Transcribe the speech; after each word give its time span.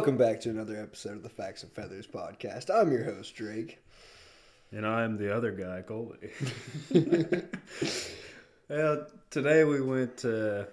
Welcome 0.00 0.16
back 0.16 0.40
to 0.40 0.48
another 0.48 0.80
episode 0.80 1.16
of 1.16 1.22
the 1.22 1.28
Facts 1.28 1.62
and 1.62 1.70
Feathers 1.72 2.06
podcast. 2.06 2.74
I'm 2.74 2.90
your 2.90 3.04
host, 3.04 3.34
Drake. 3.34 3.80
And 4.72 4.86
I'm 4.86 5.18
the 5.18 5.36
other 5.36 5.52
guy, 5.52 5.82
Kolbe. 5.86 6.30
yeah, 8.70 8.96
today 9.28 9.64
we 9.64 9.82
went 9.82 10.24
uh, 10.24 10.64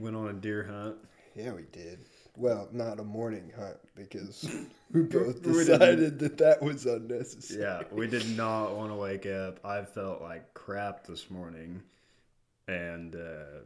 went 0.00 0.16
on 0.16 0.26
a 0.26 0.32
deer 0.32 0.64
hunt. 0.64 0.96
Yeah, 1.36 1.52
we 1.52 1.62
did. 1.70 2.00
Well, 2.36 2.68
not 2.72 2.98
a 2.98 3.04
morning 3.04 3.52
hunt 3.56 3.76
because 3.94 4.52
we 4.92 5.02
both 5.02 5.44
decided 5.44 6.18
that 6.18 6.38
that 6.38 6.60
was 6.60 6.84
unnecessary. 6.84 7.62
Yeah, 7.62 7.82
we 7.92 8.08
did 8.08 8.36
not 8.36 8.74
want 8.74 8.90
to 8.90 8.96
wake 8.96 9.26
up. 9.26 9.64
I 9.64 9.84
felt 9.84 10.22
like 10.22 10.54
crap 10.54 11.06
this 11.06 11.30
morning, 11.30 11.80
and 12.66 13.14
uh, 13.14 13.60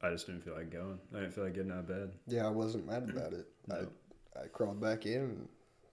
I 0.00 0.10
just 0.10 0.26
didn't 0.26 0.44
feel 0.44 0.54
like 0.54 0.70
going. 0.70 1.00
I 1.12 1.18
didn't 1.18 1.34
feel 1.34 1.42
like 1.42 1.54
getting 1.54 1.72
out 1.72 1.78
of 1.78 1.88
bed. 1.88 2.12
Yeah, 2.28 2.46
I 2.46 2.50
wasn't 2.50 2.86
mad 2.86 3.10
about 3.10 3.32
it. 3.32 3.48
I, 3.70 4.40
I 4.40 4.46
crawled 4.48 4.80
back 4.80 5.06
in 5.06 5.20
and 5.22 5.48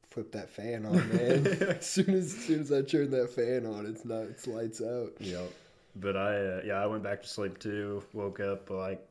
flipped 0.10 0.32
that 0.34 0.50
fan 0.50 0.86
on, 0.86 0.94
man. 1.10 1.48
as 1.78 1.90
soon 1.90 2.10
as, 2.14 2.34
as 2.36 2.44
soon 2.46 2.60
as 2.62 2.72
I 2.72 2.82
turned 2.82 3.12
that 3.14 3.30
fan 3.34 3.66
on, 3.66 3.86
it's 3.86 4.06
not. 4.06 4.24
It's 4.24 4.48
lights 4.48 4.82
out. 4.82 5.12
Yep. 5.20 5.52
But 5.96 6.18
I, 6.18 6.36
uh, 6.38 6.62
yeah, 6.66 6.74
I 6.82 6.86
went 6.88 7.04
back 7.04 7.22
to 7.24 7.28
sleep 7.30 7.60
too. 7.60 8.04
Woke 8.14 8.40
up 8.40 8.70
like 8.70 9.06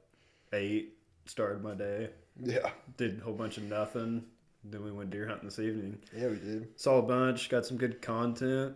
eight. 0.53 0.95
Started 1.27 1.63
my 1.63 1.75
day. 1.75 2.11
Yeah, 2.43 2.71
Did 2.97 3.21
a 3.21 3.25
whole 3.25 3.35
bunch 3.35 3.57
of 3.59 3.65
nothing. 3.65 4.25
Then 4.65 4.83
we 4.85 4.91
went 4.91 5.11
deer 5.11 5.27
hunting 5.29 5.49
this 5.49 5.59
evening. 5.59 5.99
yeah, 6.17 6.29
we 6.29 6.37
did. 6.37 6.69
Saw 6.81 6.99
a 6.99 7.03
bunch. 7.03 7.49
Got 7.49 7.67
some 7.67 7.77
good 7.77 8.01
content 8.03 8.75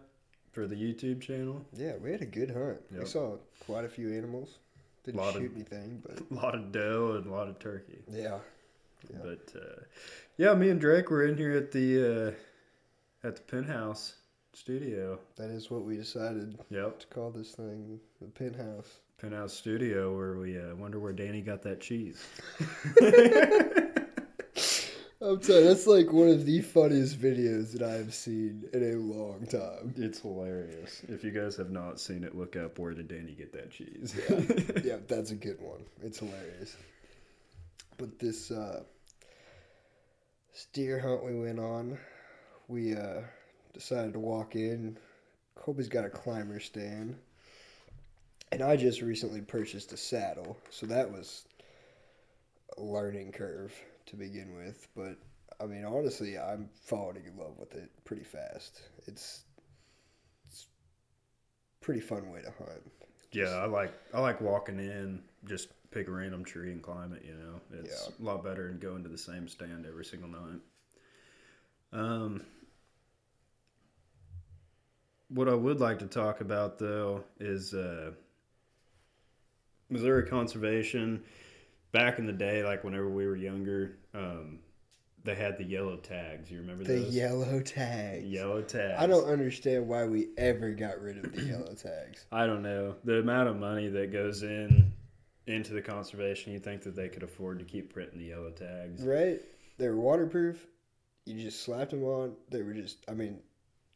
for 0.52 0.66
the 0.66 0.74
YouTube 0.76 1.20
channel. 1.20 1.64
Yeah, 1.76 1.92
we 2.02 2.10
had 2.12 2.22
a 2.22 2.26
good 2.26 2.50
hunt. 2.50 2.78
We 2.92 3.04
saw 3.06 3.36
quite 3.60 3.84
a 3.84 3.88
few 3.88 4.12
animals. 4.12 4.58
Didn't 5.04 5.20
Lot 5.20 5.36
of- 5.36 5.42
shoot 5.42 5.52
anything, 5.54 6.02
but 6.06 6.20
A 6.30 6.34
lot 6.44 6.54
of 6.54 6.70
doe 6.72 7.14
and 7.16 7.26
a 7.26 7.30
lot 7.32 7.48
of 7.48 7.58
turkey. 7.58 7.98
yeah, 8.10 8.38
Yeah. 9.10 9.18
But 9.22 9.52
uh, 9.60 9.80
yeah, 10.36 10.54
me 10.54 10.70
and 10.70 10.80
Drake 10.80 11.10
were 11.10 11.24
in 11.26 11.36
here 11.36 11.52
at 11.56 11.70
the 11.72 12.34
uh, 13.24 13.26
at 13.26 13.36
the 13.36 13.42
penthouse 13.42 14.14
studio. 14.52 15.18
that 15.36 15.50
is 15.50 15.70
what 15.70 15.84
we 15.84 15.96
decided 15.96 16.58
Yep, 16.70 16.98
to 17.00 17.06
call 17.08 17.30
this 17.30 17.52
thing 17.52 18.00
the 18.20 18.26
penthouse. 18.28 19.00
penthouse 19.18 19.52
studio 19.52 20.16
where 20.16 20.36
we 20.38 20.58
uh, 20.58 20.74
wonder 20.76 20.98
where 20.98 21.12
Danny 21.12 21.40
got 21.42 21.62
that 21.62 21.80
cheese. 21.80 22.24
I'm 25.18 25.40
telling 25.40 25.62
you, 25.62 25.68
that's 25.68 25.86
like 25.86 26.12
one 26.12 26.28
of 26.28 26.44
the 26.44 26.60
funniest 26.60 27.18
videos 27.18 27.72
that 27.72 27.82
I 27.82 27.92
have 27.94 28.12
seen 28.14 28.64
in 28.74 28.82
a 28.82 28.96
long 28.96 29.46
time. 29.46 29.94
It's 29.96 30.20
hilarious. 30.20 31.02
If 31.08 31.24
you 31.24 31.30
guys 31.30 31.56
have 31.56 31.70
not 31.70 31.98
seen 31.98 32.22
it, 32.22 32.36
look 32.36 32.54
up 32.54 32.78
where 32.78 32.92
did 32.92 33.08
Danny 33.08 33.32
get 33.32 33.50
that 33.54 33.70
cheese. 33.70 34.14
yeah, 34.84 34.96
that's 35.08 35.30
a 35.30 35.34
good 35.34 35.60
one. 35.60 35.80
It's 36.02 36.18
hilarious. 36.18 36.76
But 37.98 38.18
this 38.18 38.50
uh 38.50 38.82
this 40.52 40.66
deer 40.72 40.98
hunt 40.98 41.24
we 41.24 41.38
went 41.38 41.58
on, 41.58 41.98
we 42.68 42.94
uh 42.94 43.22
decided 43.72 44.12
to 44.14 44.18
walk 44.18 44.54
in. 44.56 44.98
Kolbe's 45.56 45.88
got 45.88 46.04
a 46.04 46.10
climber 46.10 46.60
stand. 46.60 47.16
And 48.52 48.62
I 48.62 48.76
just 48.76 49.02
recently 49.02 49.40
purchased 49.40 49.92
a 49.92 49.96
saddle, 49.96 50.56
so 50.70 50.86
that 50.86 51.10
was 51.10 51.44
a 52.78 52.82
learning 52.82 53.32
curve 53.32 53.74
to 54.06 54.16
begin 54.16 54.56
with. 54.56 54.86
But 54.94 55.16
I 55.60 55.66
mean 55.66 55.84
honestly 55.84 56.38
I'm 56.38 56.68
falling 56.84 57.24
in 57.26 57.36
love 57.38 57.58
with 57.58 57.74
it 57.74 57.90
pretty 58.04 58.24
fast. 58.24 58.82
It's 59.06 59.44
it's 60.46 60.66
a 61.80 61.84
pretty 61.84 62.00
fun 62.00 62.30
way 62.30 62.40
to 62.42 62.52
hunt. 62.58 62.82
yeah, 63.32 63.50
I 63.56 63.66
like 63.66 63.92
I 64.14 64.20
like 64.20 64.40
walking 64.40 64.78
in, 64.78 65.22
just 65.44 65.68
pick 65.90 66.08
a 66.08 66.10
random 66.10 66.44
tree 66.44 66.72
and 66.72 66.82
climb 66.82 67.12
it. 67.12 67.22
You 67.24 67.34
know, 67.34 67.60
it's 67.80 68.10
a 68.18 68.22
lot 68.22 68.44
better 68.44 68.68
than 68.68 68.78
going 68.78 69.02
to 69.02 69.08
the 69.08 69.18
same 69.18 69.48
stand 69.48 69.86
every 69.86 70.04
single 70.04 70.28
night. 70.28 70.60
Um, 71.92 72.42
what 75.28 75.48
I 75.48 75.54
would 75.54 75.80
like 75.80 75.98
to 76.00 76.06
talk 76.06 76.40
about 76.40 76.78
though 76.78 77.24
is 77.40 77.74
uh, 77.74 78.12
Missouri 79.90 80.26
conservation. 80.28 81.22
Back 81.92 82.18
in 82.18 82.26
the 82.26 82.32
day, 82.32 82.62
like 82.62 82.84
whenever 82.84 83.08
we 83.08 83.26
were 83.26 83.36
younger, 83.36 83.96
um, 84.12 84.58
they 85.24 85.34
had 85.34 85.56
the 85.56 85.64
yellow 85.64 85.96
tags. 85.96 86.50
You 86.50 86.58
remember 86.58 86.84
The 86.84 86.94
those? 86.96 87.14
yellow 87.14 87.60
tags. 87.60 88.24
Yellow 88.24 88.60
tags. 88.62 89.00
I 89.00 89.06
don't 89.06 89.24
understand 89.26 89.88
why 89.88 90.04
we 90.04 90.28
ever 90.36 90.72
got 90.72 91.00
rid 91.00 91.24
of 91.24 91.32
the 91.32 91.42
yellow 91.42 91.74
tags. 91.74 92.26
I 92.30 92.46
don't 92.46 92.62
know 92.62 92.96
the 93.04 93.20
amount 93.20 93.48
of 93.48 93.56
money 93.56 93.88
that 93.88 94.12
goes 94.12 94.42
in 94.42 94.92
into 95.46 95.72
the 95.72 95.82
conservation. 95.82 96.52
You 96.52 96.58
think 96.58 96.82
that 96.82 96.96
they 96.96 97.08
could 97.08 97.22
afford 97.22 97.58
to 97.60 97.64
keep 97.64 97.92
printing 97.92 98.18
the 98.18 98.26
yellow 98.26 98.50
tags? 98.50 99.02
Right? 99.02 99.40
They 99.78 99.88
were 99.88 99.96
waterproof. 99.96 100.66
You 101.24 101.40
just 101.42 101.62
slapped 101.62 101.90
them 101.90 102.04
on. 102.04 102.34
They 102.50 102.62
were 102.62 102.72
just, 102.74 102.98
I 103.08 103.12
mean, 103.14 103.40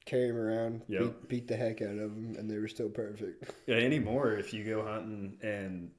carry 0.04 0.26
them 0.28 0.36
around, 0.36 0.82
Yep. 0.88 1.00
beat, 1.02 1.28
beat 1.28 1.48
the 1.48 1.56
heck 1.56 1.82
out 1.82 1.90
of 1.98 2.14
them, 2.14 2.34
and 2.38 2.50
they 2.50 2.58
were 2.58 2.68
still 2.68 2.88
perfect. 2.88 3.50
Yeah, 3.66 3.76
anymore 3.76 4.32
if 4.32 4.52
you 4.52 4.64
go 4.64 4.84
hunting 4.84 5.38
and 5.42 5.90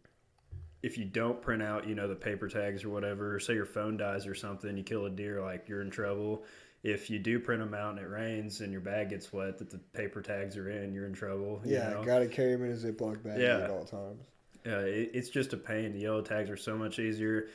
if 0.83 0.97
you 0.97 1.05
don't 1.05 1.41
print 1.41 1.61
out, 1.61 1.87
you 1.87 1.95
know, 1.95 2.07
the 2.07 2.15
paper 2.15 2.47
tags 2.49 2.83
or 2.83 2.89
whatever, 2.89 3.39
say 3.39 3.53
your 3.53 3.65
phone 3.67 3.97
dies 3.97 4.25
or 4.27 4.33
something, 4.35 4.75
you 4.75 4.83
kill 4.83 5.05
a 5.05 5.09
deer, 5.09 5.41
like 5.41 5.69
you're 5.69 5.81
in 5.81 5.89
trouble. 5.91 6.43
If 6.83 7.09
you 7.11 7.19
do 7.19 7.39
print 7.39 7.61
them 7.61 7.75
out 7.75 7.91
and 7.91 7.99
it 7.99 8.09
rains 8.09 8.61
and 8.61 8.71
your 8.71 8.81
bag 8.81 9.09
gets 9.11 9.31
wet, 9.31 9.59
that 9.59 9.69
the 9.69 9.77
paper 9.77 10.21
tags 10.21 10.57
are 10.57 10.69
in, 10.69 10.91
you're 10.93 11.05
in 11.05 11.13
trouble. 11.13 11.61
you 11.63 11.75
Yeah, 11.75 11.91
know? 11.91 12.03
gotta 12.03 12.27
carry 12.27 12.53
them 12.53 12.65
in 12.65 12.71
a 12.71 12.75
Ziploc 12.75 13.23
bag 13.23 13.39
Yeah. 13.39 13.59
at 13.59 13.69
all 13.69 13.85
times. 13.85 14.25
Yeah, 14.65 14.79
it, 14.79 15.11
it's 15.13 15.29
just 15.29 15.53
a 15.53 15.57
pain. 15.57 15.93
The 15.93 15.99
yellow 15.99 16.21
tags 16.21 16.49
are 16.49 16.57
so 16.57 16.77
much 16.77 16.99
easier. 16.99 17.49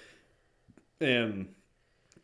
And, 1.00 1.48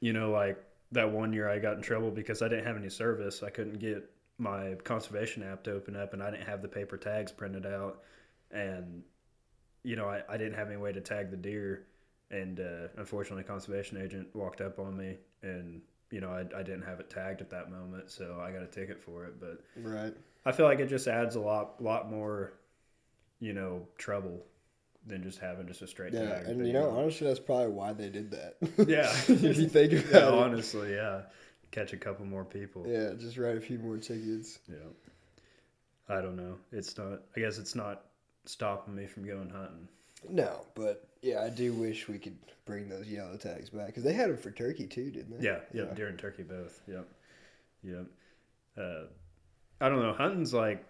you 0.00 0.12
know, 0.12 0.30
like 0.30 0.62
that 0.92 1.10
one 1.10 1.32
year 1.32 1.48
I 1.48 1.58
got 1.58 1.76
in 1.76 1.82
trouble 1.82 2.10
because 2.10 2.42
I 2.42 2.48
didn't 2.48 2.66
have 2.66 2.76
any 2.76 2.90
service. 2.90 3.42
I 3.42 3.50
couldn't 3.50 3.78
get 3.78 4.10
my 4.38 4.74
conservation 4.84 5.42
app 5.42 5.64
to 5.64 5.72
open 5.72 5.96
up 5.96 6.12
and 6.14 6.22
I 6.22 6.30
didn't 6.30 6.46
have 6.46 6.62
the 6.62 6.68
paper 6.68 6.96
tags 6.96 7.32
printed 7.32 7.66
out. 7.66 8.02
And, 8.50 9.02
you 9.84 9.96
know, 9.96 10.08
I, 10.08 10.22
I 10.28 10.36
didn't 10.36 10.54
have 10.54 10.68
any 10.68 10.78
way 10.78 10.92
to 10.92 11.00
tag 11.00 11.30
the 11.30 11.36
deer. 11.36 11.86
And 12.30 12.60
uh, 12.60 12.88
unfortunately, 12.98 13.44
a 13.44 13.46
conservation 13.46 13.98
agent 13.98 14.28
walked 14.34 14.60
up 14.60 14.78
on 14.78 14.96
me 14.96 15.18
and, 15.42 15.82
you 16.10 16.20
know, 16.20 16.30
I, 16.30 16.40
I 16.58 16.62
didn't 16.62 16.82
have 16.82 17.00
it 17.00 17.10
tagged 17.10 17.40
at 17.40 17.50
that 17.50 17.70
moment. 17.70 18.10
So 18.10 18.40
I 18.42 18.52
got 18.52 18.62
a 18.62 18.66
ticket 18.66 19.00
for 19.00 19.26
it. 19.26 19.40
But 19.40 19.62
Right. 19.76 20.14
I 20.44 20.52
feel 20.52 20.66
like 20.66 20.80
it 20.80 20.88
just 20.88 21.08
adds 21.08 21.36
a 21.36 21.40
lot, 21.40 21.82
lot 21.82 22.10
more, 22.10 22.54
you 23.40 23.52
know, 23.52 23.86
trouble 23.98 24.44
than 25.06 25.22
just 25.22 25.38
having 25.38 25.66
just 25.66 25.82
a 25.82 25.86
straight 25.86 26.12
Yeah, 26.12 26.26
tag. 26.38 26.46
and 26.46 26.66
you 26.66 26.72
know, 26.72 26.90
honestly, 26.90 27.26
that's 27.26 27.40
probably 27.40 27.68
why 27.68 27.92
they 27.92 28.08
did 28.08 28.30
that. 28.30 28.56
yeah, 28.88 29.10
if 29.28 29.58
you 29.58 29.68
think 29.68 29.92
yeah, 29.92 29.98
about 29.98 30.34
it. 30.34 30.38
honestly, 30.44 30.94
yeah, 30.94 31.22
catch 31.70 31.92
a 31.92 31.96
couple 31.96 32.24
more 32.24 32.44
people. 32.44 32.84
Yeah. 32.86 33.08
Yeah, 33.08 33.14
just 33.18 33.36
write 33.36 33.56
a 33.56 33.60
few 33.60 33.78
more 33.78 33.96
tickets. 33.96 34.58
Yeah, 34.68 34.76
I 36.08 36.20
don't 36.20 36.36
know. 36.36 36.56
It's 36.70 36.96
not. 36.98 37.20
I 37.36 37.40
guess 37.40 37.58
it's 37.58 37.74
not 37.74 38.04
stopping 38.44 38.94
me 38.94 39.06
from 39.06 39.26
going 39.26 39.50
hunting. 39.50 39.88
No, 40.28 40.66
but 40.74 41.08
yeah, 41.20 41.42
I 41.42 41.48
do 41.48 41.72
wish 41.72 42.08
we 42.08 42.18
could 42.18 42.36
bring 42.64 42.88
those 42.88 43.08
yellow 43.08 43.36
tags 43.36 43.70
back 43.70 43.86
because 43.86 44.04
they 44.04 44.12
had 44.12 44.30
them 44.30 44.36
for 44.36 44.50
turkey 44.52 44.86
too, 44.86 45.10
didn't 45.10 45.38
they? 45.40 45.44
Yeah, 45.44 45.58
yeah, 45.72 45.92
deer 45.94 46.06
and 46.08 46.18
turkey 46.18 46.44
both. 46.44 46.80
Yep, 46.86 47.06
yep. 47.82 48.04
Uh, 48.78 49.04
I 49.80 49.88
don't 49.88 50.00
know. 50.00 50.12
Hunting's 50.12 50.54
like, 50.54 50.84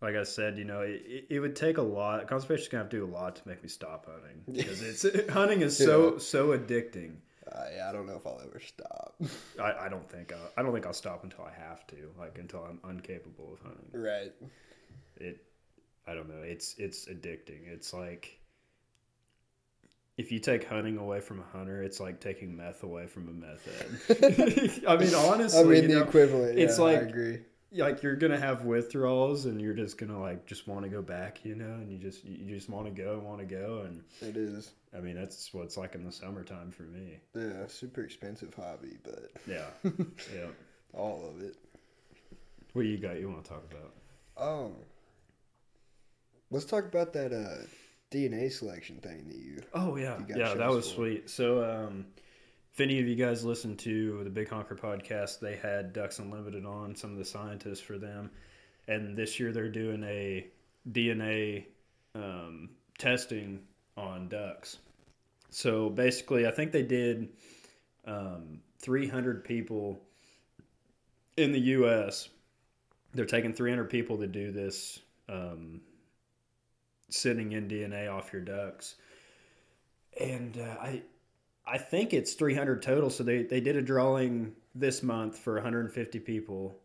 like 0.00 0.14
I 0.14 0.22
said, 0.22 0.58
you 0.58 0.64
know, 0.64 0.80
it, 0.82 1.26
it, 1.28 1.40
would 1.40 1.56
take 1.56 1.78
a 1.78 1.82
lot. 1.82 2.26
Conservation's 2.28 2.68
gonna 2.68 2.84
have 2.84 2.90
to 2.90 2.96
do 2.98 3.04
a 3.04 3.12
lot 3.12 3.36
to 3.36 3.48
make 3.48 3.62
me 3.62 3.68
stop 3.68 4.06
hunting 4.06 4.42
because 4.52 4.82
it's 4.82 5.30
hunting 5.32 5.60
is 5.62 5.76
so 5.76 6.12
Yeah. 6.14 6.18
so 6.18 6.48
addicting. 6.58 7.16
Uh, 7.50 7.58
I, 7.58 7.88
I 7.88 7.92
don't 7.92 8.06
know 8.06 8.16
if 8.16 8.26
I'll 8.26 8.40
ever 8.44 8.60
stop. 8.60 9.14
I, 9.60 9.86
I 9.86 9.88
don't 9.88 10.08
think 10.08 10.32
I'll, 10.32 10.50
I 10.56 10.62
don't 10.62 10.72
think 10.72 10.86
I'll 10.86 10.92
stop 10.92 11.24
until 11.24 11.44
I 11.44 11.52
have 11.68 11.86
to, 11.88 11.96
like 12.18 12.38
until 12.38 12.60
I'm 12.64 12.78
incapable 12.90 13.54
of 13.54 13.60
hunting. 13.60 13.90
right. 14.00 14.32
It, 15.16 15.42
I 16.06 16.14
don't 16.14 16.28
know. 16.28 16.42
It's 16.42 16.74
it's 16.78 17.06
addicting. 17.06 17.66
It's 17.66 17.92
like 17.92 18.38
if 20.16 20.32
you 20.32 20.38
take 20.38 20.64
hunting 20.64 20.96
away 20.96 21.20
from 21.20 21.40
a 21.40 21.56
hunter, 21.56 21.82
it's 21.82 22.00
like 22.00 22.20
taking 22.20 22.56
meth 22.56 22.82
away 22.82 23.06
from 23.06 23.28
a 23.28 23.32
meth 23.32 23.64
head. 24.08 24.84
I 24.88 24.96
mean, 24.96 25.14
honestly, 25.14 25.60
I 25.60 25.64
mean, 25.64 25.88
the 25.88 25.94
know, 25.96 26.02
equivalent. 26.02 26.58
it's 26.58 26.78
yeah, 26.78 26.84
I 26.84 26.92
like- 26.94 27.02
agree. 27.08 27.38
Like 27.72 28.02
you're 28.02 28.16
gonna 28.16 28.38
have 28.38 28.64
withdrawals, 28.64 29.44
and 29.46 29.60
you're 29.60 29.74
just 29.74 29.98
gonna 29.98 30.18
like 30.20 30.46
just 30.46 30.66
want 30.68 30.84
to 30.84 30.88
go 30.88 31.02
back, 31.02 31.44
you 31.44 31.54
know, 31.54 31.64
and 31.74 31.90
you 31.92 31.98
just 31.98 32.24
you 32.24 32.54
just 32.54 32.68
want 32.70 32.86
to 32.86 32.90
go 32.90 33.18
want 33.18 33.40
to 33.40 33.44
go, 33.46 33.82
and 33.86 34.02
It 34.20 34.36
is. 34.36 34.70
I 34.96 35.00
mean 35.00 35.16
that's 35.16 35.52
what 35.52 35.64
it's 35.64 35.76
like 35.76 35.94
in 35.94 36.04
the 36.04 36.12
summertime 36.12 36.70
for 36.70 36.84
me. 36.84 37.18
Yeah, 37.34 37.66
super 37.66 38.02
expensive 38.02 38.54
hobby, 38.54 38.96
but 39.02 39.30
Yeah, 39.46 39.66
yeah. 40.34 40.46
all 40.94 41.28
of 41.28 41.42
it. 41.42 41.56
What 42.72 42.86
you 42.86 42.96
got? 42.98 43.18
You 43.20 43.28
want 43.30 43.44
to 43.44 43.50
talk 43.50 43.64
about? 43.70 43.92
Um, 44.48 44.72
let's 46.50 46.64
talk 46.64 46.84
about 46.84 47.12
that 47.14 47.32
uh, 47.32 47.64
DNA 48.10 48.50
selection 48.52 48.96
thing 48.96 49.24
that 49.28 49.36
you. 49.36 49.62
Oh 49.74 49.96
yeah, 49.96 50.18
You 50.18 50.24
got 50.24 50.38
yeah, 50.38 50.54
that 50.54 50.70
was 50.70 50.88
for. 50.88 50.94
sweet. 50.96 51.28
So, 51.30 51.62
um, 51.64 52.06
if 52.78 52.82
any 52.82 53.00
of 53.00 53.08
you 53.08 53.16
guys 53.16 53.44
listen 53.44 53.76
to 53.76 54.22
the 54.22 54.30
Big 54.30 54.48
Honker 54.48 54.76
podcast, 54.76 55.40
they 55.40 55.56
had 55.56 55.92
Ducks 55.92 56.20
Unlimited 56.20 56.64
on 56.64 56.94
some 56.94 57.10
of 57.10 57.18
the 57.18 57.24
scientists 57.24 57.80
for 57.80 57.98
them, 57.98 58.30
and 58.86 59.16
this 59.16 59.40
year 59.40 59.50
they're 59.50 59.68
doing 59.68 60.04
a 60.04 60.46
DNA 60.92 61.64
um, 62.14 62.70
testing 62.96 63.58
on 63.96 64.28
ducks. 64.28 64.78
So 65.50 65.90
basically, 65.90 66.46
I 66.46 66.52
think 66.52 66.70
they 66.70 66.84
did 66.84 67.30
um, 68.04 68.60
300 68.78 69.42
people 69.42 70.00
in 71.36 71.50
the 71.50 71.60
U.S. 71.60 72.28
They're 73.12 73.26
taking 73.26 73.52
300 73.52 73.90
people 73.90 74.16
to 74.18 74.28
do 74.28 74.52
this, 74.52 75.00
um, 75.28 75.80
in 77.08 77.66
DNA 77.66 78.08
off 78.08 78.32
your 78.32 78.42
ducks, 78.42 78.94
and 80.20 80.56
uh, 80.58 80.76
I, 80.80 81.02
I 81.70 81.78
think 81.78 82.14
it's 82.14 82.34
300 82.34 82.82
total. 82.82 83.10
So 83.10 83.22
they 83.22 83.42
they 83.42 83.60
did 83.60 83.76
a 83.76 83.82
drawing 83.82 84.52
this 84.74 85.02
month 85.02 85.38
for 85.38 85.54
150 85.54 86.18
people 86.20 86.78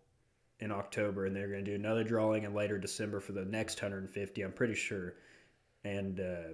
in 0.60 0.72
October, 0.72 1.26
and 1.26 1.36
they're 1.36 1.48
going 1.48 1.64
to 1.64 1.72
do 1.72 1.76
another 1.76 2.04
drawing 2.04 2.44
in 2.44 2.54
later 2.54 2.78
December 2.78 3.20
for 3.20 3.32
the 3.32 3.46
next 3.46 3.82
150. 3.82 4.42
I'm 4.42 4.52
pretty 4.52 4.76
sure, 4.76 5.16
and 5.84 6.20
uh, 6.20 6.54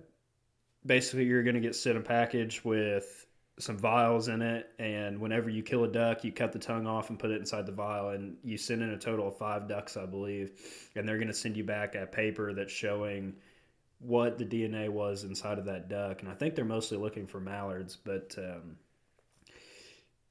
basically 0.86 1.26
you're 1.26 1.44
going 1.44 1.56
to 1.56 1.62
get 1.62 1.76
sent 1.76 1.98
a 1.98 2.02
package 2.02 2.64
with 2.64 3.26
some 3.60 3.78
vials 3.78 4.30
in 4.30 4.42
it 4.42 4.72
and 4.80 5.20
whenever 5.20 5.50
you 5.50 5.62
kill 5.62 5.84
a 5.84 5.88
duck 5.88 6.24
you 6.24 6.32
cut 6.32 6.54
the 6.54 6.60
tongue 6.60 6.88
off 6.88 7.10
and 7.10 7.20
put 7.20 7.30
it 7.30 7.38
inside 7.42 7.66
the 7.66 7.72
vial 7.74 8.12
and 8.12 8.38
you 8.42 8.58
send 8.58 8.82
in 8.82 8.92
a 8.92 8.98
total 8.98 9.28
of 9.28 9.38
five 9.38 9.68
ducks 9.68 9.98
i 9.98 10.06
believe 10.06 10.52
and 10.96 11.06
they're 11.06 11.18
going 11.18 11.28
to 11.28 11.34
send 11.34 11.58
you 11.58 11.64
back 11.64 11.94
a 11.96 12.06
paper 12.06 12.54
that's 12.54 12.72
showing 12.72 13.34
what 14.00 14.38
the 14.38 14.46
dna 14.46 14.90
was 14.90 15.24
inside 15.24 15.60
of 15.60 15.66
that 15.66 15.90
duck 15.90 16.22
and 16.22 16.30
i 16.30 16.34
think 16.34 16.56
they're 16.56 16.66
mostly 16.66 16.98
looking 16.98 17.28
for 17.28 17.40
mallards 17.40 17.98
but 17.98 18.36
um, 18.38 18.78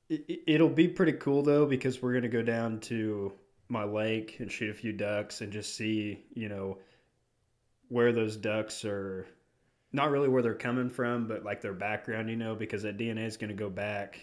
it, 0.09 0.41
it'll 0.47 0.69
be 0.69 0.89
pretty 0.89 1.13
cool 1.13 1.43
though 1.43 1.67
because 1.67 2.01
we're 2.01 2.19
to 2.21 2.29
go 2.29 2.43
down 2.43 2.81
to 2.81 3.33
my 3.69 3.85
lake 3.85 4.37
and 4.39 4.51
shoot 4.51 4.71
a 4.71 4.75
few 4.75 4.93
ducks 4.93 5.43
and 5.43 5.53
just 5.53 5.77
see 5.77 6.25
you 6.35 6.49
know 6.49 6.79
where 7.89 8.13
those 8.13 8.37
ducks 8.37 8.85
are 8.85 9.27
not 9.93 10.11
really 10.11 10.29
where 10.29 10.43
they're 10.43 10.55
coming 10.55 10.91
from, 10.91 11.27
but 11.27 11.45
like 11.45 11.61
their 11.61 11.73
background, 11.73 12.29
you 12.29 12.37
know, 12.37 12.55
because 12.55 12.83
that 12.83 12.99
DNA 12.99 13.27
is 13.27 13.37
going 13.37 13.49
to 13.49 13.55
go 13.55 13.71
back 13.71 14.21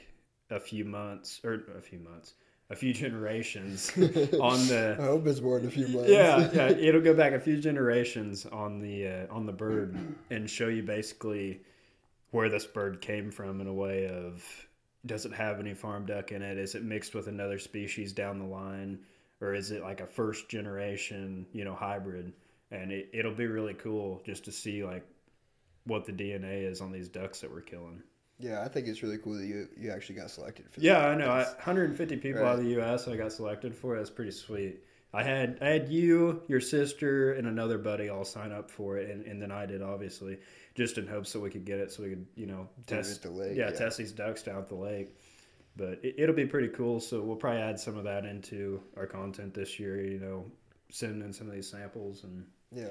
a 0.51 0.59
few 0.59 0.86
months 0.86 1.41
or 1.44 1.63
a 1.75 1.81
few 1.81 2.00
months, 2.00 2.36
a 2.69 2.75
few 2.75 2.94
generations 3.06 3.91
on 4.41 4.67
the. 4.67 4.95
I 5.00 5.03
hope 5.03 5.27
it's 5.27 5.41
more 5.41 5.59
than 5.59 5.67
a 5.67 5.71
few 5.71 5.88
months. 5.88 6.09
Yeah, 6.09 6.50
yeah, 6.53 6.69
it'll 6.69 7.01
go 7.01 7.13
back 7.13 7.33
a 7.33 7.39
few 7.39 7.57
generations 7.57 8.45
on 8.45 8.79
the 8.79 9.07
uh, 9.07 9.33
on 9.33 9.45
the 9.45 9.53
bird 9.53 9.97
and 10.29 10.50
show 10.50 10.67
you 10.67 10.83
basically 10.83 11.62
where 12.31 12.50
this 12.50 12.65
bird 12.65 13.01
came 13.01 13.31
from 13.31 13.62
in 13.62 13.67
a 13.67 13.73
way 13.73 14.07
of 14.07 14.44
does 15.06 15.25
it 15.25 15.33
have 15.33 15.59
any 15.59 15.73
farm 15.73 16.06
duck 16.06 16.31
in 16.31 16.41
it? 16.41 16.57
Is 16.57 16.75
it 16.75 16.83
mixed 16.83 17.13
with 17.13 17.27
another 17.27 17.59
species 17.59 18.12
down 18.12 18.39
the 18.39 18.45
line, 18.45 19.00
or 19.39 19.53
is 19.53 19.71
it 19.71 19.83
like 19.83 20.01
a 20.01 20.07
first 20.07 20.50
generation, 20.50 21.45
you 21.53 21.63
know, 21.63 21.75
hybrid? 21.75 22.33
And 22.71 22.91
it, 22.91 23.09
it'll 23.13 23.35
be 23.35 23.45
really 23.45 23.75
cool 23.75 24.21
just 24.25 24.45
to 24.45 24.51
see 24.51 24.83
like 24.83 25.06
what 25.85 26.06
the 26.06 26.12
DNA 26.12 26.69
is 26.69 26.81
on 26.81 26.91
these 26.91 27.07
ducks 27.07 27.41
that 27.41 27.51
we're 27.51 27.62
killing. 27.62 28.01
Yeah, 28.39 28.63
I 28.63 28.67
think 28.67 28.87
it's 28.87 29.01
really 29.01 29.17
cool 29.17 29.33
that 29.33 29.45
you 29.45 29.67
you 29.77 29.91
actually 29.91 30.15
got 30.15 30.29
selected 30.29 30.69
for. 30.69 30.81
Yeah, 30.81 30.99
that. 30.99 31.09
I 31.11 31.15
know. 31.15 31.29
I, 31.29 31.43
150 31.43 32.17
people 32.17 32.41
right. 32.41 32.49
out 32.49 32.59
of 32.59 32.65
the 32.65 32.71
U.S. 32.71 33.07
I 33.07 33.15
got 33.15 33.31
selected 33.31 33.73
for. 33.73 33.97
That's 33.97 34.09
pretty 34.09 34.31
sweet. 34.31 34.83
I 35.13 35.23
had 35.23 35.57
I 35.61 35.67
had 35.69 35.89
you, 35.89 36.41
your 36.47 36.59
sister, 36.59 37.33
and 37.33 37.47
another 37.47 37.77
buddy 37.77 38.09
all 38.09 38.25
sign 38.25 38.51
up 38.51 38.69
for 38.69 38.97
it, 38.97 39.09
and, 39.09 39.25
and 39.25 39.41
then 39.41 39.51
I 39.51 39.65
did 39.65 39.81
obviously, 39.81 40.37
just 40.75 40.97
in 40.97 41.07
hopes 41.07 41.31
that 41.31 41.39
we 41.39 41.49
could 41.49 41.63
get 41.63 41.79
it, 41.79 41.91
so 41.91 42.03
we 42.03 42.09
could 42.09 42.25
you 42.35 42.47
know 42.47 42.67
test 42.85 43.23
the 43.23 43.29
lake. 43.29 43.55
Yeah, 43.55 43.69
yeah, 43.69 43.77
test 43.77 43.97
these 43.97 44.11
ducks 44.11 44.43
down 44.43 44.57
at 44.57 44.67
the 44.67 44.75
lake. 44.75 45.15
But 45.77 45.99
it, 46.03 46.27
will 46.27 46.35
be 46.35 46.45
pretty 46.45 46.69
cool. 46.69 46.99
So 46.99 47.21
we'll 47.21 47.35
probably 47.35 47.61
add 47.61 47.79
some 47.79 47.97
of 47.97 48.05
that 48.05 48.25
into 48.25 48.81
our 48.97 49.05
content 49.05 49.53
this 49.53 49.79
year. 49.79 50.01
You 50.01 50.19
know, 50.19 50.45
sending 50.89 51.21
in 51.21 51.31
some 51.31 51.47
of 51.47 51.53
these 51.53 51.69
samples 51.69 52.25
and 52.25 52.45
yeah. 52.73 52.88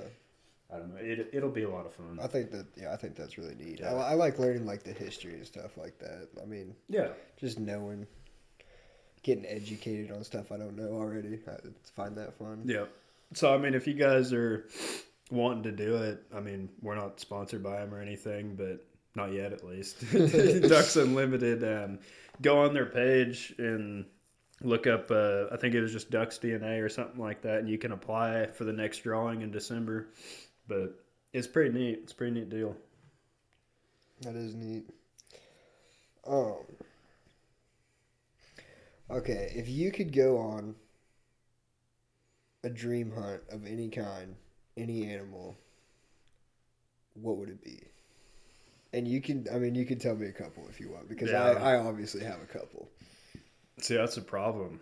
I 0.72 0.78
don't 0.78 0.94
know. 0.94 1.00
It 1.00 1.30
it'll 1.32 1.50
be 1.50 1.62
a 1.62 1.70
lot 1.70 1.86
of 1.86 1.94
fun. 1.94 2.18
I 2.22 2.26
think 2.26 2.50
that 2.52 2.66
yeah, 2.76 2.92
I 2.92 2.96
think 2.96 3.16
that's 3.16 3.38
really 3.38 3.54
neat. 3.54 3.80
Yeah. 3.80 3.94
I, 3.94 4.12
I, 4.12 4.14
like 4.14 4.38
learning 4.38 4.66
like 4.66 4.82
the 4.82 4.92
history 4.92 5.34
and 5.34 5.46
stuff 5.46 5.76
like 5.76 5.98
that. 5.98 6.28
I 6.42 6.46
mean, 6.46 6.74
yeah, 6.88 7.08
just 7.38 7.58
knowing, 7.58 8.06
getting 9.22 9.46
educated 9.46 10.10
on 10.10 10.24
stuff 10.24 10.50
I 10.52 10.56
don't 10.56 10.76
know 10.76 10.92
already. 10.92 11.38
I 11.46 11.56
find 11.94 12.16
that 12.16 12.38
fun. 12.38 12.62
Yeah. 12.64 12.86
So 13.34 13.54
I 13.54 13.58
mean, 13.58 13.74
if 13.74 13.86
you 13.86 13.94
guys 13.94 14.32
are 14.32 14.66
wanting 15.30 15.64
to 15.64 15.72
do 15.72 15.96
it, 15.96 16.22
I 16.34 16.40
mean, 16.40 16.70
we're 16.82 16.96
not 16.96 17.20
sponsored 17.20 17.62
by 17.62 17.80
them 17.80 17.94
or 17.94 18.00
anything, 18.00 18.56
but 18.56 18.84
not 19.14 19.32
yet 19.32 19.52
at 19.52 19.64
least. 19.64 20.04
Ducks 20.68 20.96
Unlimited. 20.96 21.62
Um, 21.62 21.98
go 22.40 22.64
on 22.64 22.74
their 22.74 22.86
page 22.86 23.54
and 23.58 24.06
look 24.62 24.86
up. 24.86 25.10
Uh, 25.10 25.46
I 25.52 25.56
think 25.56 25.74
it 25.74 25.80
was 25.80 25.92
just 25.92 26.10
Ducks 26.10 26.38
DNA 26.38 26.82
or 26.82 26.88
something 26.88 27.20
like 27.20 27.42
that, 27.42 27.58
and 27.58 27.68
you 27.68 27.78
can 27.78 27.92
apply 27.92 28.46
for 28.46 28.64
the 28.64 28.72
next 28.72 28.98
drawing 28.98 29.42
in 29.42 29.50
December. 29.50 30.08
But 30.66 30.98
it's 31.32 31.46
pretty 31.46 31.76
neat. 31.76 32.00
It's 32.02 32.12
a 32.12 32.14
pretty 32.14 32.32
neat 32.32 32.50
deal. 32.50 32.76
That 34.22 34.34
is 34.34 34.54
neat. 34.54 34.88
Um. 36.26 36.64
Okay, 39.10 39.52
if 39.54 39.68
you 39.68 39.92
could 39.92 40.12
go 40.14 40.38
on 40.38 40.74
a 42.64 42.70
dream 42.70 43.12
hunt 43.12 43.42
of 43.50 43.66
any 43.66 43.88
kind, 43.90 44.34
any 44.76 45.06
animal, 45.06 45.54
what 47.14 47.36
would 47.36 47.50
it 47.50 47.62
be? 47.62 47.82
And 48.94 49.06
you 49.06 49.20
can, 49.20 49.46
I 49.52 49.58
mean, 49.58 49.74
you 49.74 49.84
can 49.84 49.98
tell 49.98 50.14
me 50.14 50.28
a 50.28 50.32
couple 50.32 50.66
if 50.70 50.80
you 50.80 50.90
want, 50.90 51.08
because 51.08 51.30
yeah. 51.30 51.42
I, 51.42 51.74
I 51.74 51.76
obviously 51.78 52.24
have 52.24 52.40
a 52.40 52.46
couple. 52.46 52.88
See, 53.80 53.96
that's 53.96 54.16
a 54.16 54.22
problem. 54.22 54.80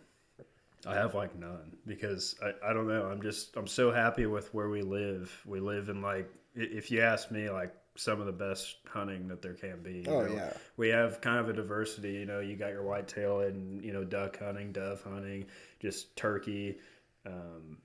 I 0.86 0.94
have 0.94 1.14
like 1.14 1.38
none 1.38 1.76
because 1.86 2.34
I, 2.42 2.70
I 2.70 2.72
don't 2.72 2.88
know. 2.88 3.06
I'm 3.06 3.22
just 3.22 3.56
I'm 3.56 3.66
so 3.66 3.92
happy 3.92 4.26
with 4.26 4.52
where 4.52 4.68
we 4.68 4.82
live. 4.82 5.32
We 5.46 5.60
live 5.60 5.88
in 5.88 6.02
like 6.02 6.28
if 6.54 6.90
you 6.90 7.00
ask 7.00 7.30
me 7.30 7.48
like 7.50 7.74
some 7.96 8.20
of 8.20 8.26
the 8.26 8.32
best 8.32 8.76
hunting 8.88 9.28
that 9.28 9.42
there 9.42 9.54
can 9.54 9.82
be. 9.82 10.04
oh 10.08 10.22
know? 10.22 10.32
yeah. 10.32 10.52
We 10.76 10.88
have 10.88 11.20
kind 11.20 11.38
of 11.38 11.48
a 11.48 11.52
diversity. 11.52 12.12
You 12.12 12.26
know, 12.26 12.40
you 12.40 12.56
got 12.56 12.70
your 12.70 12.82
whitetail 12.82 13.40
and 13.40 13.84
you 13.84 13.92
know 13.92 14.04
duck 14.04 14.38
hunting, 14.38 14.72
dove 14.72 15.02
hunting, 15.02 15.46
just 15.80 16.16
turkey. 16.16 16.78
Um, 17.26 17.78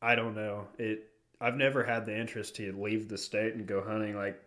I 0.00 0.14
don't 0.14 0.34
know 0.34 0.66
it. 0.78 1.10
I've 1.40 1.56
never 1.56 1.84
had 1.84 2.06
the 2.06 2.18
interest 2.18 2.56
to 2.56 2.72
leave 2.72 3.08
the 3.08 3.18
state 3.18 3.54
and 3.54 3.66
go 3.66 3.82
hunting. 3.82 4.16
Like 4.16 4.40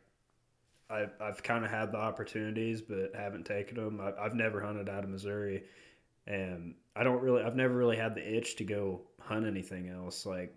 I've 0.89 1.11
I've 1.21 1.43
kind 1.43 1.63
of 1.63 1.69
had 1.69 1.91
the 1.91 1.97
opportunities, 1.97 2.81
but 2.81 3.11
haven't 3.13 3.45
taken 3.45 3.75
them. 3.75 4.01
I've, 4.01 4.17
I've 4.17 4.35
never 4.35 4.59
hunted 4.61 4.89
out 4.89 5.03
of 5.03 5.09
Missouri 5.11 5.63
and 6.27 6.75
I 6.95 7.03
don't 7.03 7.21
really 7.21 7.43
I've 7.43 7.55
never 7.55 7.75
really 7.75 7.97
had 7.97 8.15
the 8.15 8.37
itch 8.37 8.57
to 8.57 8.63
go 8.63 9.01
hunt 9.19 9.45
anything 9.45 9.89
else. 9.89 10.25
Like 10.25 10.55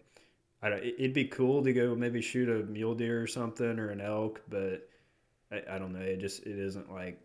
I 0.62 0.70
don't, 0.70 0.82
it'd 0.82 1.14
be 1.14 1.26
cool 1.26 1.62
to 1.64 1.72
go 1.72 1.94
maybe 1.94 2.20
shoot 2.20 2.48
a 2.48 2.64
mule 2.64 2.94
deer 2.94 3.22
or 3.22 3.26
something 3.26 3.78
or 3.78 3.90
an 3.90 4.00
elk 4.00 4.42
but 4.48 4.88
I, 5.50 5.62
I 5.74 5.78
don't 5.78 5.92
know. 5.92 6.00
It 6.00 6.20
just 6.20 6.42
it 6.46 6.58
isn't 6.58 6.92
like 6.92 7.20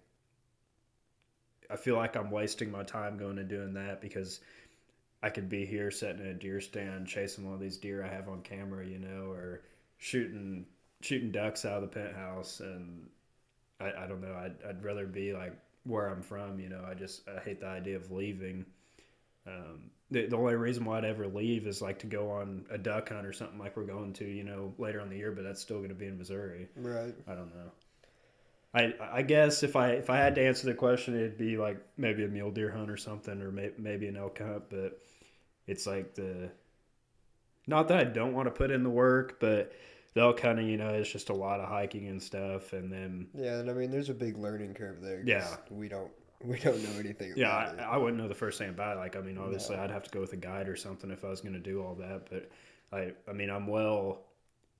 I 1.69 1.75
feel 1.75 1.95
like 1.95 2.15
I'm 2.15 2.31
wasting 2.31 2.71
my 2.71 2.83
time 2.83 3.17
going 3.17 3.39
and 3.39 3.49
doing 3.49 3.73
that 3.73 4.01
because 4.01 4.39
I 5.23 5.29
could 5.29 5.49
be 5.49 5.65
here 5.65 5.89
sitting 5.89 6.21
in 6.21 6.27
a 6.27 6.33
deer 6.33 6.61
stand 6.61 7.07
chasing 7.07 7.45
one 7.45 7.55
of 7.55 7.59
these 7.59 7.77
deer 7.77 8.05
I 8.05 8.07
have 8.07 8.29
on 8.29 8.41
camera 8.41 8.85
you 8.85 8.99
know 8.99 9.31
or 9.31 9.63
shooting 9.97 10.65
shooting 11.01 11.31
ducks 11.31 11.65
out 11.65 11.81
of 11.83 11.89
the 11.89 11.99
penthouse. 11.99 12.59
And 12.59 13.07
I, 13.79 14.03
I 14.03 14.07
don't 14.07 14.21
know. 14.21 14.33
I'd, 14.33 14.55
I'd 14.67 14.83
rather 14.83 15.05
be 15.05 15.33
like 15.33 15.53
where 15.86 16.08
I'm 16.08 16.22
from. 16.22 16.60
You 16.60 16.70
know, 16.70 16.84
I 16.89 16.94
just 16.94 17.27
I 17.27 17.39
hate 17.39 17.62
the 17.62 17.68
idea 17.68 17.96
of 17.96 18.12
leaving. 18.12 18.65
Um, 19.48 19.92
the, 20.12 20.27
the 20.27 20.38
only 20.38 20.56
reason 20.56 20.86
why 20.86 20.98
I'd 20.98 21.06
ever 21.06 21.27
leave 21.27 21.68
is 21.68 21.82
like 21.82 22.00
to 22.00 22.08
go 22.08 22.32
on 22.32 22.65
a 22.70 22.77
duck 22.77 23.10
hunt 23.10 23.25
or 23.25 23.34
something 23.34 23.60
like 23.60 23.75
we're 23.75 23.84
going 23.84 24.13
to, 24.13 24.25
you 24.25 24.44
know, 24.44 24.74
later 24.77 25.01
on 25.01 25.10
the 25.10 25.18
year. 25.18 25.32
But 25.32 25.44
that's 25.44 25.62
still 25.62 25.77
going 25.77 25.89
to 25.89 25.96
be 25.96 26.08
in 26.08 26.18
Missouri. 26.18 26.68
Right. 26.75 27.15
I 27.27 27.36
don't 27.36 27.54
know. 27.56 27.72
I 28.74 28.94
I 29.00 29.22
guess 29.22 29.63
if 29.63 29.75
I 29.75 29.92
if 29.92 30.10
I 30.10 30.18
had 30.18 30.36
to 30.36 30.46
answer 30.46 30.68
the 30.68 30.74
question, 30.74 31.15
it'd 31.15 31.38
be 31.38 31.58
like 31.58 31.77
maybe 31.98 32.25
a 32.25 32.27
mule 32.27 32.51
deer 32.51 32.72
hunt 32.72 32.92
or 32.92 32.98
something, 32.98 33.42
or 33.42 33.51
may, 33.51 33.72
maybe 33.77 34.08
an 34.08 34.18
elk 34.18 34.39
hunt. 34.39 34.70
But 34.70 35.00
it's 35.65 35.88
like 35.88 36.13
the 36.15 36.51
not 37.68 37.88
that 37.88 37.98
I 37.98 38.04
don't 38.04 38.34
want 38.34 38.48
to 38.48 38.51
put 38.51 38.72
in 38.72 38.84
the 38.84 38.89
work, 38.89 39.39
but 39.39 39.72
they'll 40.15 40.34
kind 40.34 40.60
of 40.60 40.65
you 40.65 40.77
know 40.77 40.89
it's 40.89 41.12
just 41.12 41.29
a 41.29 41.34
lot 41.34 41.60
of 41.60 41.69
hiking 41.69 42.07
and 42.07 42.22
stuff 42.22 42.74
and 42.74 42.91
then 42.91 43.27
yeah 43.36 43.60
and 43.60 43.69
i 43.69 43.74
mean 43.74 43.91
there's 43.91 44.10
a 44.10 44.13
big 44.13 44.38
learning 44.38 44.74
curve 44.74 45.01
there 45.01 45.22
yeah. 45.25 45.55
we 45.69 45.88
don't 45.88 46.12
we 46.43 46.57
don't 46.60 46.81
know 46.84 47.00
anything 47.00 47.34
yeah 47.36 47.74
I, 47.79 47.84
I, 47.84 47.98
wouldn't 47.98 48.17
know 48.22 48.27
the 48.27 48.36
first 48.36 48.57
thing 48.57 48.69
about 48.69 48.98
it 48.98 49.00
like 49.00 49.15
i 49.15 49.22
mean 49.22 49.38
obviously 49.38 49.75
no. 49.75 49.84
i'd 49.84 49.91
have 49.91 50.03
to 50.03 50.10
go 50.10 50.22
with 50.22 50.34
a 50.34 50.38
guide 50.38 50.67
or 50.67 50.75
something 50.75 51.12
if 51.12 51.24
i 51.24 51.29
was 51.29 51.41
going 51.41 51.53
to 51.53 51.60
do 51.60 51.84
all 51.84 51.95
that 51.95 52.27
but 52.29 52.50
i 52.98 53.12
i 53.29 53.34
mean 53.34 53.50
i'm 53.50 53.67
well 53.67 54.24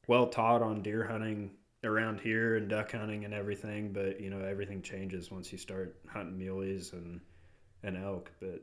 well 0.08 0.28
taught 0.28 0.62
on 0.62 0.82
deer 0.82 1.06
hunting 1.06 1.52
around 1.84 2.20
here 2.20 2.56
and 2.56 2.70
duck 2.70 2.92
hunting 2.92 3.26
and 3.26 3.34
everything 3.34 3.94
but 3.94 4.20
you 4.20 4.30
know 4.30 4.44
everything 4.44 4.82
changes 4.82 5.32
once 5.32 5.52
you 5.52 5.58
start 5.58 5.96
hunting 6.08 6.38
muleys 6.38 6.94
and 6.94 7.22
and 7.84 7.96
elk 7.98 8.32
but 8.40 8.62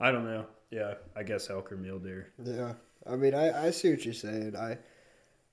i 0.00 0.10
don't 0.10 0.24
know. 0.24 0.46
Yeah 0.70 0.94
i 1.16 1.22
guess 1.22 1.50
elk 1.50 1.72
or 1.72 1.76
mule 1.76 1.98
deer. 1.98 2.32
Yeah 2.42 2.74
i 3.06 3.16
mean 3.16 3.34
i 3.34 3.66
i 3.66 3.70
see 3.70 3.90
what 3.90 4.04
you're 4.04 4.14
saying. 4.14 4.56
I 4.56 4.78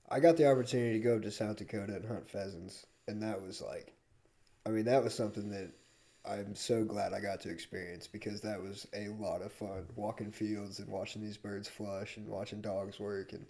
I 0.10 0.20
got 0.20 0.38
the 0.38 0.50
opportunity 0.50 0.94
to 0.94 1.04
go 1.04 1.20
to 1.20 1.32
South 1.32 1.58
Dakota 1.58 1.96
and 1.96 2.06
hunt 2.06 2.30
pheasants, 2.30 2.86
and 3.08 3.22
that 3.22 3.42
was 3.42 3.62
like, 3.62 3.94
I 4.66 4.70
mean, 4.70 4.86
that 4.86 5.04
was 5.04 5.14
something 5.14 5.50
that 5.52 5.72
I'm 6.26 6.56
so 6.56 6.84
glad 6.84 7.14
I 7.14 7.20
got 7.20 7.42
to 7.42 7.50
experience 7.50 8.08
because 8.08 8.42
that 8.42 8.62
was 8.62 8.88
a 8.94 9.10
lot 9.10 9.42
of 9.42 9.52
fun 9.52 9.86
walking 9.96 10.32
fields 10.32 10.80
and 10.80 10.90
watching 10.90 11.22
these 11.22 11.38
birds 11.38 11.68
flush 11.68 12.18
and 12.18 12.28
watching 12.28 12.62
dogs 12.62 13.00
work 13.00 13.34
and 13.34 13.46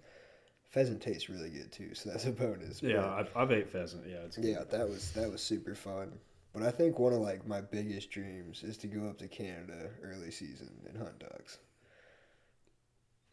pheasant 0.69 1.01
tastes 1.01 1.29
really 1.29 1.49
good 1.49 1.71
too, 1.71 1.93
so 1.95 2.09
that's 2.09 2.25
a 2.25 2.31
bonus. 2.31 2.81
Yeah, 2.83 3.07
I've, 3.07 3.35
I've 3.35 3.51
ate 3.51 3.69
pheasant. 3.69 4.03
Yeah, 4.07 4.17
it's 4.25 4.37
yeah, 4.37 4.63
that 4.69 4.87
was 4.87 5.11
that 5.11 5.31
was 5.31 5.41
super 5.41 5.75
fun. 5.75 6.11
But 6.53 6.63
I 6.63 6.71
think 6.71 6.99
one 6.99 7.13
of 7.13 7.19
like 7.19 7.47
my 7.47 7.61
biggest 7.61 8.09
dreams 8.11 8.63
is 8.63 8.77
to 8.77 8.87
go 8.87 9.07
up 9.07 9.17
to 9.19 9.27
Canada 9.27 9.89
early 10.03 10.31
season 10.31 10.71
and 10.87 10.97
hunt 10.97 11.19
ducks. 11.19 11.59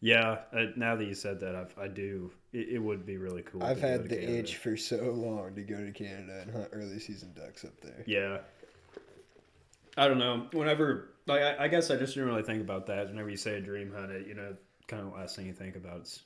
Yeah, 0.00 0.38
uh, 0.52 0.66
now 0.76 0.94
that 0.96 1.06
you 1.06 1.14
said 1.14 1.40
that, 1.40 1.54
I've, 1.56 1.74
I 1.78 1.88
do. 1.88 2.30
It, 2.52 2.68
it 2.74 2.78
would 2.78 3.06
be 3.06 3.16
really 3.16 3.42
cool. 3.42 3.62
I've 3.62 3.80
had 3.80 4.04
the 4.04 4.16
Canada. 4.16 4.38
itch 4.38 4.56
for 4.56 4.76
so 4.76 4.96
long 5.10 5.54
to 5.54 5.62
go 5.62 5.76
to 5.84 5.90
Canada 5.90 6.40
and 6.42 6.50
hunt 6.50 6.68
early 6.72 6.98
season 6.98 7.32
ducks 7.34 7.64
up 7.64 7.80
there. 7.80 8.04
Yeah. 8.06 8.38
I 9.96 10.06
don't 10.08 10.18
know. 10.18 10.46
Whenever, 10.52 11.08
like, 11.26 11.40
I, 11.40 11.64
I 11.64 11.68
guess 11.68 11.90
I 11.90 11.96
just 11.96 12.14
didn't 12.14 12.28
really 12.28 12.42
think 12.42 12.60
about 12.60 12.86
that. 12.88 13.08
Whenever 13.08 13.30
you 13.30 13.38
say 13.38 13.56
a 13.56 13.60
dream 13.60 13.92
hunt, 13.96 14.12
it 14.12 14.26
you 14.26 14.34
know, 14.34 14.54
kind 14.86 15.02
of 15.02 15.12
the 15.12 15.16
last 15.16 15.34
thing 15.36 15.46
you 15.46 15.54
think 15.54 15.76
about 15.76 16.02
is 16.02 16.22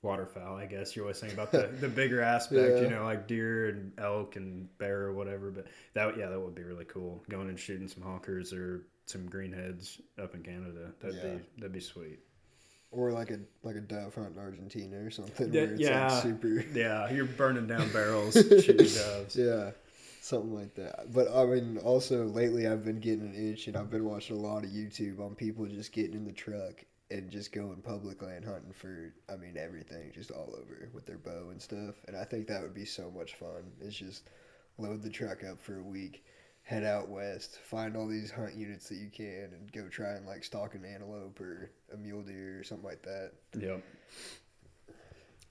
waterfowl. 0.00 0.56
I 0.56 0.64
guess 0.64 0.96
you're 0.96 1.04
always 1.04 1.20
thinking 1.20 1.38
about 1.38 1.52
the, 1.52 1.68
the 1.80 1.88
bigger 1.88 2.22
aspect, 2.22 2.80
you 2.80 2.88
know, 2.88 3.04
like 3.04 3.26
deer 3.28 3.68
and 3.68 3.92
elk 3.98 4.36
and 4.36 4.66
bear 4.78 5.02
or 5.02 5.12
whatever. 5.12 5.50
But 5.50 5.66
that, 5.92 6.16
yeah, 6.16 6.28
that 6.30 6.40
would 6.40 6.54
be 6.54 6.62
really 6.62 6.86
cool. 6.86 7.22
Going 7.28 7.50
and 7.50 7.58
shooting 7.60 7.88
some 7.88 8.02
honkers 8.02 8.54
or 8.54 8.86
some 9.04 9.28
greenheads 9.28 10.00
up 10.22 10.34
in 10.34 10.42
Canada. 10.42 10.92
That'd 11.00 11.16
Yeah. 11.16 11.34
be 11.34 11.40
that'd 11.58 11.72
be 11.72 11.80
sweet. 11.80 12.20
Or 12.94 13.10
like 13.12 13.30
a 13.30 13.40
like 13.62 13.76
a 13.76 13.80
dove 13.80 14.14
hunt 14.14 14.34
in 14.36 14.38
Argentina 14.38 14.96
or 14.98 15.10
something 15.10 15.52
Yeah, 15.52 15.62
where 15.62 15.72
it's 15.72 15.80
yeah. 15.80 16.12
like 16.12 16.22
super 16.22 16.64
Yeah, 16.74 17.10
you're 17.12 17.24
burning 17.24 17.66
down 17.66 17.90
barrels, 17.92 18.34
shooting 18.64 18.76
doves. 18.86 19.36
Yeah. 19.36 19.72
Something 20.20 20.54
like 20.54 20.74
that. 20.76 21.12
But 21.12 21.28
I 21.34 21.44
mean 21.44 21.78
also 21.78 22.24
lately 22.26 22.66
I've 22.66 22.84
been 22.84 23.00
getting 23.00 23.26
an 23.26 23.52
itch 23.52 23.66
and 23.68 23.76
I've 23.76 23.90
been 23.90 24.04
watching 24.04 24.36
a 24.36 24.40
lot 24.40 24.64
of 24.64 24.70
YouTube 24.70 25.20
on 25.20 25.34
people 25.34 25.66
just 25.66 25.92
getting 25.92 26.14
in 26.14 26.24
the 26.24 26.32
truck 26.32 26.84
and 27.10 27.30
just 27.30 27.52
going 27.52 27.82
public 27.82 28.22
land 28.22 28.44
hunting 28.44 28.72
for 28.72 29.12
I 29.30 29.36
mean 29.36 29.56
everything, 29.58 30.10
just 30.14 30.30
all 30.30 30.54
over 30.58 30.88
with 30.94 31.04
their 31.04 31.18
bow 31.18 31.48
and 31.50 31.60
stuff. 31.60 31.96
And 32.08 32.16
I 32.16 32.24
think 32.24 32.46
that 32.46 32.62
would 32.62 32.74
be 32.74 32.86
so 32.86 33.10
much 33.10 33.34
fun. 33.34 33.72
It's 33.80 33.96
just 33.96 34.28
load 34.78 35.02
the 35.02 35.10
truck 35.10 35.44
up 35.44 35.60
for 35.60 35.78
a 35.78 35.82
week, 35.82 36.24
head 36.64 36.82
out 36.82 37.10
west, 37.10 37.58
find 37.60 37.96
all 37.96 38.08
these 38.08 38.30
hunt 38.30 38.54
units 38.54 38.88
that 38.88 38.96
you 38.96 39.10
can 39.10 39.50
and 39.52 39.70
go 39.70 39.86
try 39.88 40.12
and 40.12 40.26
like 40.26 40.42
stalk 40.42 40.74
an 40.74 40.84
antelope 40.84 41.38
or 41.38 41.70
a 41.92 41.96
mule 41.96 42.22
deer 42.22 42.58
or 42.58 42.64
something 42.64 42.86
like 42.86 43.02
that. 43.02 43.32
Yep. 43.58 43.82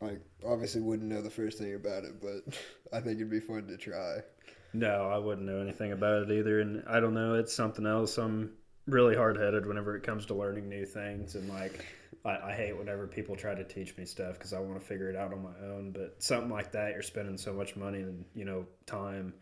Like 0.02 0.22
obviously 0.46 0.82
wouldn't 0.82 1.10
know 1.10 1.22
the 1.22 1.30
first 1.30 1.60
thing 1.60 1.76
about 1.76 2.04
it, 2.04 2.20
but 2.20 2.54
I 2.94 3.00
think 3.00 3.18
it'd 3.18 3.30
be 3.30 3.40
fun 3.40 3.68
to 3.68 3.78
try. 3.78 4.18
No, 4.74 5.08
I 5.08 5.20
wouldn't 5.20 5.46
know 5.46 5.62
anything 5.62 5.92
about 5.92 6.24
it 6.24 6.32
either, 6.32 6.60
and 6.60 6.84
I 6.88 7.00
don't 7.00 7.14
know. 7.14 7.36
It's 7.36 7.54
something 7.54 7.86
else. 7.86 8.18
I'm 8.18 8.54
really 8.88 9.16
hard 9.16 9.38
headed 9.38 9.68
whenever 9.68 9.96
it 9.96 10.02
comes 10.02 10.26
to 10.26 10.34
learning 10.34 10.68
new 10.68 10.84
things, 10.84 11.36
and 11.36 11.48
like 11.48 11.86
I, 12.26 12.38
I 12.38 12.54
hate 12.54 12.76
whenever 12.76 13.06
people 13.06 13.36
try 13.36 13.54
to 13.54 13.64
teach 13.64 13.96
me 13.98 14.06
stuff 14.06 14.34
because 14.34 14.52
I 14.52 14.60
want 14.60 14.80
to 14.80 14.86
figure 14.86 15.12
it 15.12 15.16
out 15.16 15.32
on 15.32 15.44
my 15.44 15.68
own. 15.68 15.92
But 15.92 16.24
something 16.24 16.50
like 16.50 16.72
that, 16.72 16.94
you're 16.94 17.04
spending 17.04 17.38
so 17.38 17.54
much 17.54 17.76
money 17.76 18.00
and 18.00 18.26
you 18.34 18.46
know 18.46 18.66
time, 18.88 19.36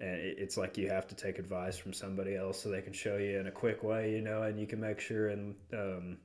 and 0.00 0.10
it's 0.20 0.56
like 0.56 0.78
you 0.78 0.88
have 0.90 1.06
to 1.08 1.14
take 1.14 1.38
advice 1.38 1.76
from 1.76 1.92
somebody 1.92 2.36
else 2.36 2.62
so 2.62 2.68
they 2.70 2.82
can 2.82 2.92
show 2.92 3.16
you 3.16 3.38
in 3.40 3.46
a 3.46 3.50
quick 3.52 3.82
way, 3.82 4.12
you 4.12 4.20
know, 4.22 4.42
and 4.42 4.58
you 4.60 4.66
can 4.66 4.80
make 4.80 5.00
sure 5.00 5.28
and 5.28 5.54
um, 5.72 6.18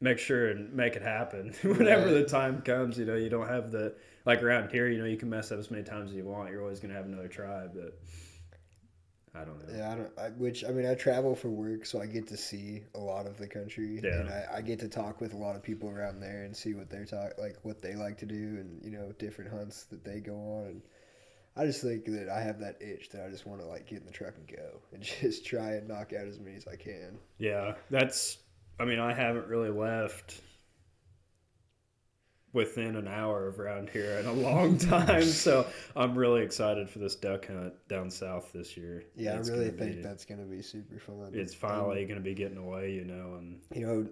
make 0.00 0.18
sure 0.18 0.50
and 0.50 0.72
make 0.74 0.96
it 0.96 1.02
happen 1.02 1.52
whenever 1.62 2.10
Right. 2.10 2.12
the 2.12 2.24
time 2.24 2.62
comes. 2.62 2.98
You 2.98 3.04
know, 3.06 3.16
you 3.16 3.28
don't 3.28 3.48
have 3.48 3.70
the 3.72 3.94
like 4.24 4.42
around 4.42 4.70
here. 4.70 4.88
You 4.88 4.98
know, 4.98 5.04
you 5.04 5.16
can 5.16 5.30
mess 5.30 5.52
up 5.52 5.58
as 5.58 5.70
many 5.70 5.84
times 5.84 6.10
as 6.10 6.16
you 6.16 6.24
want. 6.24 6.50
You're 6.50 6.62
always 6.62 6.80
gonna 6.80 6.94
have 6.94 7.06
another 7.06 7.28
try, 7.28 7.66
but 7.66 7.98
I 9.34 9.44
don't 9.44 9.58
know. 9.60 9.74
Yeah, 9.74 9.90
I 9.92 9.94
don't. 9.96 10.18
I, 10.18 10.28
which 10.30 10.64
I 10.64 10.68
mean, 10.70 10.86
I 10.86 10.94
travel 10.94 11.34
for 11.34 11.48
work, 11.50 11.84
so 11.86 12.00
I 12.00 12.06
get 12.06 12.28
to 12.28 12.36
see 12.36 12.84
a 12.94 12.98
lot 13.00 13.26
of 13.26 13.36
the 13.38 13.46
country, 13.48 13.98
Yeah. 14.02 14.10
and 14.10 14.28
I, 14.28 14.46
I 14.56 14.60
get 14.62 14.78
to 14.80 14.88
talk 14.88 15.20
with 15.20 15.34
a 15.34 15.36
lot 15.36 15.56
of 15.56 15.62
people 15.62 15.90
around 15.90 16.20
there 16.20 16.44
and 16.44 16.56
see 16.56 16.74
what 16.74 16.88
they're 16.88 17.04
talk 17.04 17.32
like, 17.38 17.56
what 17.64 17.82
they 17.82 17.94
like 17.96 18.18
to 18.18 18.26
do, 18.26 18.34
and 18.60 18.80
you 18.84 18.90
know, 18.90 19.12
different 19.18 19.50
hunts 19.50 19.84
that 19.86 20.04
they 20.04 20.20
go 20.20 20.34
on. 20.36 20.66
And 20.66 20.82
I 21.56 21.64
just 21.64 21.80
think 21.82 22.04
that 22.06 22.28
I 22.28 22.40
have 22.42 22.58
that 22.60 22.76
itch 22.82 23.08
that 23.10 23.24
I 23.24 23.30
just 23.30 23.46
want 23.46 23.60
to 23.60 23.66
like 23.66 23.86
get 23.86 24.00
in 24.00 24.06
the 24.06 24.12
truck 24.12 24.34
and 24.36 24.46
go 24.46 24.80
and 24.92 25.02
just 25.02 25.46
try 25.46 25.72
and 25.72 25.88
knock 25.88 26.12
out 26.12 26.26
as 26.26 26.38
many 26.38 26.56
as 26.56 26.66
I 26.66 26.76
can. 26.76 27.18
Yeah, 27.38 27.74
that's. 27.90 28.38
I 28.78 28.84
mean, 28.84 28.98
I 28.98 29.14
haven't 29.14 29.46
really 29.48 29.70
left 29.70 30.42
within 32.52 32.96
an 32.96 33.06
hour 33.06 33.46
of 33.48 33.60
around 33.60 33.90
here 33.90 34.18
in 34.18 34.26
a 34.26 34.32
long 34.32 34.78
time, 34.94 35.22
so 35.22 35.66
I'm 35.94 36.16
really 36.16 36.42
excited 36.42 36.88
for 36.88 36.98
this 36.98 37.14
duck 37.14 37.46
hunt 37.48 37.74
down 37.88 38.10
south 38.10 38.50
this 38.52 38.76
year. 38.76 39.04
Yeah, 39.14 39.38
It's 39.38 39.50
I 39.50 39.52
really 39.52 39.70
think 39.70 39.96
be- 39.96 40.02
that's 40.02 40.24
gonna 40.24 40.44
be 40.44 40.62
super 40.62 40.98
fun. 40.98 41.30
it's 41.34 41.54
finally 41.54 42.04
going 42.06 42.16
to 42.18 42.24
be 42.24 42.34
getting 42.34 42.56
away, 42.56 42.92
you 42.92 43.04
know, 43.04 43.34
And, 43.38 43.60
you 43.74 43.86
know. 43.86 44.06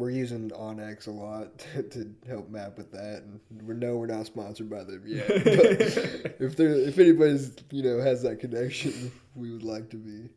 We're 0.00 0.10
using 0.10 0.50
onX 0.50 1.06
a 1.06 1.10
lot 1.10 1.58
to, 1.74 1.82
to 1.82 2.14
help 2.26 2.48
map 2.48 2.78
with 2.78 2.90
that, 2.92 3.22
and 3.22 3.40
we 3.62 3.74
know 3.74 3.96
we're 3.96 4.06
not 4.06 4.26
sponsored 4.26 4.70
by 4.70 4.84
them 4.84 5.02
yet. 5.06 5.28
But 5.44 6.36
if 6.40 6.56
there, 6.56 6.72
if 6.72 6.98
anybody's 6.98 7.54
you 7.70 7.82
know 7.82 8.00
has 8.00 8.22
that 8.22 8.40
connection, 8.40 9.12
we 9.34 9.50
would 9.50 9.62
like 9.62 9.90
to 9.90 9.96
be. 9.96 10.30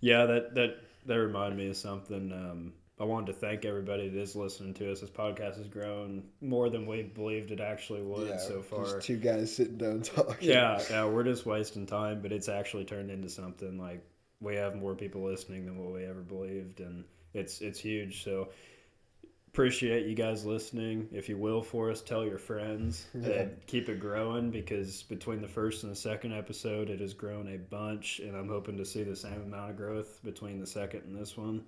Yeah, 0.00 0.26
that 0.26 0.54
that 0.54 0.76
that 1.06 1.14
reminded 1.14 1.58
me 1.58 1.70
of 1.70 1.76
something. 1.76 2.32
Um, 2.32 2.72
I 3.00 3.04
wanted 3.04 3.28
to 3.28 3.32
thank 3.32 3.64
everybody 3.64 4.10
that 4.10 4.20
is 4.20 4.36
listening 4.36 4.74
to 4.74 4.92
us. 4.92 5.00
This 5.00 5.08
podcast 5.08 5.56
has 5.56 5.68
grown 5.68 6.24
more 6.42 6.68
than 6.68 6.86
we 6.86 7.02
believed 7.02 7.50
it 7.50 7.60
actually 7.60 8.02
would 8.02 8.38
so 8.40 8.60
far. 8.60 8.84
Just 8.84 9.06
two 9.06 9.16
guys 9.16 9.56
sitting 9.56 9.78
down 9.78 10.02
talking. 10.02 10.36
Yeah, 10.46 10.82
yeah, 10.90 11.06
we're 11.06 11.24
just 11.24 11.46
wasting 11.46 11.86
time, 11.86 12.20
but 12.20 12.32
it's 12.32 12.50
actually 12.50 12.84
turned 12.84 13.10
into 13.10 13.30
something 13.30 13.78
like 13.78 14.04
we 14.40 14.56
have 14.56 14.74
more 14.74 14.94
people 14.94 15.24
listening 15.24 15.64
than 15.64 15.78
what 15.78 15.94
we 15.94 16.04
ever 16.04 16.20
believed, 16.20 16.80
and 16.80 17.04
it's 17.34 17.60
it's 17.60 17.78
huge. 17.78 18.24
So 18.24 18.48
appreciate 19.52 20.06
you 20.06 20.14
guys 20.14 20.44
listening. 20.44 21.08
If 21.12 21.28
you 21.28 21.36
will 21.36 21.62
for 21.62 21.90
us, 21.90 22.02
tell 22.02 22.24
your 22.24 22.38
friends 22.38 23.06
and 23.14 23.56
keep 23.66 23.88
it 23.88 23.98
growing 23.98 24.50
because 24.50 25.02
between 25.04 25.42
the 25.42 25.48
first 25.48 25.82
and 25.82 25.90
the 25.90 25.96
second 25.96 26.32
episode, 26.32 26.88
it 26.88 27.00
has 27.00 27.14
grown 27.14 27.52
a 27.52 27.58
bunch, 27.58 28.20
and 28.20 28.36
I'm 28.36 28.48
hoping 28.48 28.76
to 28.76 28.84
see 28.84 29.02
the 29.02 29.16
same 29.16 29.42
amount 29.42 29.70
of 29.70 29.76
growth 29.76 30.20
between 30.22 30.60
the 30.60 30.66
second 30.66 31.02
and 31.04 31.16
this 31.16 31.36
one. 31.36 31.64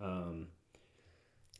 Um, 0.00 0.48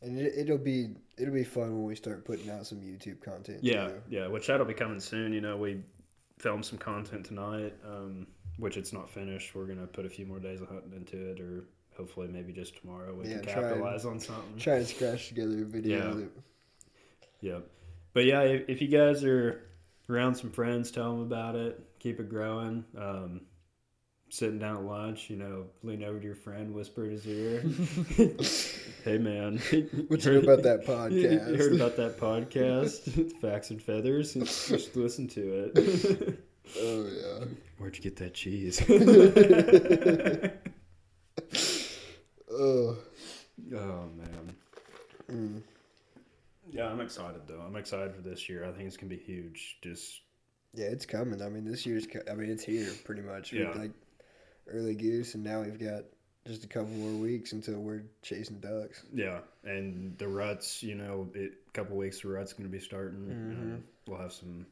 and 0.01 0.17
it, 0.19 0.33
it'll 0.37 0.57
be 0.57 0.89
it'll 1.17 1.33
be 1.33 1.43
fun 1.43 1.73
when 1.73 1.83
we 1.83 1.95
start 1.95 2.25
putting 2.25 2.49
out 2.49 2.65
some 2.65 2.79
YouTube 2.79 3.21
content. 3.21 3.59
Yeah, 3.61 3.87
too. 3.87 4.01
yeah, 4.09 4.27
which 4.27 4.47
that'll 4.47 4.65
be 4.65 4.73
coming 4.73 4.99
soon. 4.99 5.33
You 5.33 5.41
know, 5.41 5.57
we 5.57 5.81
filmed 6.39 6.65
some 6.65 6.77
content 6.77 7.25
tonight, 7.25 7.73
um, 7.85 8.27
which 8.57 8.77
it's 8.77 8.93
not 8.93 9.09
finished. 9.09 9.55
We're 9.55 9.65
gonna 9.65 9.87
put 9.87 10.05
a 10.05 10.09
few 10.09 10.25
more 10.25 10.39
days 10.39 10.61
of 10.61 10.69
hunting 10.69 10.93
into 10.93 11.31
it, 11.31 11.39
or 11.39 11.65
hopefully 11.97 12.27
maybe 12.27 12.51
just 12.53 12.77
tomorrow 12.79 13.13
we 13.13 13.27
Yeah, 13.29 13.35
can 13.37 13.43
try 13.43 13.53
and- 13.53 13.61
capitalize 13.63 14.05
on 14.05 14.19
something. 14.19 14.57
Try 14.57 14.75
and 14.75 14.87
scratch 14.87 15.29
together 15.29 15.61
a 15.61 15.65
video. 15.65 16.17
Yeah. 16.17 16.25
Yep. 17.53 17.67
But 18.13 18.25
yeah, 18.25 18.41
if, 18.41 18.69
if 18.69 18.81
you 18.81 18.87
guys 18.87 19.23
are 19.23 19.61
around 20.09 20.35
some 20.35 20.51
friends, 20.51 20.91
tell 20.91 21.11
them 21.11 21.21
about 21.21 21.55
it. 21.55 21.79
Keep 21.99 22.19
it 22.19 22.29
growing. 22.29 22.85
Um, 22.97 23.41
sitting 24.29 24.57
down 24.59 24.77
at 24.77 24.83
lunch, 24.83 25.29
you 25.29 25.35
know, 25.37 25.65
lean 25.83 26.03
over 26.03 26.19
to 26.19 26.25
your 26.25 26.35
friend, 26.35 26.73
whisper 26.73 27.05
in 27.05 27.11
his 27.11 27.27
ear, 27.27 27.61
"Hey, 29.03 29.17
man, 29.17 29.59
What 30.07 30.25
you 30.25 30.33
know 30.33 30.39
about 30.39 30.63
that 30.63 30.87
You- 31.11 31.19
You 31.21 31.27
podcast? 31.39 31.57
heard 31.57 31.73
about 31.75 31.95
that 31.97 32.17
podcast, 32.19 33.31
Facts 33.41 33.69
and 33.69 33.81
Feathers? 33.81 34.33
Just 34.33 34.95
listen 34.95 35.27
to 35.29 35.71
it. 35.75 36.39
oh 36.79 37.05
yeah. 37.05 37.45
Where'd 37.77 37.95
you 37.97 38.01
get 38.03 38.15
that 38.17 38.33
cheese? 38.33 38.79
Oh. 42.57 42.97
oh 43.75 44.09
man. 44.17 44.55
Mm. 45.31 45.61
Yeah, 46.71 46.87
I'm 46.87 47.01
excited 47.01 47.41
though. 47.47 47.61
I'm 47.65 47.75
excited 47.75 48.15
for 48.15 48.21
this 48.21 48.47
year. 48.49 48.65
I 48.65 48.71
think 48.71 48.87
it's 48.87 48.97
gonna 48.97 49.09
be 49.09 49.17
huge. 49.17 49.77
Just 49.81 50.21
Yeah, 50.73 50.87
it's 50.87 51.05
coming. 51.05 51.41
I 51.41 51.49
mean, 51.49 51.65
this 51.65 51.85
year's. 51.85 52.07
co- 52.07 52.23
I 52.29 52.33
mean, 52.35 52.49
it's 52.49 52.63
here 52.63 52.89
pretty 53.03 53.21
much. 53.21 53.53
Yeah. 53.53 53.71
Like 53.75 53.91
early 54.67 54.95
goose, 54.95 55.35
and 55.35 55.43
now 55.43 55.61
we've 55.61 55.79
got 55.79 56.03
just 56.47 56.63
a 56.63 56.67
couple 56.67 56.89
more 56.89 57.19
weeks 57.21 57.53
until 57.53 57.79
we're 57.79 58.03
chasing 58.21 58.59
ducks. 58.59 59.03
yeah, 59.13 59.39
and 59.63 60.17
the 60.17 60.27
ruts. 60.27 60.81
You 60.83 60.95
know, 60.95 61.27
a 61.35 61.49
couple 61.73 61.97
weeks 61.97 62.21
the 62.21 62.29
ruts 62.29 62.53
gonna 62.53 62.69
be 62.69 62.79
starting. 62.79 63.29
and 63.29 63.83
we'll 64.07 64.19
have 64.19 64.33
some 64.33 64.65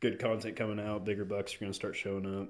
good 0.00 0.18
content 0.18 0.56
coming 0.56 0.80
out. 0.80 1.04
Bigger 1.04 1.24
bucks 1.24 1.54
are 1.54 1.58
gonna 1.58 1.74
start 1.74 1.96
showing 1.96 2.40
up. 2.40 2.48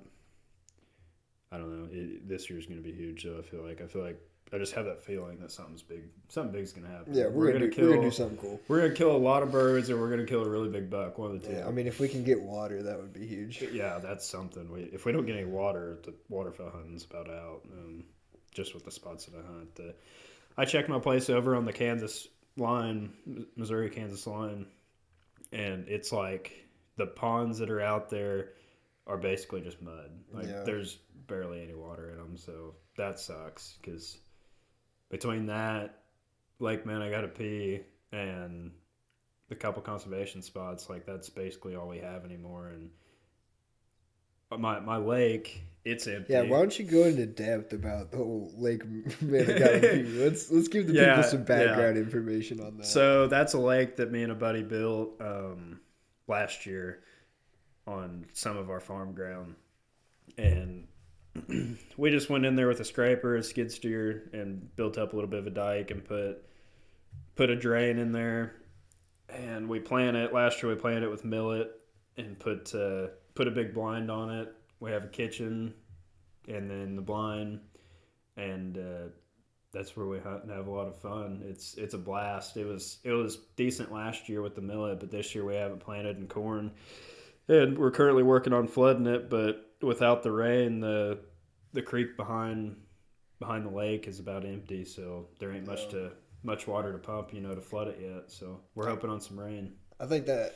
I 1.50 1.58
don't 1.58 1.70
know. 1.82 1.88
It, 1.92 2.28
this 2.28 2.48
year's 2.48 2.66
gonna 2.66 2.80
be 2.80 2.92
huge. 2.92 3.24
though. 3.24 3.38
I 3.38 3.42
feel 3.42 3.62
like. 3.62 3.80
I 3.80 3.86
feel 3.86 4.02
like. 4.02 4.20
I 4.52 4.58
just 4.58 4.74
have 4.74 4.84
that 4.84 5.02
feeling 5.02 5.40
that 5.40 5.50
something's 5.50 5.82
big. 5.82 6.02
Something 6.28 6.52
big's 6.52 6.72
gonna 6.72 6.88
happen. 6.88 7.14
Yeah, 7.14 7.28
we're, 7.28 7.52
gonna, 7.52 7.70
do, 7.70 7.82
we're 7.82 7.94
gonna 7.94 8.02
do 8.02 8.10
something 8.10 8.36
cool. 8.36 8.60
We're 8.68 8.82
gonna 8.82 8.94
kill 8.94 9.14
a 9.14 9.16
lot 9.16 9.42
of 9.42 9.50
birds, 9.50 9.88
or 9.88 9.98
we're 9.98 10.10
gonna 10.10 10.26
kill 10.26 10.44
a 10.44 10.48
really 10.48 10.68
big 10.68 10.90
buck. 10.90 11.18
One 11.18 11.30
of 11.30 11.40
the 11.42 11.48
two. 11.48 11.54
Yeah, 11.54 11.66
I 11.66 11.70
mean, 11.70 11.86
if 11.86 12.00
we 12.00 12.08
can 12.08 12.22
get 12.22 12.40
water, 12.40 12.82
that 12.82 13.00
would 13.00 13.12
be 13.12 13.26
huge. 13.26 13.62
Yeah, 13.72 13.98
that's 13.98 14.26
something. 14.26 14.70
We, 14.70 14.82
if 14.82 15.06
we 15.06 15.12
don't 15.12 15.24
get 15.24 15.36
any 15.36 15.46
water, 15.46 15.98
the 16.04 16.14
waterfowl 16.28 16.70
hunting's 16.70 17.04
about 17.04 17.30
out. 17.30 17.62
Um, 17.72 18.04
just 18.52 18.74
with 18.74 18.84
the 18.84 18.90
spots 18.90 19.24
that 19.26 19.38
I 19.38 19.46
hunt. 19.46 19.74
The, 19.74 19.94
I 20.58 20.66
checked 20.66 20.88
my 20.90 20.98
place 20.98 21.30
over 21.30 21.56
on 21.56 21.64
the 21.64 21.72
Kansas 21.72 22.28
line, 22.58 23.14
Missouri 23.56 23.88
Kansas 23.88 24.26
line, 24.26 24.66
and 25.52 25.88
it's 25.88 26.12
like 26.12 26.52
the 26.96 27.06
ponds 27.06 27.58
that 27.58 27.70
are 27.70 27.80
out 27.80 28.10
there 28.10 28.50
are 29.06 29.16
basically 29.16 29.62
just 29.62 29.80
mud. 29.80 30.10
Like 30.32 30.46
Yeah. 30.46 30.62
there's 30.64 30.96
barely 31.26 31.62
any 31.62 31.74
water 31.74 32.10
in 32.10 32.18
them, 32.18 32.36
so 32.36 32.74
that 32.98 33.18
sucks. 33.18 33.78
Because 33.80 34.18
between 35.12 35.46
that, 35.46 36.00
like 36.58 36.84
Man, 36.84 37.00
I 37.02 37.10
got 37.10 37.20
to 37.20 37.28
pee, 37.28 37.82
and 38.10 38.72
the 39.48 39.54
couple 39.54 39.82
conservation 39.82 40.42
spots, 40.42 40.90
like 40.90 41.06
that's 41.06 41.28
basically 41.28 41.76
all 41.76 41.88
we 41.88 41.98
have 41.98 42.24
anymore. 42.24 42.68
And 42.68 42.90
my 44.58 44.80
my 44.80 44.96
lake, 44.98 45.62
it's 45.84 46.06
empty. 46.06 46.32
Yeah, 46.32 46.42
why 46.42 46.58
don't 46.58 46.78
you 46.78 46.84
go 46.84 47.04
into 47.04 47.26
depth 47.26 47.72
about 47.72 48.10
the 48.10 48.18
whole 48.18 48.52
Lake 48.56 48.84
Manigawa? 49.24 50.18
let's 50.18 50.50
let's 50.50 50.68
give 50.68 50.86
the 50.86 50.94
Yeah, 50.94 51.16
people 51.16 51.30
some 51.30 51.40
yeah. 51.40 51.44
background 51.44 51.98
information 51.98 52.60
on 52.60 52.76
that. 52.78 52.86
So 52.86 53.26
that's 53.28 53.54
a 53.54 53.58
lake 53.58 53.96
that 53.96 54.10
me 54.12 54.22
and 54.22 54.32
a 54.32 54.34
buddy 54.34 54.62
built 54.62 55.20
um, 55.20 55.80
last 56.28 56.66
year 56.66 57.00
on 57.86 58.26
some 58.32 58.56
of 58.56 58.70
our 58.70 58.80
farm 58.80 59.12
ground, 59.12 59.54
and 60.38 60.86
we 61.96 62.10
just 62.10 62.28
went 62.28 62.44
in 62.44 62.56
there 62.56 62.68
with 62.68 62.80
a 62.80 62.84
scraper, 62.84 63.36
a 63.36 63.42
skid 63.42 63.72
steer, 63.72 64.30
and 64.32 64.74
built 64.76 64.98
up 64.98 65.12
a 65.12 65.16
little 65.16 65.30
bit 65.30 65.40
of 65.40 65.46
a 65.46 65.50
dike 65.50 65.90
and 65.90 66.04
put 66.04 66.44
put 67.36 67.50
a 67.50 67.56
drain 67.56 67.98
in 67.98 68.12
there, 68.12 68.56
and 69.28 69.68
we 69.68 69.80
planted 69.80 70.24
it. 70.24 70.34
Last 70.34 70.62
year 70.62 70.72
we 70.72 70.78
planted 70.78 71.04
it 71.04 71.10
with 71.10 71.24
millet 71.24 71.70
and 72.16 72.38
put 72.38 72.74
uh, 72.74 73.08
put 73.34 73.48
a 73.48 73.50
big 73.50 73.72
blind 73.74 74.10
on 74.10 74.30
it. 74.30 74.54
We 74.80 74.90
have 74.90 75.04
a 75.04 75.08
kitchen, 75.08 75.74
and 76.48 76.70
then 76.70 76.96
the 76.96 77.02
blind, 77.02 77.60
and 78.36 78.76
uh, 78.76 79.08
that's 79.72 79.96
where 79.96 80.06
we 80.06 80.18
hunt 80.18 80.42
and 80.42 80.52
have 80.52 80.66
a 80.66 80.70
lot 80.70 80.86
of 80.86 81.00
fun. 81.00 81.42
It's 81.46 81.74
it's 81.74 81.94
a 81.94 81.98
blast. 81.98 82.56
It 82.56 82.66
was 82.66 82.98
it 83.04 83.12
was 83.12 83.38
decent 83.56 83.90
last 83.90 84.28
year 84.28 84.42
with 84.42 84.54
the 84.54 84.60
millet, 84.60 85.00
but 85.00 85.10
this 85.10 85.34
year 85.34 85.44
we 85.44 85.54
haven't 85.54 85.80
planted 85.80 86.18
in 86.18 86.28
corn, 86.28 86.72
and 87.48 87.78
we're 87.78 87.90
currently 87.90 88.22
working 88.22 88.52
on 88.52 88.68
flooding 88.68 89.06
it. 89.06 89.30
But 89.30 89.71
without 89.82 90.22
the 90.22 90.32
rain, 90.32 90.80
the 90.80 91.18
the 91.72 91.82
creek 91.82 92.16
behind 92.16 92.76
behind 93.38 93.66
the 93.66 93.70
lake 93.70 94.06
is 94.06 94.20
about 94.20 94.44
empty, 94.44 94.84
so 94.84 95.28
there 95.38 95.52
ain't 95.52 95.66
much 95.66 95.88
to 95.88 96.12
much 96.42 96.66
water 96.66 96.92
to 96.92 96.98
pump, 96.98 97.32
you 97.32 97.40
know, 97.40 97.54
to 97.54 97.60
flood 97.60 97.88
it 97.88 97.98
yet. 98.00 98.30
So 98.30 98.60
we're 98.74 98.88
hoping 98.88 99.10
on 99.10 99.20
some 99.20 99.38
rain. 99.38 99.74
I 100.00 100.06
think 100.06 100.26
that 100.26 100.54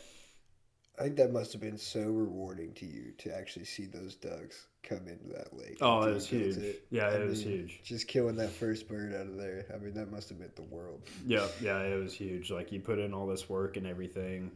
I 0.98 1.02
think 1.02 1.16
that 1.16 1.32
must 1.32 1.52
have 1.52 1.60
been 1.60 1.76
so 1.76 2.00
rewarding 2.00 2.72
to 2.74 2.86
you 2.86 3.12
to 3.18 3.36
actually 3.36 3.66
see 3.66 3.84
those 3.86 4.14
ducks 4.16 4.66
come 4.82 5.06
into 5.08 5.28
that 5.34 5.56
lake. 5.56 5.78
Oh, 5.80 6.02
it 6.02 6.14
was 6.14 6.26
huge. 6.26 6.56
it. 6.56 6.86
Yeah, 6.90 7.08
I 7.08 7.16
it 7.16 7.28
was 7.28 7.44
mean, 7.44 7.58
huge. 7.58 7.80
Just 7.84 8.08
killing 8.08 8.36
that 8.36 8.50
first 8.50 8.88
bird 8.88 9.14
out 9.14 9.26
of 9.26 9.36
there. 9.36 9.66
I 9.74 9.78
mean, 9.78 9.94
that 9.94 10.10
must 10.10 10.30
have 10.30 10.38
meant 10.38 10.56
the 10.56 10.62
world. 10.62 11.02
Yeah, 11.26 11.46
yeah, 11.60 11.80
it 11.80 12.00
was 12.00 12.14
huge. 12.14 12.50
Like 12.50 12.72
you 12.72 12.80
put 12.80 12.98
in 12.98 13.12
all 13.12 13.26
this 13.26 13.48
work 13.48 13.76
and 13.76 13.86
everything 13.86 14.52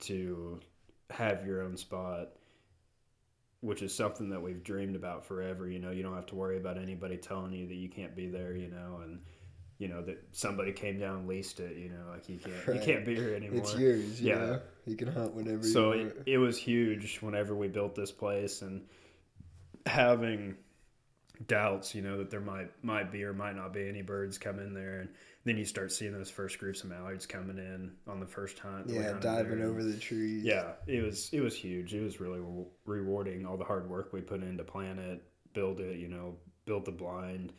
to 0.00 0.60
have 1.10 1.46
your 1.46 1.62
own 1.62 1.76
spot, 1.76 2.30
which 3.64 3.82
is 3.82 3.94
something 3.94 4.28
that 4.30 4.42
we've 4.42 4.62
dreamed 4.62 4.94
about 4.96 5.24
forever. 5.24 5.68
You 5.68 5.78
know, 5.78 5.90
you 5.90 6.02
don't 6.02 6.14
have 6.14 6.26
to 6.26 6.34
worry 6.34 6.56
about 6.58 6.78
anybody 6.78 7.16
telling 7.16 7.52
you 7.52 7.66
that 7.66 7.74
you 7.74 7.88
can't 7.88 8.14
be 8.14 8.28
there. 8.28 8.54
You 8.54 8.68
know, 8.68 9.00
and 9.02 9.20
you 9.78 9.88
know 9.88 10.02
that 10.02 10.22
somebody 10.32 10.72
came 10.72 10.98
down 10.98 11.20
and 11.20 11.28
leased 11.28 11.60
it. 11.60 11.76
You 11.76 11.88
know, 11.88 12.10
like 12.12 12.28
you 12.28 12.38
can't 12.38 12.66
Right. 12.66 12.76
you 12.76 12.82
can't 12.82 13.04
be 13.04 13.14
here 13.14 13.34
anymore. 13.34 13.58
It's 13.60 13.74
yours. 13.76 14.20
You 14.20 14.28
Yeah. 14.30 14.38
know? 14.38 14.60
you 14.86 14.96
can 14.96 15.08
hunt 15.08 15.34
whenever. 15.34 15.62
so 15.62 15.92
you 15.94 16.00
want. 16.06 16.16
it, 16.26 16.32
it 16.34 16.38
was 16.38 16.58
huge 16.58 17.18
whenever 17.22 17.54
we 17.54 17.68
built 17.68 17.94
this 17.94 18.12
place 18.12 18.60
and 18.62 18.82
having 19.86 20.56
doubts 21.46 21.94
you 21.94 22.02
know 22.02 22.18
that 22.18 22.30
there 22.30 22.40
might 22.40 22.70
might 22.84 23.10
be 23.10 23.24
or 23.24 23.32
might 23.32 23.56
not 23.56 23.72
be 23.72 23.88
any 23.88 24.02
birds 24.02 24.38
come 24.38 24.58
in 24.60 24.72
there 24.72 25.00
and 25.00 25.08
then 25.44 25.58
you 25.58 25.64
start 25.64 25.92
seeing 25.92 26.12
those 26.12 26.30
first 26.30 26.58
groups 26.58 26.82
of 26.82 26.90
mallards 26.90 27.26
coming 27.26 27.58
in 27.58 27.92
on 28.06 28.18
the 28.18 28.26
first 28.26 28.58
hunt 28.58 28.88
yeah, 28.88 29.12
diving 29.20 29.62
over 29.62 29.82
the 29.82 29.96
trees. 29.96 30.42
yeah 30.42 30.72
it 30.86 31.04
was 31.04 31.30
it 31.32 31.40
was 31.40 31.54
huge. 31.54 31.94
It 31.94 32.02
was 32.02 32.20
really 32.20 32.40
re- 32.40 32.66
rewarding 32.86 33.46
all 33.46 33.56
the 33.56 33.64
hard 33.64 33.88
work 33.88 34.12
we 34.12 34.20
put 34.20 34.42
in 34.42 34.56
to 34.56 34.64
plan 34.64 34.98
it 34.98 35.22
build 35.52 35.80
it 35.80 35.98
you 35.98 36.08
know 36.08 36.36
build 36.66 36.84
the 36.84 36.92
blind. 36.92 37.52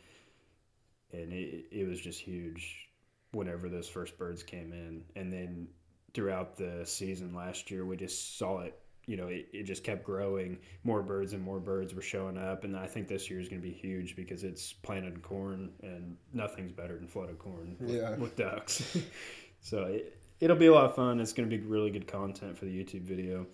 And 1.12 1.32
it, 1.32 1.66
it 1.70 1.88
was 1.88 2.00
just 2.00 2.20
huge 2.20 2.88
whenever 3.32 3.68
those 3.68 3.88
first 3.88 4.18
birds 4.18 4.42
came 4.42 4.72
in. 4.72 5.02
And 5.14 5.32
then 5.32 5.68
throughout 6.14 6.56
the 6.56 6.82
season 6.84 7.34
last 7.34 7.70
year 7.70 7.84
we 7.84 7.96
just 7.96 8.38
saw 8.38 8.60
it 8.60 8.78
you 9.06 9.16
know 9.16 9.28
it, 9.28 9.46
it 9.52 9.62
just 9.64 9.84
kept 9.84 10.04
growing 10.04 10.58
more 10.84 11.02
birds 11.02 11.32
and 11.32 11.42
more 11.42 11.60
birds 11.60 11.94
were 11.94 12.02
showing 12.02 12.36
up 12.36 12.64
and 12.64 12.76
i 12.76 12.86
think 12.86 13.06
this 13.08 13.30
year 13.30 13.38
is 13.40 13.48
going 13.48 13.60
to 13.60 13.66
be 13.66 13.72
huge 13.74 14.16
because 14.16 14.42
it's 14.44 14.72
planted 14.72 15.22
corn 15.22 15.70
and 15.82 16.16
nothing's 16.32 16.72
better 16.72 16.96
than 16.98 17.06
flooded 17.06 17.38
corn 17.38 17.76
with, 17.80 17.90
Yeah. 17.96 18.16
with 18.16 18.36
ducks 18.36 18.96
so 19.60 19.84
it, 19.84 20.18
it'll 20.40 20.56
be 20.56 20.66
a 20.66 20.72
lot 20.74 20.84
of 20.86 20.94
fun 20.94 21.20
it's 21.20 21.32
going 21.32 21.48
to 21.48 21.56
be 21.56 21.62
really 21.62 21.90
good 21.90 22.06
content 22.06 22.58
for 22.58 22.64
the 22.64 22.72
youtube 22.84 23.02
video 23.02 23.46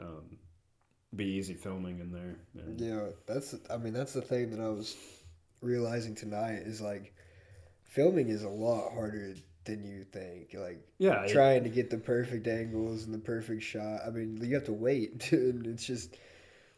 um, 0.00 0.38
be 1.14 1.24
easy 1.24 1.54
filming 1.54 2.00
in 2.00 2.10
there 2.12 2.36
and 2.54 2.80
Yeah, 2.80 3.06
that's. 3.26 3.54
I 3.70 3.76
mean, 3.78 3.94
that's 3.94 4.12
the 4.12 4.20
thing 4.20 4.50
that 4.50 4.60
I 4.60 4.68
was 4.68 4.94
realizing 5.62 6.14
tonight 6.14 6.62
is 6.66 6.80
like, 6.82 7.14
filming 7.84 8.28
is 8.28 8.42
a 8.42 8.48
lot 8.48 8.92
harder 8.92 9.34
than 9.66 9.84
you 9.84 10.04
think. 10.04 10.54
Like 10.54 10.80
yeah 10.98 11.22
it- 11.24 11.32
trying 11.32 11.64
to 11.64 11.70
get 11.70 11.90
the 11.90 11.98
perfect 11.98 12.46
angles 12.46 13.04
and 13.04 13.14
the 13.14 13.18
perfect 13.18 13.62
shot. 13.62 14.00
I 14.06 14.10
mean, 14.10 14.38
you 14.42 14.54
have 14.54 14.64
to 14.64 14.72
wait, 14.72 15.28
and 15.32 15.66
it's 15.66 15.84
just 15.86 16.16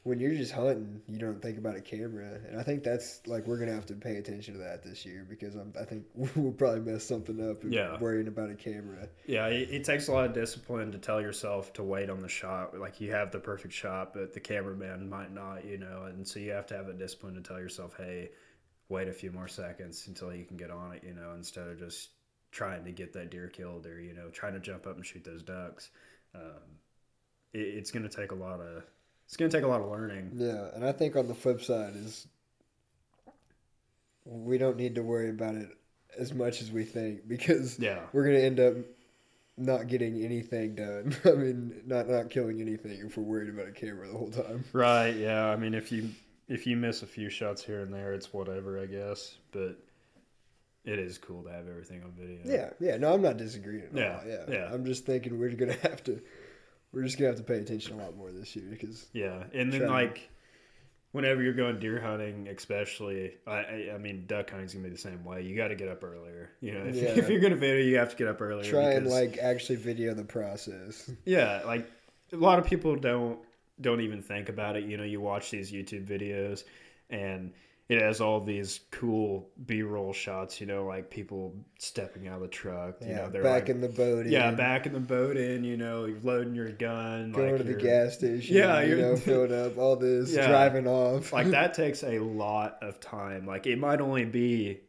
when 0.05 0.21
you're 0.21 0.35
just 0.35 0.53
hunting, 0.53 1.03
you 1.07 1.19
don't 1.19 1.43
think 1.43 1.59
about 1.59 1.77
a 1.77 1.83
camera. 1.83 2.39
And 2.49 2.59
I 2.59 2.63
think 2.63 2.83
that's 2.83 3.21
like 3.27 3.47
we're 3.47 3.59
gonna 3.59 3.75
have 3.75 3.85
to 3.87 3.95
pay 3.95 4.17
attention 4.17 4.55
to 4.55 4.61
that 4.61 4.83
this 4.83 5.05
year 5.05 5.27
because 5.29 5.55
I'm, 5.55 5.73
I 5.79 5.85
think 5.85 6.05
we'll 6.15 6.53
probably 6.53 6.81
mess 6.93 7.05
something 7.05 7.51
up 7.51 7.63
Yeah. 7.65 7.99
worrying 7.99 8.29
about 8.29 8.49
a 8.51 8.55
camera. 8.55 9.09
Yeah, 9.27 9.49
it, 9.49 9.69
it 9.71 9.85
takes 9.85 10.09
a 10.09 10.13
lot 10.13 10.25
of 10.25 10.33
discipline 10.33 10.93
to 10.93 10.99
tell 10.99 11.21
yourself 11.21 11.73
to 11.75 11.83
wait 11.83 12.09
on 12.09 12.21
the 12.21 12.29
shot. 12.29 12.79
Like 12.79 13.01
you 13.03 13.13
have 13.13 13.33
the 13.33 13.41
perfect 13.41 13.75
shot, 13.75 14.15
but 14.15 14.33
the 14.33 14.41
cameraman 14.41 15.11
might 15.11 15.33
not, 15.35 15.65
you 15.67 15.77
know, 15.79 16.05
and 16.05 16.27
so 16.27 16.39
you 16.39 16.53
have 16.53 16.67
to 16.69 16.77
have 16.77 16.87
the 16.87 16.95
discipline 16.95 17.35
to 17.35 17.43
tell 17.43 17.59
yourself, 17.59 17.95
hey, 17.99 18.31
wait 18.89 19.09
a 19.09 19.13
few 19.13 19.31
more 19.31 19.49
seconds 19.49 20.07
until 20.07 20.33
you 20.33 20.47
can 20.47 20.57
get 20.57 20.71
on 20.71 20.95
it, 20.95 21.03
you 21.05 21.13
know, 21.13 21.33
instead 21.37 21.67
of 21.69 21.79
just 21.79 22.09
trying 22.51 22.85
to 22.85 22.93
get 22.93 23.13
that 23.13 23.31
deer 23.31 23.49
killed 23.49 23.87
or 23.87 24.01
you 24.01 24.15
know 24.15 24.29
trying 24.31 24.55
to 24.55 24.61
jump 24.61 24.87
up 24.87 24.97
and 24.97 25.05
shoot 25.07 25.25
those 25.25 25.43
ducks. 25.43 25.91
Um, 26.35 26.79
it, 27.53 27.61
it's 27.61 27.91
going 27.91 28.09
to 28.09 28.15
take 28.15 28.33
a 28.33 28.37
lot 28.37 28.61
of 28.61 28.85
it's 29.27 29.37
going 29.37 29.51
to 29.51 29.57
take 29.57 29.65
a 29.65 29.69
lot 29.69 29.81
of 29.81 29.91
learning. 29.91 30.33
Yeah, 30.37 30.69
and 30.75 30.85
I 30.85 30.93
think 30.93 31.17
on 31.17 31.29
the 31.29 31.35
flip 31.35 31.63
side 31.63 31.95
is 31.97 32.27
we 34.25 34.59
don't 34.59 34.77
need 34.77 34.95
to 34.97 35.03
worry 35.03 35.31
about 35.31 35.55
it 35.55 35.69
as 36.19 36.33
much 36.35 36.61
as 36.63 36.71
we 36.71 36.85
think 36.85 37.27
because 37.29 37.79
Yeah, 37.79 38.01
we're 38.13 38.25
gonna 38.25 38.39
end 38.39 38.61
up 38.61 38.75
not 39.57 39.89
getting 39.89 40.23
anything 40.25 40.75
done. 40.75 41.17
I 41.25 41.31
mean, 41.31 41.83
not 41.87 42.09
not 42.09 42.31
killing 42.31 42.61
anything 42.61 43.01
if 43.05 43.17
we're 43.17 43.25
worried 43.25 43.49
about 43.49 43.69
a 43.69 43.73
camera 43.73 44.09
the 44.09 44.17
whole 44.19 44.31
time. 44.31 44.65
right. 44.73 45.15
Yeah, 45.17 45.47
I 45.47 45.57
mean 45.57 45.75
if 45.75 45.93
you 45.93 46.11
if 46.49 46.67
you 46.67 46.77
miss 46.77 47.03
a 47.03 47.07
few 47.07 47.29
shots 47.31 47.63
here 47.63 47.81
and 47.81 47.93
there, 47.93 48.13
it's 48.15 48.33
whatever, 48.33 48.81
I 48.81 48.87
guess, 48.87 49.37
but. 49.53 49.77
It 50.85 50.99
is 50.99 51.19
cool 51.19 51.43
to 51.43 51.51
have 51.51 51.69
everything 51.69 52.03
on 52.03 52.13
video. 52.13 52.39
Yeah, 52.45 52.71
yeah. 52.81 52.97
No, 52.97 53.13
I'm 53.13 53.23
not 53.23 53.37
disagreeing 53.37 53.85
at 53.85 53.95
Yeah, 53.97 54.19
all. 54.23 54.29
Yeah, 54.29 54.45
yeah. 54.49 54.71
I'm 54.73 54.85
just 54.87 55.05
thinking 55.05 55.39
we're 55.39 55.51
gonna 55.51 55.73
have 55.83 56.03
to. 56.05 56.21
We're 56.93 57.03
just 57.05 57.19
gonna 57.19 57.29
have 57.29 57.37
to 57.39 57.43
pay 57.43 57.59
attention 57.59 57.99
a 58.01 58.03
lot 58.03 58.17
more 58.17 58.33
this 58.33 58.57
year 58.57 58.67
because 58.71 59.07
Yeah, 59.13 59.43
and 59.53 59.73
then 59.73 59.81
Try 59.81 59.89
to- 59.89 59.93
like 59.93 60.31
whenever 61.13 61.43
you're 61.43 61.53
going 61.55 61.79
deer 61.79 62.01
hunting, 62.01 62.49
especially, 62.49 63.33
I, 63.47 63.57
I, 63.57 63.91
I 63.95 63.99
mean, 63.99 64.25
duck 64.27 64.51
hunting's 64.51 64.73
gonna 64.75 64.85
be 64.85 64.91
the 64.91 64.99
same 64.99 65.25
way. 65.25 65.43
You 65.43 65.57
got 65.57 65.69
to 65.69 65.75
get 65.75 65.89
up 65.89 66.03
earlier. 66.05 66.51
You 66.61 66.73
know, 66.73 66.85
if, 66.87 66.97
Yeah. 66.97 67.09
if 67.17 67.29
you're 67.29 67.41
gonna 67.41 67.57
video, 67.57 67.85
you 67.85 67.97
have 67.99 68.11
to 68.11 68.17
get 68.17 68.29
up 68.29 68.41
earlier. 68.41 68.71
try 68.71 68.93
and 68.93 69.07
like 69.07 69.37
actually 69.39 69.77
video 69.77 70.15
the 70.15 70.25
process. 70.25 71.11
yeah, 71.27 71.63
like 71.67 71.91
a 72.33 72.37
lot 72.37 72.59
of 72.59 72.65
people 72.67 72.97
don't 72.97 73.39
don't 73.81 74.01
even 74.01 74.23
think 74.23 74.49
about 74.49 74.77
it. 74.77 74.85
You 74.85 74.97
know, 74.97 75.05
you 75.05 75.21
watch 75.21 75.51
these 75.51 75.71
YouTube 75.71 76.07
videos, 76.07 76.65
and 77.11 77.53
it 77.89 78.01
has 78.03 78.21
all 78.21 78.41
these 78.41 78.81
cool 78.91 79.49
B-roll 79.67 80.13
shots. 80.13 80.61
You 80.61 80.67
know, 80.67 80.85
like 80.87 81.11
people 81.11 81.55
stepping 81.79 82.29
out 82.29 82.37
of 82.37 82.43
the 82.43 82.49
truck. 82.49 83.01
You 83.01 83.09
Yeah, 83.09 83.17
know, 83.17 83.31
they're 83.31 83.43
back 83.43 83.63
like, 83.63 83.69
in 83.71 83.81
the 83.81 83.89
boat. 83.89 84.27
yeah, 84.27 84.51
in, 84.51 84.57
back 84.57 84.87
in 84.87 84.93
the 84.93 85.01
boat. 85.01 85.37
In 85.37 85.65
you 85.65 85.77
know, 85.77 86.05
you're 86.05 86.21
loading 86.21 86.55
your 86.55 86.71
gun. 86.73 87.33
going 87.33 87.51
like 87.53 87.57
to 87.57 87.65
the 87.65 87.75
gas 87.75 88.15
station. 88.15 88.57
Yeah, 88.57 88.81
you 88.83 88.97
know, 88.97 89.17
filling 89.17 89.53
up 89.55 89.79
all 89.79 89.97
this, 89.97 90.35
Yeah. 90.35 90.47
driving 90.49 90.87
off. 90.87 91.33
like 91.33 91.47
that 91.51 91.75
takes 91.75 92.03
a 92.05 92.19
lot 92.19 92.79
of 92.83 93.01
time. 93.01 93.47
Like 93.47 93.67
it 93.67 93.79
might 93.79 94.01
only 94.01 94.25
be 94.25 94.81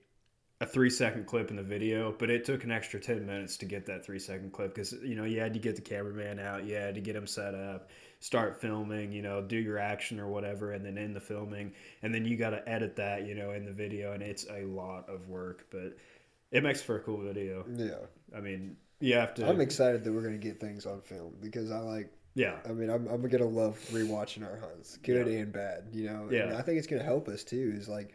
a 0.62 0.66
three 0.66 0.90
second 0.90 1.26
clip 1.26 1.50
in 1.52 1.56
the 1.56 1.64
video, 1.64 2.12
but 2.18 2.30
it 2.30 2.44
took 2.46 2.64
an 2.66 2.72
extra 2.72 3.00
ten 3.00 3.26
minutes 3.26 3.58
to 3.58 3.66
get 3.66 3.86
that 3.86 4.06
three 4.06 4.20
second 4.20 4.52
clip 4.52 4.74
because 4.76 4.92
you 4.94 5.16
know 5.16 5.24
you 5.24 5.40
had 5.40 5.54
to 5.54 5.60
get 5.60 5.76
the 5.76 5.82
cameraman 5.82 6.40
out, 6.40 6.66
you 6.66 6.76
had 6.76 6.96
to 6.96 7.02
get 7.02 7.16
him 7.16 7.28
set 7.28 7.56
up, 7.56 7.90
start 8.20 8.60
filming, 8.60 9.12
you 9.12 9.22
know, 9.22 9.42
do 9.42 9.58
your 9.58 9.78
action 9.78 10.20
or 10.20 10.28
whatever, 10.28 10.74
and 10.74 10.86
then 10.86 10.98
end 10.98 11.16
the 11.16 11.22
filming, 11.22 11.72
and 12.02 12.14
then 12.14 12.26
you 12.26 12.36
got 12.36 12.50
to 12.52 12.68
edit 12.68 12.96
that, 12.98 13.26
you 13.26 13.34
know, 13.36 13.52
in 13.52 13.66
the 13.66 13.72
video, 13.72 14.12
and 14.14 14.22
it's 14.22 14.46
a 14.50 14.64
lot 14.66 15.08
of 15.10 15.30
work, 15.30 15.68
but 15.72 15.96
it 16.52 16.64
makes 16.64 16.82
for 16.82 16.98
a 16.98 17.00
cool 17.00 17.22
video. 17.22 17.66
yeah, 17.76 17.96
I 18.36 18.42
mean, 18.42 18.76
you 19.00 19.16
have 19.16 19.34
to. 19.36 19.48
I'm 19.48 19.62
excited 19.62 20.04
that 20.04 20.12
we're 20.12 20.22
gonna 20.22 20.38
get 20.38 20.60
things 20.60 20.86
on 20.86 21.02
film 21.02 21.34
because 21.40 21.72
I 21.72 21.80
like. 21.80 22.12
yeah, 22.36 22.58
I 22.68 22.74
mean, 22.74 22.90
I'm, 22.90 23.08
I'm 23.08 23.22
gonna 23.28 23.46
love 23.46 23.80
rewatching 23.92 24.44
our 24.44 24.60
hunts, 24.60 24.98
good 24.98 25.28
and 25.28 25.52
bad. 25.54 25.86
You 25.94 26.10
know, 26.10 26.24
And 26.24 26.32
Yeah. 26.32 26.58
I 26.58 26.62
think 26.62 26.78
it's 26.78 26.88
gonna 26.88 27.04
help 27.04 27.28
us 27.30 27.44
too. 27.44 27.74
Is 27.76 27.88
like 27.88 28.14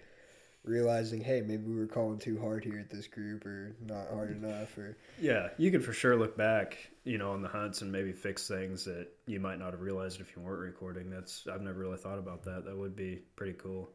realizing, 0.64 1.22
hey, 1.22 1.40
maybe 1.40 1.64
we 1.64 1.76
were 1.76 1.86
calling 1.86 2.18
too 2.18 2.38
hard 2.40 2.64
here 2.64 2.78
at 2.78 2.90
this 2.90 3.06
group, 3.06 3.46
or 3.46 3.76
not 3.86 4.08
hard 4.08 4.30
mm. 4.30 4.44
enough, 4.44 4.76
or 4.76 4.96
Yeah, 5.18 5.48
you 5.56 5.70
can 5.70 5.80
for 5.80 5.92
sure 5.92 6.16
look 6.16 6.36
back, 6.36 6.76
you 7.04 7.18
know, 7.18 7.32
on 7.32 7.42
the 7.42 7.48
hunts 7.48 7.82
and 7.82 7.92
maybe 7.92 8.12
fix 8.12 8.48
things 8.48 8.84
that 8.86 9.08
you 9.26 9.38
might 9.40 9.58
not 9.58 9.72
have 9.72 9.80
realized 9.82 10.20
if 10.20 10.34
you 10.34 10.42
weren't 10.42 10.60
recording. 10.60 11.10
That's 11.10 11.46
I've 11.46 11.60
never 11.62 11.78
really 11.80 11.98
thought 11.98 12.18
about 12.18 12.42
that. 12.44 12.64
That 12.64 12.76
would 12.76 12.96
be 12.96 13.20
pretty 13.36 13.54
cool. 13.54 13.90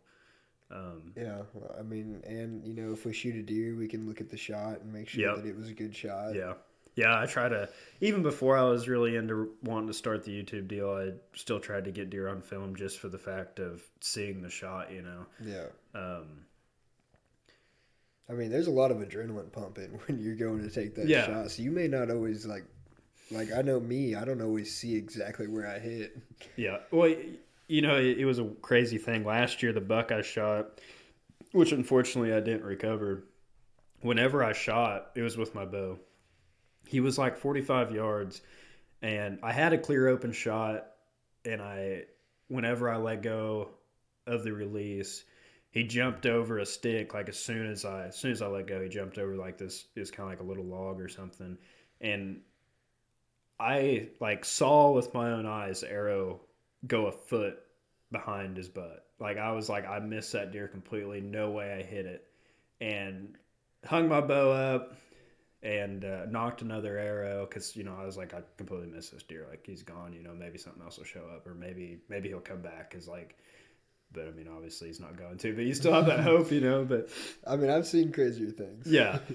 Um, 0.72 1.14
yeah. 1.18 1.42
I 1.80 1.82
mean, 1.82 2.22
and 2.26 2.64
you 2.66 2.74
know, 2.76 2.94
if 2.94 3.06
we 3.06 3.14
shoot 3.14 3.36
a 3.36 3.42
deer, 3.42 3.76
we 3.76 3.88
can 3.88 4.08
look 4.08 4.22
at 4.22 4.30
the 4.30 4.38
shot 4.38 4.82
and 4.82 4.94
make 4.94 5.10
sure 5.10 5.24
Yep. 5.24 5.38
that 5.38 5.46
it 5.48 5.58
was 5.58 5.68
a 5.70 5.74
good 5.74 5.96
shot. 5.96 6.36
yeah, 6.36 6.54
Yeah, 6.96 7.20
I 7.20 7.26
try 7.26 7.50
to 7.50 7.70
even 8.02 8.22
before 8.22 8.56
I 8.58 8.64
was 8.64 8.88
really 8.88 9.16
into 9.16 9.50
wanting 9.64 9.88
to 9.88 9.94
start 9.94 10.24
the 10.24 10.32
YouTube 10.32 10.68
deal, 10.68 10.92
I 10.92 11.14
still 11.36 11.60
tried 11.60 11.86
to 11.86 11.92
get 11.92 12.12
deer 12.12 12.28
on 12.28 12.42
film 12.42 12.76
just 12.76 13.00
for 13.00 13.08
the 13.10 13.18
fact 13.18 13.58
of 13.60 13.82
seeing 14.02 14.42
the 14.44 14.50
shot, 14.50 14.92
you 14.92 15.02
know. 15.02 15.26
Yeah. 15.44 15.66
Um, 15.96 16.46
I 18.30 18.34
mean, 18.34 18.52
there's 18.52 18.68
a 18.68 18.72
lot 18.72 18.92
of 18.92 18.98
adrenaline 18.98 19.52
pumping 19.52 20.00
when 20.06 20.20
you're 20.20 20.36
going 20.36 20.62
to 20.62 20.70
take 20.70 20.96
that 20.96 21.08
Yeah. 21.08 21.26
shot. 21.26 21.52
So 21.52 21.64
you 21.64 21.72
may 21.72 21.88
not 21.88 22.12
always 22.12 22.46
like, 22.46 22.66
like 23.32 23.52
I 23.52 23.62
know 23.62 23.80
me, 23.80 24.16
I 24.16 24.26
don't 24.26 24.42
always 24.42 24.76
see 24.76 24.96
exactly 24.96 25.48
where 25.48 25.68
I 25.68 25.80
hit. 25.80 26.18
Yeah. 26.56 26.78
Well, 26.92 27.14
you 27.68 27.82
know, 27.82 27.98
it, 27.98 28.20
it 28.20 28.26
was 28.26 28.40
a 28.40 28.46
crazy 28.62 28.98
thing. 28.98 29.24
Last 29.24 29.62
year, 29.62 29.74
the 29.74 29.82
buck 29.82 30.12
I 30.12 30.22
shot, 30.22 30.80
which 31.52 31.72
unfortunately 31.72 32.34
I 32.34 32.40
didn't 32.40 32.64
recover, 32.64 33.24
whenever 34.02 34.44
I 34.44 34.54
shot, 34.54 35.12
it 35.16 35.22
was 35.22 35.38
with 35.38 35.56
my 35.56 35.66
bow. 35.66 36.00
He 36.88 37.00
was 37.00 37.18
like 37.18 37.38
45 37.38 37.92
yards, 37.92 38.42
and 39.02 39.40
I 39.44 39.52
had 39.52 39.74
a 39.74 39.78
clear 39.78 40.08
open 40.08 40.32
shot, 40.32 40.88
and 41.46 41.62
I, 41.62 42.06
whenever 42.48 42.90
I 42.90 42.98
let 42.98 43.22
go 43.22 43.70
of 44.26 44.44
the 44.44 44.52
release, 44.52 45.24
he 45.72 45.84
jumped 45.84 46.26
over 46.26 46.58
a 46.58 46.66
stick 46.66 47.14
like 47.14 47.30
as 47.30 47.38
soon 47.38 47.70
as 47.70 47.86
I 47.86 48.08
as 48.08 48.18
soon 48.18 48.32
as 48.32 48.42
I 48.42 48.48
let 48.48 48.66
go, 48.66 48.82
he 48.82 48.90
jumped 48.90 49.20
over 49.20 49.36
like 49.36 49.58
this 49.58 49.86
is 49.96 50.10
kind 50.10 50.26
of 50.26 50.32
like 50.32 50.40
a 50.40 50.48
little 50.48 50.66
log 50.66 51.00
or 51.00 51.08
something, 51.08 51.58
and 52.02 52.42
I 53.60 54.08
like 54.20 54.46
saw 54.46 54.92
with 54.92 55.14
my 55.14 55.32
own 55.32 55.46
eyes 55.46 55.84
arrow 55.84 56.42
go 56.88 57.08
a 57.08 57.12
foot 57.12 57.60
behind 58.12 58.58
his 58.58 58.70
butt. 58.70 59.06
Like 59.20 59.38
I 59.38 59.52
was 59.52 59.68
like, 59.70 59.88
I 59.88 60.00
missed 60.00 60.32
that 60.32 60.52
deer 60.52 60.68
completely. 60.68 61.20
No 61.20 61.52
way 61.52 61.74
I 61.74 61.84
hit 61.84 62.06
it, 62.06 62.26
and 62.80 63.36
hung 63.86 64.08
my 64.08 64.22
bow 64.22 64.52
up 64.52 64.96
and 65.62 66.06
uh, 66.06 66.26
nocked 66.30 66.62
another 66.62 66.98
arrow 66.98 67.46
because 67.46 67.76
you 67.76 67.84
know 67.84 67.96
I 68.00 68.06
was 68.06 68.16
like, 68.16 68.34
I 68.34 68.42
completely 68.58 68.88
missed 68.88 69.12
this 69.12 69.24
deer. 69.24 69.46
Like 69.50 69.66
he's 69.66 69.84
gone. 69.84 70.14
You 70.14 70.24
know, 70.24 70.34
maybe 70.34 70.58
something 70.58 70.82
else 70.82 70.98
will 70.98 71.06
show 71.06 71.26
up, 71.36 71.46
or 71.46 71.54
maybe 71.54 72.00
maybe 72.08 72.30
he'll 72.30 72.40
come 72.40 72.62
back. 72.62 72.92
Cause 72.92 73.10
like, 73.10 73.36
but 74.14 74.28
I 74.28 74.32
mean, 74.32 74.48
obviously 74.48 74.88
he's 74.88 75.02
not 75.02 75.18
going 75.18 75.38
to. 75.38 75.54
But 75.54 75.66
you 75.66 75.74
still 75.74 75.94
have 75.94 76.06
that 76.06 76.20
hope, 76.22 76.52
you 76.52 76.62
know. 76.62 76.86
But 76.86 77.10
I 77.46 77.58
mean, 77.58 77.70
I've 77.70 77.88
seen 77.88 78.14
crazier 78.14 78.52
things. 78.52 78.88
yeah. 78.88 79.20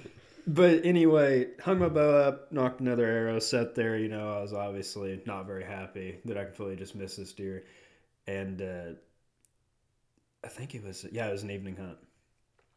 But 0.47 0.85
anyway, 0.85 1.49
hung 1.61 1.79
my 1.79 1.89
bow 1.89 2.17
up, 2.17 2.53
nocked 2.53 2.81
another 2.81 3.07
arrow, 3.07 3.39
sat 3.39 3.75
there. 3.75 3.97
You 3.97 4.09
know, 4.09 4.37
I 4.37 4.43
was 4.43 4.53
obviously 4.53 5.21
not 5.27 5.47
very 5.47 5.65
happy 5.65 6.19
that 6.27 6.37
I 6.37 6.45
completely 6.45 6.77
just 6.77 6.95
missed 6.95 7.17
this 7.17 7.33
deer. 7.33 7.65
And 8.27 8.61
uh, 8.61 8.93
I 10.45 10.49
think 10.49 10.75
it 10.75 10.85
was, 10.85 11.07
yeah, 11.11 11.29
it 11.29 11.33
was 11.33 11.43
an 11.43 11.51
evening 11.51 11.77
hunt. 11.77 11.99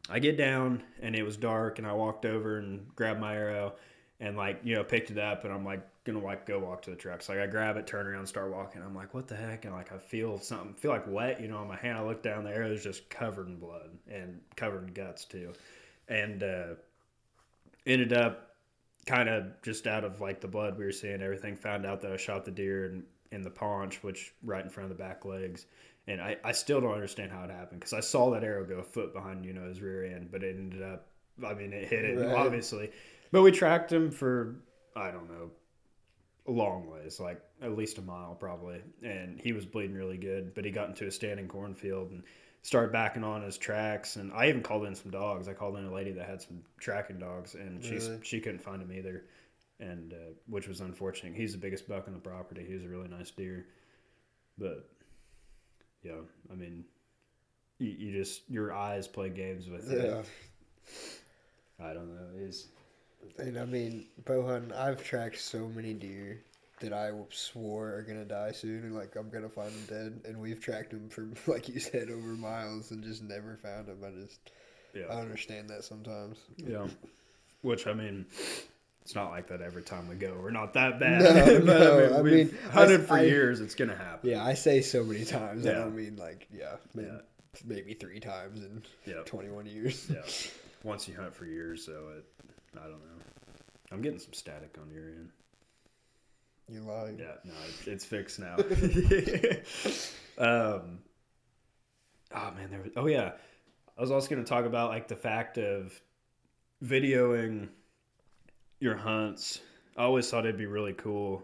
I 0.09 0.19
get 0.19 0.37
down 0.37 0.83
and 1.01 1.15
it 1.15 1.23
was 1.23 1.35
dark, 1.35 1.79
and 1.79 1.87
I 1.87 1.93
walked 1.93 2.25
over 2.25 2.57
and 2.57 2.87
grabbed 2.95 3.19
my 3.19 3.35
arrow 3.35 3.73
and, 4.19 4.37
like, 4.37 4.61
you 4.63 4.75
know, 4.75 4.83
picked 4.83 5.11
it 5.11 5.17
up, 5.17 5.43
and 5.43 5.53
I'm 5.53 5.65
like, 5.65 5.81
gonna 6.07 6.23
like 6.23 6.45
go 6.45 6.57
walk 6.57 6.81
to 6.83 6.89
the 6.89 6.95
trucks. 6.95 7.27
Like 7.29 7.39
I 7.39 7.47
grab 7.47 7.75
it, 7.77 7.85
turn 7.85 8.07
around, 8.07 8.25
start 8.25 8.51
walking. 8.51 8.81
I'm 8.81 8.95
like, 8.95 9.13
what 9.13 9.27
the 9.27 9.35
heck? 9.35 9.65
And 9.65 9.73
like 9.73 9.91
I 9.91 9.97
feel 9.97 10.39
something, 10.39 10.73
feel 10.73 10.91
like 10.91 11.05
wet, 11.07 11.41
you 11.41 11.47
know, 11.49 11.57
on 11.57 11.67
my 11.67 11.75
hand. 11.75 11.97
I 11.97 12.03
look 12.03 12.23
down, 12.23 12.43
the 12.43 12.49
arrow 12.49 12.71
is 12.71 12.83
just 12.83 13.09
covered 13.09 13.47
in 13.47 13.57
blood 13.57 13.89
and 14.09 14.39
covered 14.55 14.87
in 14.87 14.93
guts 14.93 15.25
too. 15.25 15.53
And 16.07 16.41
uh, 16.41 16.75
ended 17.87 18.13
up 18.13 18.55
kind 19.05 19.29
of 19.29 19.45
just 19.63 19.87
out 19.87 20.03
of 20.03 20.21
like 20.21 20.41
the 20.41 20.47
blood 20.47 20.77
we 20.77 20.85
were 20.85 20.91
seeing, 20.91 21.21
everything. 21.21 21.55
Found 21.57 21.85
out 21.85 22.01
that 22.01 22.11
I 22.11 22.17
shot 22.17 22.45
the 22.45 22.51
deer 22.51 22.85
in, 22.87 23.03
in 23.31 23.41
the 23.41 23.49
paunch, 23.49 24.03
which 24.03 24.33
right 24.43 24.63
in 24.63 24.69
front 24.69 24.91
of 24.91 24.97
the 24.97 25.03
back 25.03 25.25
legs. 25.25 25.65
And 26.07 26.21
I, 26.21 26.37
I 26.43 26.51
still 26.53 26.79
don't 26.81 26.93
understand 26.93 27.31
how 27.31 27.43
it 27.43 27.49
happened 27.51 27.79
because 27.81 27.93
I 27.93 27.99
saw 28.01 28.31
that 28.31 28.43
arrow 28.43 28.65
go 28.65 28.79
a 28.79 28.83
foot 28.83 29.13
behind 29.13 29.45
you 29.45 29.53
know 29.53 29.67
his 29.67 29.81
rear 29.81 30.05
end, 30.05 30.29
but 30.31 30.43
it 30.43 30.55
ended 30.57 30.81
up. 30.83 31.07
I 31.45 31.53
mean, 31.53 31.73
it 31.73 31.87
hit 31.87 32.05
it 32.05 32.19
Right. 32.19 32.35
obviously, 32.35 32.91
but 33.31 33.41
we 33.43 33.51
tracked 33.51 33.91
him 33.91 34.11
for 34.11 34.55
I 34.95 35.11
don't 35.11 35.29
know 35.29 35.51
a 36.47 36.51
long 36.51 36.89
ways, 36.89 37.19
like 37.19 37.41
at 37.61 37.77
least 37.77 37.97
a 37.97 38.01
mile 38.01 38.35
probably. 38.35 38.81
And 39.03 39.39
he 39.39 39.51
was 39.51 39.65
bleeding 39.65 39.95
really 39.95 40.17
good, 40.17 40.53
but 40.53 40.65
he 40.65 40.71
got 40.71 40.89
into 40.89 41.07
a 41.07 41.11
standing 41.11 41.47
cornfield 41.47 42.11
and 42.11 42.23
started 42.63 42.91
backing 42.91 43.23
on 43.23 43.41
his 43.41 43.57
tracks. 43.57 44.15
And 44.17 44.31
I 44.33 44.49
even 44.49 44.61
called 44.61 44.85
in 44.85 44.95
some 44.95 45.11
dogs. 45.11 45.47
I 45.47 45.53
called 45.53 45.77
in 45.77 45.85
a 45.85 45.93
lady 45.93 46.11
that 46.13 46.27
had 46.27 46.41
some 46.41 46.63
tracking 46.79 47.19
dogs, 47.19 47.55
and 47.55 47.83
she 47.83 47.95
Really? 47.95 48.19
she 48.23 48.39
couldn't 48.41 48.61
find 48.61 48.81
him 48.81 48.91
either, 48.91 49.23
and 49.79 50.13
uh, 50.13 50.33
which 50.47 50.67
was 50.67 50.81
unfortunate. 50.81 51.35
He's 51.35 51.51
the 51.53 51.57
biggest 51.59 51.87
buck 51.87 52.07
on 52.07 52.13
the 52.13 52.19
property. 52.19 52.65
He 52.67 52.73
was 52.73 52.83
a 52.83 52.87
really 52.87 53.07
nice 53.07 53.31
deer, 53.31 53.65
but 54.57 54.89
yeah, 56.03 56.21
I 56.51 56.55
mean, 56.55 56.85
you, 57.79 57.89
you 57.89 58.11
just 58.11 58.41
your 58.49 58.73
eyes 58.73 59.07
play 59.07 59.29
games 59.29 59.69
with 59.69 59.89
Yeah. 59.91 60.19
it. 60.21 60.25
I 61.79 61.93
don't 61.93 62.09
know. 62.09 62.39
Is 62.39 62.67
And 63.37 63.57
I 63.57 63.65
mean, 63.65 64.05
bow 64.25 64.45
hunting, 64.45 64.73
I've 64.73 65.03
tracked 65.03 65.39
so 65.39 65.67
many 65.67 65.93
deer 65.93 66.41
that 66.79 66.93
I 66.93 67.11
swore 67.31 67.93
are 67.95 68.03
gonna 68.03 68.25
die 68.25 68.51
soon, 68.51 68.83
and 68.83 68.95
like 68.95 69.15
I'm 69.15 69.29
gonna 69.29 69.49
find 69.49 69.71
them 69.71 69.85
dead. 69.89 70.21
And 70.25 70.39
we've 70.39 70.59
tracked 70.59 70.91
them 70.91 71.09
for, 71.09 71.27
like 71.51 71.67
you 71.69 71.79
said, 71.79 72.09
over 72.09 72.27
miles 72.29 72.91
and 72.91 73.03
just 73.03 73.23
never 73.23 73.57
found 73.57 73.87
them. 73.87 73.97
I 74.05 74.11
just, 74.21 74.51
yeah. 74.93 75.05
I 75.09 75.19
understand 75.21 75.69
that 75.69 75.83
sometimes. 75.83 76.37
Yeah. 76.57 76.87
Which 77.61 77.87
I 77.87 77.93
mean, 77.93 78.25
it's 79.01 79.15
not 79.15 79.31
like 79.31 79.47
that 79.47 79.61
every 79.61 79.81
time 79.81 80.07
we 80.07 80.15
go. 80.15 80.37
We're 80.41 80.51
not 80.51 80.73
that 80.75 80.99
bad. 80.99 81.21
No, 81.21 81.59
but 81.65 81.79
no, 81.79 82.05
I 82.05 82.07
mean, 82.09 82.15
I 82.15 82.21
mean, 82.43 82.57
hunted 82.71 83.01
I- 83.01 83.05
for 83.05 83.13
I- 83.15 83.21
years. 83.23 83.59
It's 83.61 83.75
gonna 83.75 83.95
happen. 83.97 84.29
Yeah, 84.29 84.43
I 84.45 84.53
say 84.53 84.81
so 84.81 85.03
many 85.03 85.25
times. 85.25 85.65
I 85.65 85.73
don't 85.73 85.95
mean 85.95 86.15
like, 86.17 86.47
yeah, 86.53 86.75
maybe, 86.93 87.07
Yeah. 87.07 87.19
maybe 87.65 87.93
three 87.95 88.19
times 88.19 88.61
in 88.63 88.83
Yeah. 89.05 89.21
21 89.25 89.65
years. 89.65 90.07
Yeah. 90.11 90.21
Once 90.83 91.07
you 91.07 91.15
hunt 91.15 91.33
for 91.33 91.45
years, 91.45 91.83
so 91.83 92.09
it. 92.17 92.25
I 92.77 92.83
don't 92.83 92.91
know. 92.99 93.23
I'm 93.91 94.01
getting 94.01 94.19
some 94.19 94.33
static 94.33 94.77
on 94.79 94.91
your 94.93 95.05
end. 95.05 95.29
You 96.69 96.81
lying. 96.81 97.17
Yeah. 97.17 97.35
No, 97.45 97.53
it, 97.53 97.87
it's 97.87 98.05
fixed 98.05 98.39
now. 98.39 98.55
um. 100.37 100.99
Oh 102.35 102.51
man, 102.55 102.69
there 102.69 102.81
was. 102.81 102.91
Oh 102.95 103.07
yeah, 103.07 103.31
I 103.97 104.01
was 104.01 104.11
also 104.11 104.29
gonna 104.29 104.43
talk 104.43 104.65
about 104.65 104.89
like 104.89 105.07
the 105.07 105.15
fact 105.15 105.57
of 105.57 105.99
videoing 106.83 107.69
your 108.79 108.95
hunts. 108.95 109.61
I 109.95 110.03
always 110.03 110.29
thought 110.29 110.45
it'd 110.45 110.57
be 110.57 110.65
really 110.65 110.93
cool, 110.93 111.43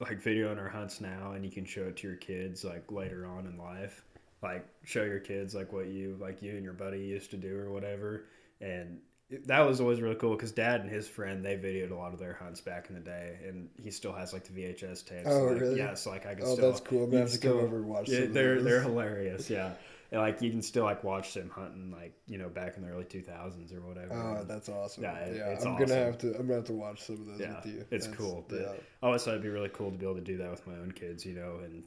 like 0.00 0.22
videoing 0.22 0.58
our 0.58 0.68
hunts 0.68 1.00
now, 1.00 1.32
and 1.32 1.44
you 1.44 1.50
can 1.50 1.64
show 1.64 1.82
it 1.82 1.96
to 1.98 2.08
your 2.08 2.16
kids 2.16 2.64
like 2.64 2.90
later 2.90 3.26
on 3.26 3.46
in 3.46 3.58
life. 3.58 4.02
Like 4.42 4.66
show 4.84 5.04
your 5.04 5.20
kids 5.20 5.54
like 5.54 5.72
what 5.72 5.86
you 5.86 6.16
like 6.20 6.42
you 6.42 6.52
and 6.52 6.64
your 6.64 6.72
buddy 6.72 7.00
used 7.00 7.30
to 7.30 7.36
do 7.36 7.58
or 7.58 7.70
whatever, 7.70 8.24
and 8.60 8.98
that 9.46 9.60
was 9.60 9.80
always 9.80 10.00
really 10.00 10.14
cool 10.14 10.34
because 10.34 10.52
dad 10.52 10.80
and 10.80 10.90
his 10.90 11.08
friend 11.08 11.44
they 11.44 11.56
videoed 11.56 11.90
a 11.90 11.94
lot 11.94 12.12
of 12.12 12.18
their 12.18 12.34
hunts 12.34 12.60
back 12.60 12.88
in 12.88 12.94
the 12.94 13.00
day, 13.00 13.38
and 13.46 13.68
he 13.82 13.90
still 13.90 14.12
has 14.12 14.32
like 14.32 14.44
the 14.44 14.52
VHS 14.52 15.04
tapes. 15.04 15.26
Oh, 15.26 15.44
like, 15.44 15.60
really? 15.60 15.78
Yeah, 15.78 15.94
so 15.94 16.10
like 16.10 16.26
I 16.26 16.34
can. 16.34 16.44
Oh, 16.44 16.54
still, 16.54 16.70
that's 16.70 16.80
cool. 16.80 17.06
man 17.06 17.26
to 17.26 17.38
come 17.38 17.58
over 17.58 17.76
and 17.76 17.86
watch. 17.86 18.08
Yeah, 18.08 18.26
they're 18.28 18.62
they're 18.62 18.82
hilarious. 18.82 19.48
Yeah. 19.50 19.72
And, 20.10 20.20
like 20.20 20.40
you 20.42 20.50
can 20.50 20.62
still 20.62 20.84
like 20.84 21.02
watch 21.02 21.34
them 21.34 21.50
hunting 21.50 21.90
like 21.90 22.14
you 22.28 22.38
know 22.38 22.48
back 22.48 22.76
in 22.76 22.84
the 22.84 22.90
early 22.90 23.04
2000s 23.04 23.74
or 23.74 23.80
whatever. 23.80 24.14
Oh, 24.14 24.44
that's 24.44 24.68
awesome! 24.68 25.02
Yeah, 25.02 25.16
it, 25.16 25.36
yeah 25.36 25.46
I'm 25.46 25.56
awesome. 25.56 25.76
gonna 25.76 25.94
have 25.94 26.18
to. 26.18 26.28
I'm 26.28 26.46
gonna 26.46 26.54
have 26.54 26.64
to 26.66 26.72
watch 26.72 27.02
some 27.02 27.16
of 27.16 27.26
those 27.26 27.40
yeah, 27.40 27.56
with 27.56 27.66
you. 27.66 27.84
It's 27.90 28.06
that's, 28.06 28.16
cool. 28.16 28.44
But 28.48 28.60
yeah. 28.60 28.72
I 29.02 29.06
always 29.06 29.24
thought 29.24 29.32
it'd 29.32 29.42
be 29.42 29.48
really 29.48 29.70
cool 29.72 29.90
to 29.90 29.96
be 29.96 30.06
able 30.06 30.16
to 30.16 30.20
do 30.20 30.36
that 30.36 30.50
with 30.50 30.66
my 30.66 30.74
own 30.74 30.92
kids, 30.92 31.26
you 31.26 31.34
know, 31.34 31.58
and 31.64 31.82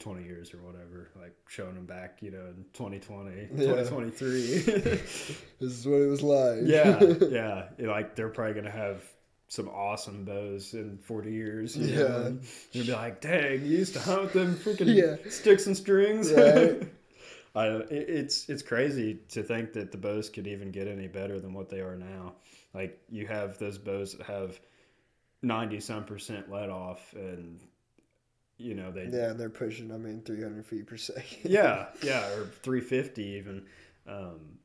20 0.00 0.24
years 0.24 0.52
or 0.52 0.58
whatever, 0.58 1.08
like 1.18 1.34
showing 1.48 1.74
them 1.74 1.86
back, 1.86 2.18
you 2.20 2.30
know, 2.30 2.46
in 2.46 2.64
2020, 2.74 3.30
yeah. 3.40 3.46
2023. 3.48 4.58
this 4.68 5.40
is 5.60 5.86
what 5.86 6.00
it 6.00 6.08
was 6.08 6.22
like. 6.22 6.58
yeah, 6.64 7.00
yeah. 7.30 7.88
Like 7.90 8.14
they're 8.14 8.28
probably 8.28 8.54
going 8.54 8.66
to 8.66 8.70
have 8.70 9.02
some 9.48 9.68
awesome 9.68 10.24
bows 10.24 10.74
in 10.74 10.98
40 10.98 11.32
years. 11.32 11.76
You 11.76 11.86
yeah. 11.86 12.02
Know? 12.02 12.38
You'll 12.72 12.86
be 12.86 12.92
like, 12.92 13.20
dang, 13.20 13.64
you 13.64 13.78
used 13.78 13.94
to 13.94 14.00
hunt 14.00 14.32
them 14.32 14.56
freaking 14.56 14.94
yeah. 14.94 15.30
sticks 15.30 15.66
and 15.66 15.76
strings. 15.76 16.32
Right. 16.32 16.82
I, 17.54 17.68
it's 17.88 18.50
it's 18.50 18.62
crazy 18.62 19.20
to 19.30 19.42
think 19.42 19.72
that 19.72 19.90
the 19.90 19.96
bows 19.96 20.28
could 20.28 20.46
even 20.46 20.70
get 20.72 20.88
any 20.88 21.08
better 21.08 21.40
than 21.40 21.54
what 21.54 21.70
they 21.70 21.80
are 21.80 21.96
now. 21.96 22.34
Like 22.74 23.00
you 23.08 23.26
have 23.28 23.56
those 23.56 23.78
bows 23.78 24.12
that 24.12 24.26
have 24.26 24.60
ninety 25.40 25.80
some 25.80 26.04
percent 26.04 26.50
let 26.50 26.68
off 26.68 27.14
and 27.14 27.58
you 28.58 28.74
know 28.74 28.90
they 28.90 29.04
yeah 29.12 29.32
they're 29.32 29.50
pushing. 29.50 29.92
I 29.92 29.96
mean, 29.98 30.22
300 30.22 30.64
feet 30.66 30.86
per 30.86 30.96
second. 30.96 31.50
yeah, 31.50 31.86
yeah, 32.02 32.26
or 32.30 32.46
350 32.62 33.22
even. 33.22 33.66
Um, 34.06 34.58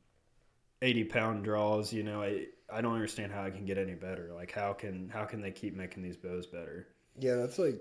80 0.82 1.04
pound 1.04 1.44
draws, 1.44 1.92
you 1.92 2.02
know, 2.02 2.22
I, 2.22 2.46
I 2.72 2.80
don't 2.80 2.94
understand 2.94 3.30
how 3.30 3.44
i 3.44 3.50
can 3.50 3.64
get 3.64 3.78
any 3.78 3.94
better. 3.94 4.30
Like 4.34 4.50
how 4.50 4.72
can 4.72 5.08
how 5.08 5.24
can 5.24 5.40
they 5.40 5.50
keep 5.52 5.76
making 5.76 6.02
these 6.02 6.16
bows 6.16 6.46
better? 6.46 6.88
Yeah, 7.18 7.34
that's 7.36 7.58
like. 7.58 7.80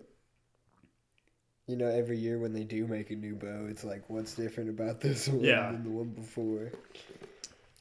You 1.68 1.78
know, 1.78 1.88
every 1.88 2.18
year 2.18 2.38
when 2.38 2.54
they 2.54 2.64
do 2.64 2.86
make 2.88 3.12
a 3.12 3.16
new 3.16 3.36
bow, 3.36 3.68
it's 3.70 3.84
like, 3.84 4.10
what's 4.10 4.34
different 4.36 4.70
about 4.72 5.00
this 5.00 5.28
one 5.30 5.44
Yeah. 5.46 5.72
than 5.72 5.84
the 5.84 5.90
one 5.90 6.10
before? 6.10 6.72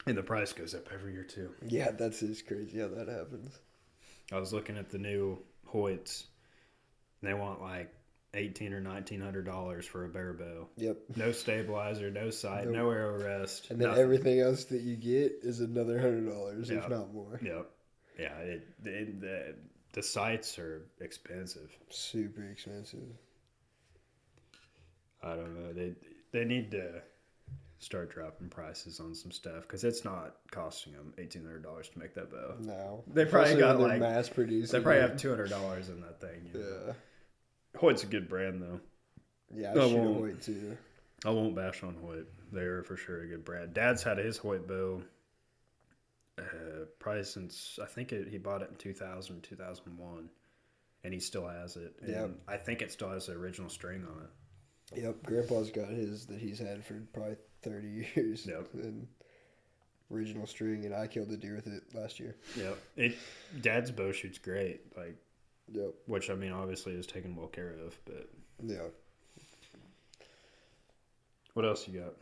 And 0.05 0.17
the 0.17 0.23
price 0.23 0.53
goes 0.53 0.73
up 0.73 0.87
every 0.93 1.13
year 1.13 1.23
too. 1.23 1.51
Yeah, 1.67 1.91
that's 1.91 2.19
just 2.21 2.47
crazy 2.47 2.79
how 2.79 2.87
that 2.89 3.07
happens. 3.07 3.59
I 4.31 4.39
was 4.39 4.53
looking 4.53 4.77
at 4.77 4.89
the 4.89 4.97
new 4.97 5.39
Hoyts. 5.71 6.23
They 7.21 7.33
want 7.33 7.61
like 7.61 7.93
18 8.33 8.73
or 8.73 8.81
1900 8.81 9.45
dollars 9.45 9.85
for 9.85 10.05
a 10.05 10.09
bare 10.09 10.33
bow. 10.33 10.67
Yep. 10.77 10.97
No 11.17 11.31
stabilizer, 11.31 12.09
no 12.11 12.29
sight, 12.29 12.65
Nope. 12.65 12.73
no 12.75 12.89
arrow 12.91 13.21
rest. 13.21 13.69
And 13.71 13.79
then 13.79 13.89
nothing. 13.89 14.03
everything 14.03 14.39
else 14.39 14.63
that 14.65 14.81
you 14.81 14.95
get 14.95 15.33
is 15.43 15.59
another 15.59 15.99
hundred 15.99 16.29
dollars, 16.29 16.69
Yeah. 16.69 16.77
if 16.77 16.89
not 16.89 17.13
more. 17.13 17.39
Yep. 17.43 17.69
Yeah. 18.19 18.37
It, 18.37 18.67
it, 18.85 19.19
the 19.21 19.55
the 19.93 20.01
sights 20.03 20.57
are 20.59 20.83
expensive. 21.01 21.69
Super 21.89 22.43
expensive. 22.45 22.99
I 25.23 25.35
don't 25.35 25.53
know. 25.53 25.73
They 25.73 25.93
they 26.31 26.45
need 26.45 26.71
to 26.71 27.01
start 27.79 28.11
dropping 28.13 28.47
prices 28.49 28.99
on 28.99 29.13
some 29.15 29.31
stuff 29.31 29.63
because 29.63 29.83
it's 29.83 30.05
not 30.05 30.35
costing 30.51 30.93
them 30.93 31.13
eighteen 31.17 31.43
hundred 31.43 31.63
dollars 31.63 31.89
to 31.89 31.99
make 31.99 32.13
that 32.15 32.31
bow. 32.31 32.55
No, 32.61 33.03
They 33.13 33.25
probably 33.25 33.51
Especially 33.53 33.59
got, 33.61 33.79
like- 33.79 33.99
mass 33.99 34.29
produced. 34.29 34.71
They 34.71 34.79
probably 34.79 35.01
have 35.01 35.17
two 35.17 35.29
hundred 35.29 35.49
dollars 35.49 35.89
in 35.89 35.99
that 36.01 36.21
thing. 36.21 36.49
you 36.53 36.59
know. 36.59 36.65
Yeah, 36.87 36.93
Hoyt's 37.77 38.03
a 38.03 38.07
good 38.07 38.27
brand 38.29 38.61
though. 38.61 38.79
yeah. 39.53 39.73
No, 39.73 39.85
I 39.85 39.89
shoot 39.89 39.97
won't. 39.97 40.17
Hoyt 40.17 40.41
too. 40.41 40.77
I 41.25 41.29
won't 41.29 41.55
bash 41.55 41.83
on 41.83 41.95
Hoyt. 42.01 42.27
They're 42.51 42.83
for 42.83 42.97
sure 42.97 43.21
a 43.21 43.27
good 43.27 43.45
brand. 43.45 43.73
Dad's 43.73 44.03
had 44.03 44.17
his 44.17 44.37
Hoyt 44.37 44.67
bow 44.67 45.01
uh, 46.37 46.43
probably 46.99 47.23
since 47.23 47.77
I 47.81 47.85
think 47.85 48.11
it, 48.11 48.27
he 48.29 48.37
bought 48.37 48.61
it 48.61 48.69
in 48.71 48.75
2000, 48.77 49.41
2001. 49.41 50.29
and 51.03 51.13
he 51.13 51.19
still 51.19 51.47
has 51.47 51.75
it. 51.77 51.93
Yep. 52.07 52.31
I 52.47 52.57
think 52.57 52.81
it 52.81 52.91
still 52.91 53.09
has 53.09 53.27
the 53.27 53.33
original 53.33 53.69
string 53.69 54.03
on 54.05 54.23
it. 54.23 55.01
Yep, 55.03 55.23
Grandpa's 55.23 55.71
got 55.71 55.87
his 55.89 56.25
that 56.25 56.39
he's 56.39 56.59
had 56.59 56.83
for 56.83 56.95
probably 57.13 57.37
thirty 57.61 58.05
years. 58.15 58.45
Yep. 58.45 58.69
And 58.73 59.07
original 60.11 60.45
string, 60.45 60.83
and 60.85 60.93
I 60.93 61.07
killed 61.07 61.31
a 61.31 61.37
deer 61.37 61.55
with 61.55 61.67
it 61.67 61.83
last 61.93 62.19
year. 62.19 62.35
Yep. 62.57 62.77
It 62.97 63.15
Dad's 63.61 63.89
bow 63.91 64.11
shoots 64.11 64.37
great, 64.37 64.81
like 64.97 65.15
Yep. 65.73 65.93
which 66.07 66.29
I 66.29 66.35
mean 66.35 66.51
obviously 66.51 66.93
is 66.93 67.07
taken 67.07 67.35
well 67.35 67.47
care 67.47 67.75
of. 67.85 67.97
But 68.05 68.27
Yeah. 68.65 68.87
what 71.53 71.65
else 71.65 71.87
you 71.87 71.99
got? 71.99 72.13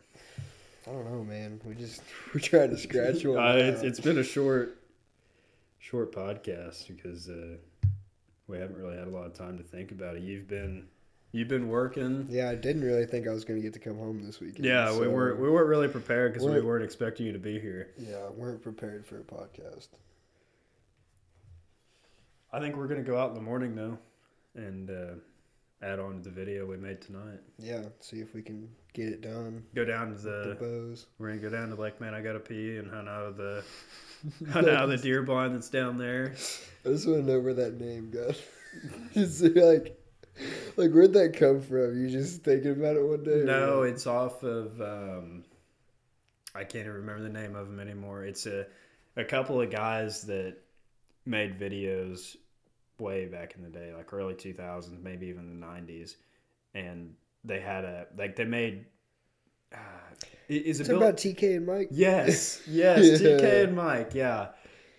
I 0.88 0.91
don't 0.91 1.05
know, 1.12 1.23
man. 1.23 1.59
We 1.65 1.75
just 1.75 2.01
we're 2.33 2.39
trying 2.41 2.69
to 2.71 2.77
scratch 2.77 3.23
one. 3.25 3.38
Uh, 3.43 3.55
it's, 3.57 3.81
it's 3.83 3.99
been 3.99 4.17
a 4.17 4.23
short, 4.23 4.77
short 5.79 6.13
podcast 6.13 6.88
because 6.88 7.29
uh, 7.29 7.57
we 8.47 8.57
haven't 8.57 8.77
really 8.77 8.97
had 8.97 9.07
a 9.07 9.12
lot 9.12 9.25
of 9.25 9.33
time 9.33 9.57
to 9.57 9.63
think 9.63 9.91
about 9.91 10.15
it. 10.15 10.23
You've 10.23 10.47
been, 10.47 10.88
you've 11.31 11.47
been 11.47 11.67
working. 11.69 12.25
yeah, 12.29 12.49
I 12.49 12.55
didn't 12.55 12.81
really 12.83 13.05
think 13.05 13.27
I 13.27 13.31
was 13.31 13.45
going 13.45 13.59
to 13.59 13.63
get 13.63 13.73
to 13.73 13.79
come 13.79 13.97
home 13.97 14.23
this 14.25 14.39
weekend. 14.39 14.65
Yeah, 14.65 14.97
we 14.97 15.07
weren't 15.07 15.39
we 15.39 15.49
weren't 15.49 15.67
really 15.67 15.88
prepared 15.88 16.33
because 16.33 16.47
we 16.47 16.62
weren't 16.62 16.83
expecting 16.83 17.25
you 17.27 17.33
to 17.33 17.39
be 17.39 17.59
here. 17.59 17.91
Yeah, 17.97 18.29
weren't 18.35 18.62
prepared 18.63 19.05
for 19.05 19.19
a 19.19 19.23
podcast. 19.23 19.89
I 22.51 22.59
think 22.59 22.75
we're 22.75 22.88
gonna 22.88 23.01
go 23.03 23.17
out 23.17 23.29
in 23.29 23.35
the 23.35 23.41
morning 23.41 23.75
though, 23.75 23.97
and 24.55 24.89
uh, 24.89 25.85
add 25.85 25.99
on 25.99 26.17
to 26.17 26.29
the 26.29 26.29
video 26.29 26.65
we 26.65 26.77
made 26.77 27.01
tonight. 27.01 27.39
Yeah, 27.57 27.83
see 27.99 28.19
if 28.19 28.33
we 28.33 28.41
can 28.41 28.67
get 28.93 29.07
it 29.09 29.21
done. 29.21 29.63
Go 29.75 29.85
down 29.85 30.09
to 30.09 30.15
The 30.15 30.43
the. 30.49 30.55
bows. 30.59 31.05
We're 31.19 31.29
gonna 31.29 31.41
go 31.41 31.49
down 31.49 31.69
to 31.69 31.75
Lake 31.75 32.01
Man. 32.01 32.13
I 32.13 32.21
gotta 32.21 32.39
pee 32.39 32.77
and 32.77 32.89
hunt 32.89 33.07
out 33.07 33.25
of 33.25 33.38
the 33.38 33.63
hunt 34.51 34.67
out 34.67 34.83
of 34.85 34.89
the 34.89 34.97
deer 34.97 35.21
blind 35.23 35.55
that's 35.55 35.69
down 35.69 35.97
there. 35.97 36.33
I 36.85 36.89
just 36.89 37.07
want 37.07 37.25
to 37.25 37.31
know 37.31 37.39
where 37.39 37.53
that 37.53 37.79
name 37.79 38.09
got. 38.09 38.35
just 39.13 39.41
like, 39.43 39.99
like 40.77 40.91
where'd 40.91 41.13
that 41.13 41.35
come 41.38 41.62
from? 41.62 42.01
You 42.01 42.09
just 42.09 42.43
thinking 42.43 42.71
about 42.71 42.95
it 42.95 43.03
one 43.05 43.23
day? 43.23 43.43
No, 43.45 43.83
it's 43.83 44.07
off 44.07 44.43
of. 44.43 44.79
Um, 44.81 45.43
I 46.55 46.63
can't 46.63 46.85
even 46.85 46.93
remember 46.93 47.21
the 47.21 47.29
name 47.29 47.55
of 47.55 47.67
them 47.67 47.79
anymore. 47.79 48.25
It's 48.25 48.45
a 48.47 48.65
a 49.15 49.23
couple 49.23 49.62
of 49.62 49.69
guys 49.69 50.23
that 50.23 50.55
made 51.29 51.59
videos 51.59 52.35
way 52.99 53.25
back 53.27 53.55
in 53.55 53.63
the 53.63 53.69
day, 53.69 53.93
like 53.95 54.11
early 54.11 54.33
2000s, 54.33 55.01
maybe 55.01 55.27
even 55.27 55.59
the 55.59 55.65
90s, 55.65 56.15
and 56.73 57.13
they 57.43 57.59
had 57.59 57.85
a 57.85 58.07
like 58.17 58.35
they 58.35 58.45
made. 58.45 58.85
Uh, 59.73 59.77
is 60.49 60.79
it 60.81 60.87
Bill? 60.87 60.97
about 60.97 61.17
TK 61.17 61.57
and 61.57 61.65
Mike. 61.65 61.89
Yes, 61.91 62.61
yes, 62.67 63.21
Yeah. 63.21 63.29
TK 63.29 63.63
and 63.65 63.75
Mike. 63.75 64.13
Yeah, 64.13 64.47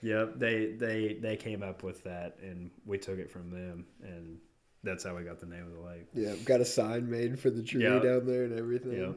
yep. 0.00 0.38
They 0.38 0.72
they 0.78 1.18
they 1.20 1.36
came 1.36 1.62
up 1.62 1.82
with 1.82 2.02
that, 2.04 2.38
and 2.40 2.70
we 2.86 2.96
took 2.98 3.18
it 3.18 3.30
from 3.30 3.50
them, 3.50 3.84
and 4.02 4.38
that's 4.84 5.04
how 5.04 5.14
we 5.16 5.24
got 5.24 5.40
the 5.40 5.46
name 5.46 5.66
of 5.66 5.72
the 5.72 5.80
lake. 5.80 6.06
Yeah, 6.14 6.34
got 6.44 6.60
a 6.60 6.64
sign 6.64 7.10
made 7.10 7.38
for 7.38 7.50
the 7.50 7.62
tree 7.62 7.82
Yeah. 7.82 7.98
down 7.98 8.26
there 8.26 8.44
and 8.44 8.58
everything. 8.58 8.98
Yep. 8.98 9.16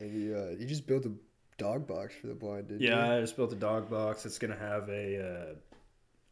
And 0.00 0.20
you, 0.20 0.36
uh, 0.36 0.50
you 0.58 0.66
just 0.66 0.86
built 0.88 1.06
a 1.06 1.12
dog 1.58 1.86
box 1.86 2.14
for 2.20 2.26
the 2.26 2.34
blind, 2.34 2.66
didn't 2.66 2.80
Yeah, 2.82 3.06
you? 3.12 3.18
I 3.18 3.20
just 3.20 3.36
built 3.36 3.52
a 3.52 3.56
dog 3.56 3.88
box. 3.88 4.26
It's 4.26 4.38
gonna 4.38 4.56
have 4.58 4.88
a 4.88 5.52
uh, 5.52 5.54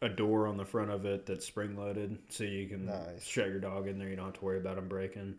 a 0.02 0.08
door 0.08 0.46
on 0.46 0.56
the 0.56 0.64
front 0.64 0.90
of 0.90 1.04
it 1.04 1.26
that's 1.26 1.46
spring 1.46 1.76
loaded, 1.76 2.18
so 2.28 2.44
you 2.44 2.66
can 2.68 2.86
Nice. 2.86 3.24
shut 3.24 3.48
your 3.48 3.60
dog 3.60 3.86
in 3.86 3.98
there. 3.98 4.08
You 4.08 4.16
don't 4.16 4.26
have 4.26 4.34
to 4.38 4.44
worry 4.44 4.58
about 4.58 4.76
them 4.76 4.88
breaking. 4.88 5.34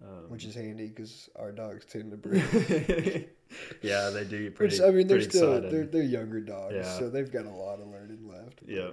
Um, 0.00 0.28
Which 0.30 0.44
is 0.44 0.54
handy 0.54 0.86
because 0.86 1.28
our 1.34 1.50
dogs 1.50 1.84
tend 1.84 2.12
to 2.12 2.16
break. 2.16 3.28
yeah, 3.82 4.10
they 4.10 4.24
do 4.24 4.44
get 4.44 4.54
pretty. 4.54 4.76
Which 4.76 4.80
I 4.88 4.90
mean, 4.92 5.06
they're 5.08 5.20
still 5.20 5.54
excited. 5.56 5.72
they're 5.72 5.86
they're 5.86 6.02
younger 6.02 6.40
dogs, 6.40 6.74
Yeah. 6.76 6.98
so 6.98 7.10
they've 7.10 7.30
got 7.32 7.46
a 7.46 7.50
lot 7.50 7.80
of 7.80 7.88
learning 7.88 8.28
left. 8.28 8.60
Yeah. 8.66 8.90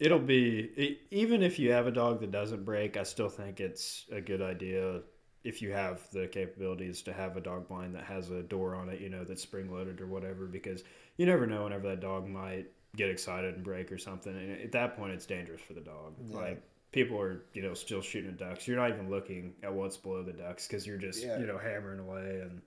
It'll 0.00 0.18
be 0.18 0.70
e- 0.76 0.98
even 1.10 1.42
if 1.42 1.58
you 1.58 1.72
have 1.72 1.86
a 1.86 1.90
dog 1.92 2.20
that 2.20 2.30
doesn't 2.32 2.64
break, 2.64 2.96
I 2.96 3.02
still 3.04 3.28
think 3.28 3.60
it's 3.60 4.06
a 4.12 4.20
good 4.20 4.42
idea 4.42 5.00
if 5.44 5.62
you 5.62 5.70
have 5.72 6.00
the 6.12 6.26
capabilities 6.26 7.02
to 7.02 7.12
have 7.12 7.36
a 7.36 7.40
dog 7.40 7.68
blind 7.68 7.94
that 7.94 8.04
has 8.04 8.30
a 8.30 8.42
door 8.42 8.74
on 8.74 8.88
it, 8.88 9.00
you 9.00 9.08
know, 9.08 9.22
that's 9.24 9.42
spring 9.42 9.72
loaded 9.72 10.00
or 10.00 10.06
whatever 10.08 10.46
because 10.46 10.82
you 11.16 11.26
never 11.26 11.46
know 11.46 11.64
whenever 11.64 11.88
that 11.88 12.00
dog 12.00 12.28
might 12.28 12.66
get 12.98 13.08
excited 13.08 13.54
and 13.54 13.64
break 13.64 13.90
or 13.90 13.96
something 13.98 14.34
and 14.36 14.60
at 14.60 14.72
that 14.72 14.96
point 14.96 15.12
it's 15.12 15.24
dangerous 15.26 15.60
for 15.62 15.72
the 15.72 15.80
dog. 15.80 16.14
Yeah. 16.28 16.36
Like 16.36 16.62
people 16.92 17.18
are, 17.20 17.42
you 17.54 17.62
know, 17.62 17.72
still 17.74 18.02
shooting 18.02 18.30
at 18.30 18.38
ducks. 18.38 18.66
You're 18.68 18.76
not 18.76 18.90
even 18.90 19.08
looking 19.08 19.54
at 19.62 19.72
what's 19.72 19.96
below 19.96 20.22
the 20.22 20.32
ducks 20.32 20.66
cuz 20.68 20.86
you're 20.86 20.98
just, 20.98 21.24
Yeah. 21.24 21.38
you 21.38 21.46
know, 21.46 21.56
hammering 21.58 22.00
away 22.00 22.40
and 22.42 22.60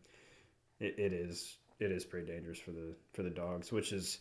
it, 0.79 0.97
it 0.97 1.13
is 1.13 1.57
it 1.79 1.91
is 1.91 2.05
pretty 2.05 2.27
dangerous 2.31 2.59
for 2.59 2.71
the 2.71 2.95
for 3.13 3.23
the 3.23 3.29
dogs, 3.29 3.71
which 3.71 3.91
is 3.93 4.19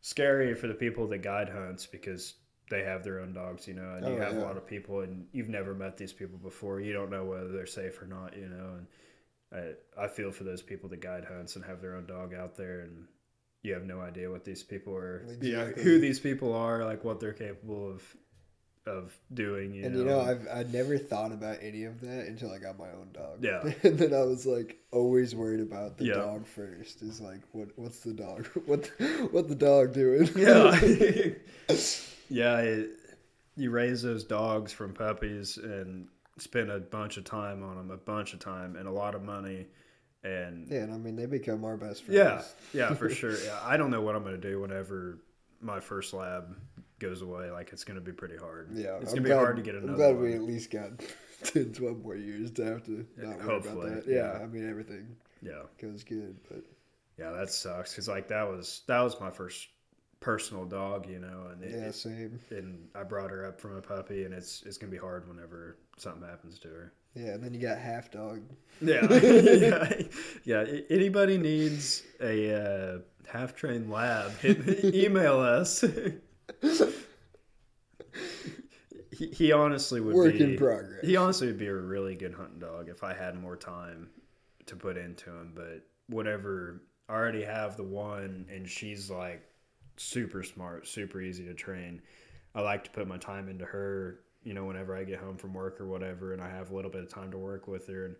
scary 0.00 0.54
for 0.54 0.68
the 0.68 0.74
people 0.74 1.06
that 1.08 1.18
guide 1.18 1.48
hunts 1.48 1.86
because 1.86 2.34
they 2.70 2.82
have 2.82 3.04
their 3.04 3.20
own 3.20 3.32
dogs, 3.32 3.68
you 3.68 3.74
know, 3.74 3.94
and 3.96 4.06
you 4.06 4.14
Oh, 4.14 4.20
have 4.20 4.36
a 4.36 4.40
lot 4.40 4.56
of 4.56 4.66
people 4.66 5.00
and 5.00 5.26
you've 5.32 5.48
never 5.48 5.74
met 5.74 5.96
these 5.96 6.12
people 6.12 6.38
before. 6.38 6.80
You 6.80 6.92
don't 6.92 7.10
know 7.10 7.24
whether 7.24 7.52
they're 7.52 7.66
safe 7.66 8.00
or 8.02 8.06
not, 8.06 8.36
you 8.36 8.48
know, 8.48 8.78
and 8.78 8.86
I 9.96 10.04
I 10.04 10.08
feel 10.08 10.32
for 10.32 10.44
those 10.44 10.62
people 10.62 10.88
that 10.90 11.00
guide 11.00 11.24
hunts 11.24 11.56
and 11.56 11.64
have 11.64 11.80
their 11.80 11.94
own 11.94 12.06
dog 12.06 12.34
out 12.34 12.56
there 12.56 12.80
and 12.80 13.06
you 13.66 13.74
have 13.74 13.84
no 13.84 14.00
idea 14.00 14.30
what 14.30 14.44
these 14.44 14.62
people 14.62 14.94
are 14.96 15.24
you 15.42 15.52
know, 15.52 15.60
Exactly. 15.62 15.82
who 15.84 15.98
these 16.00 16.20
people 16.20 16.54
are, 16.54 16.84
like 16.84 17.04
what 17.04 17.20
they're 17.20 17.32
capable 17.32 17.90
of 17.90 18.02
of 18.86 19.18
doing, 19.34 19.74
you 19.74 19.84
and 19.84 19.94
know. 19.94 20.00
you 20.00 20.06
know, 20.06 20.20
I've 20.20 20.46
I 20.48 20.62
never 20.72 20.96
thought 20.96 21.32
about 21.32 21.58
any 21.60 21.84
of 21.84 22.00
that 22.02 22.26
until 22.28 22.52
I 22.52 22.58
got 22.58 22.78
my 22.78 22.90
own 22.90 23.08
dog. 23.12 23.42
Yeah. 23.42 23.62
and 23.82 23.98
then 23.98 24.14
I 24.14 24.22
was 24.22 24.46
like 24.46 24.78
always 24.92 25.34
worried 25.34 25.58
about 25.60 25.98
the 25.98 26.04
Yeah. 26.04 26.14
dog 26.14 26.46
first. 26.46 27.02
Is 27.02 27.20
like 27.20 27.40
what 27.50 27.68
what's 27.76 27.98
the 28.00 28.12
dog 28.12 28.46
what 28.66 28.86
what 29.32 29.48
the 29.48 29.56
dog 29.56 29.92
doing? 29.92 30.30
yeah. 30.36 30.78
yeah, 32.30 32.58
it, 32.60 32.90
you 33.56 33.70
raise 33.70 34.02
those 34.02 34.22
dogs 34.24 34.72
from 34.72 34.92
puppies 34.94 35.56
and 35.56 36.08
spend 36.38 36.70
a 36.70 36.78
bunch 36.78 37.16
of 37.16 37.24
time 37.24 37.62
on 37.64 37.76
them, 37.76 37.90
a 37.90 37.96
bunch 37.96 38.34
of 38.34 38.38
time 38.40 38.76
and 38.76 38.86
a 38.86 38.90
lot 38.92 39.14
of 39.16 39.22
money. 39.22 39.66
And 40.24 40.66
yeah, 40.70 40.80
and 40.80 40.92
I 40.92 40.96
mean 40.98 41.14
they 41.16 41.26
become 41.26 41.64
our 41.64 41.76
best 41.76 42.04
friends. 42.04 42.16
yeah, 42.18 42.42
yeah, 42.88 42.94
for 42.94 43.08
sure. 43.20 43.38
Yeah, 43.44 43.58
I 43.62 43.76
don't 43.76 43.90
know 43.90 44.00
what 44.00 44.16
I'm 44.16 44.22
going 44.24 44.40
to 44.40 44.48
do 44.50 44.60
whenever 44.60 45.18
my 45.60 45.78
first 45.80 46.12
lab 46.14 46.56
goes 46.98 47.22
away. 47.22 47.50
Like, 47.50 47.72
it's 47.72 47.84
going 47.84 47.94
to 47.98 48.04
be 48.04 48.12
pretty 48.12 48.36
hard. 48.36 48.70
Yeah, 48.72 48.96
It's 48.96 49.12
I'm 49.12 49.16
going 49.16 49.16
to 49.16 49.20
be 49.22 49.28
glad- 49.28 49.36
hard 49.38 49.56
to 49.56 49.62
get 49.62 49.74
another. 49.74 49.92
I'm 49.92 49.96
glad 49.98 50.14
one. 50.16 50.24
we 50.24 50.32
at 50.34 50.42
least 50.42 50.70
got 50.70 50.90
10, 51.44 51.72
12 51.74 52.02
more 52.02 52.16
years 52.16 52.50
to 52.52 52.64
have 52.64 52.84
to 52.86 53.06
not 53.16 53.36
worry 53.38 53.42
hopefully, 53.44 53.90
about 53.92 54.04
that. 54.06 54.10
Yeah, 54.12 54.38
yeah. 54.38 54.42
I 54.42 54.46
mean 54.46 54.68
everything 54.68 55.16
Yeah. 55.42 55.62
goes 55.80 56.02
good, 56.02 56.36
but 56.48 56.62
Yeah, 57.18 57.30
that 57.32 57.50
sucks. 57.50 57.94
Cause 57.94 58.08
like 58.08 58.28
that 58.28 58.48
was, 58.48 58.82
that 58.88 59.00
was 59.02 59.20
my 59.20 59.30
first 59.30 59.68
personal 60.20 60.64
dog, 60.64 61.08
you 61.08 61.18
know, 61.20 61.48
and 61.52 61.62
it, 61.62 61.70
yeah, 61.72 61.86
it- 61.88 61.94
same. 61.94 62.40
and 62.50 62.88
I 62.94 63.02
brought 63.04 63.30
her 63.30 63.44
up 63.46 63.60
from 63.60 63.76
a 63.76 63.82
puppy 63.82 64.24
and 64.24 64.34
it's, 64.34 64.62
it's 64.64 64.78
going 64.78 64.90
to 64.90 64.96
be 64.96 65.00
hard 65.00 65.28
whenever 65.28 65.76
something 65.98 66.26
happens 66.28 66.58
to 66.60 66.68
her. 66.68 66.92
Yeah, 67.16 67.32
and 67.32 67.42
then 67.42 67.54
you 67.54 67.60
got 67.60 67.78
half 67.78 68.10
dog. 68.10 68.42
Yeah, 68.80 69.10
yeah, 69.22 69.92
yeah. 70.44 70.64
Anybody 70.90 71.38
needs 71.38 72.02
a 72.20 72.54
uh, 72.54 72.98
half 73.26 73.54
trained 73.54 73.90
lab? 73.90 74.32
Email 74.84 75.40
us. 75.40 75.82
he, 79.12 79.26
he 79.28 79.52
honestly 79.52 80.00
would 80.02 80.14
Work 80.14 80.34
be. 80.34 80.44
in 80.44 80.58
progress. 80.58 81.00
He 81.02 81.16
honestly 81.16 81.46
would 81.46 81.58
be 81.58 81.68
a 81.68 81.74
really 81.74 82.14
good 82.14 82.34
hunting 82.34 82.58
dog 82.58 82.90
if 82.90 83.02
I 83.02 83.14
had 83.14 83.40
more 83.40 83.56
time 83.56 84.10
to 84.66 84.76
put 84.76 84.98
into 84.98 85.30
him. 85.30 85.52
But 85.54 85.86
whatever, 86.08 86.82
I 87.08 87.14
already 87.14 87.44
have 87.44 87.78
the 87.78 87.84
one, 87.84 88.46
and 88.52 88.68
she's 88.68 89.10
like 89.10 89.42
super 89.96 90.42
smart, 90.42 90.86
super 90.86 91.22
easy 91.22 91.46
to 91.46 91.54
train. 91.54 92.02
I 92.54 92.60
like 92.60 92.84
to 92.84 92.90
put 92.90 93.08
my 93.08 93.16
time 93.16 93.48
into 93.48 93.64
her, 93.64 94.20
you 94.46 94.54
know, 94.54 94.64
whenever 94.64 94.96
I 94.96 95.02
get 95.02 95.18
home 95.18 95.36
from 95.36 95.52
work 95.52 95.80
or 95.80 95.86
whatever, 95.86 96.32
and 96.32 96.40
I 96.40 96.48
have 96.48 96.70
a 96.70 96.74
little 96.74 96.90
bit 96.90 97.02
of 97.02 97.08
time 97.08 97.32
to 97.32 97.38
work 97.38 97.66
with 97.66 97.88
her. 97.88 98.06
And 98.06 98.16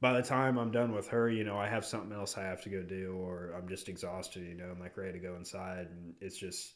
by 0.00 0.12
the 0.12 0.26
time 0.26 0.58
I'm 0.58 0.72
done 0.72 0.92
with 0.92 1.06
her, 1.08 1.30
you 1.30 1.44
know, 1.44 1.56
I 1.56 1.68
have 1.68 1.84
something 1.84 2.12
else 2.12 2.36
I 2.36 2.42
have 2.42 2.60
to 2.62 2.68
go 2.68 2.82
do, 2.82 3.16
or 3.16 3.54
I'm 3.56 3.68
just 3.68 3.88
exhausted, 3.88 4.42
you 4.42 4.56
know, 4.56 4.64
I'm 4.72 4.80
like 4.80 4.96
ready 4.96 5.12
to 5.12 5.18
go 5.20 5.36
inside. 5.36 5.86
And 5.92 6.14
it's 6.20 6.36
just, 6.36 6.72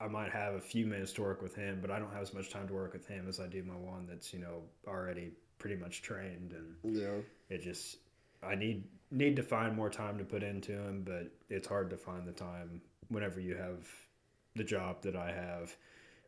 I 0.00 0.06
might 0.06 0.30
have 0.30 0.54
a 0.54 0.60
few 0.60 0.86
minutes 0.86 1.12
to 1.14 1.22
work 1.22 1.42
with 1.42 1.56
him, 1.56 1.80
but 1.82 1.90
I 1.90 1.98
don't 1.98 2.12
have 2.12 2.22
as 2.22 2.32
much 2.32 2.48
time 2.50 2.68
to 2.68 2.74
work 2.74 2.92
with 2.92 3.08
him 3.08 3.26
as 3.28 3.40
I 3.40 3.48
do 3.48 3.64
my 3.64 3.74
one 3.74 4.06
that's, 4.08 4.32
you 4.32 4.38
know, 4.38 4.62
already 4.86 5.32
pretty 5.58 5.76
much 5.76 6.02
trained. 6.02 6.52
And 6.52 6.96
Yeah, 6.96 7.18
it 7.50 7.62
just, 7.62 7.96
I 8.40 8.54
need 8.54 8.84
need 9.10 9.34
to 9.34 9.42
find 9.42 9.74
more 9.74 9.90
time 9.90 10.16
to 10.18 10.24
put 10.24 10.44
into 10.44 10.72
him, 10.72 11.02
but 11.04 11.32
it's 11.50 11.66
hard 11.66 11.90
to 11.90 11.96
find 11.96 12.24
the 12.24 12.32
time 12.32 12.82
whenever 13.08 13.40
you 13.40 13.56
have 13.56 13.88
the 14.54 14.62
job 14.62 15.02
that 15.02 15.16
I 15.16 15.32
have 15.32 15.74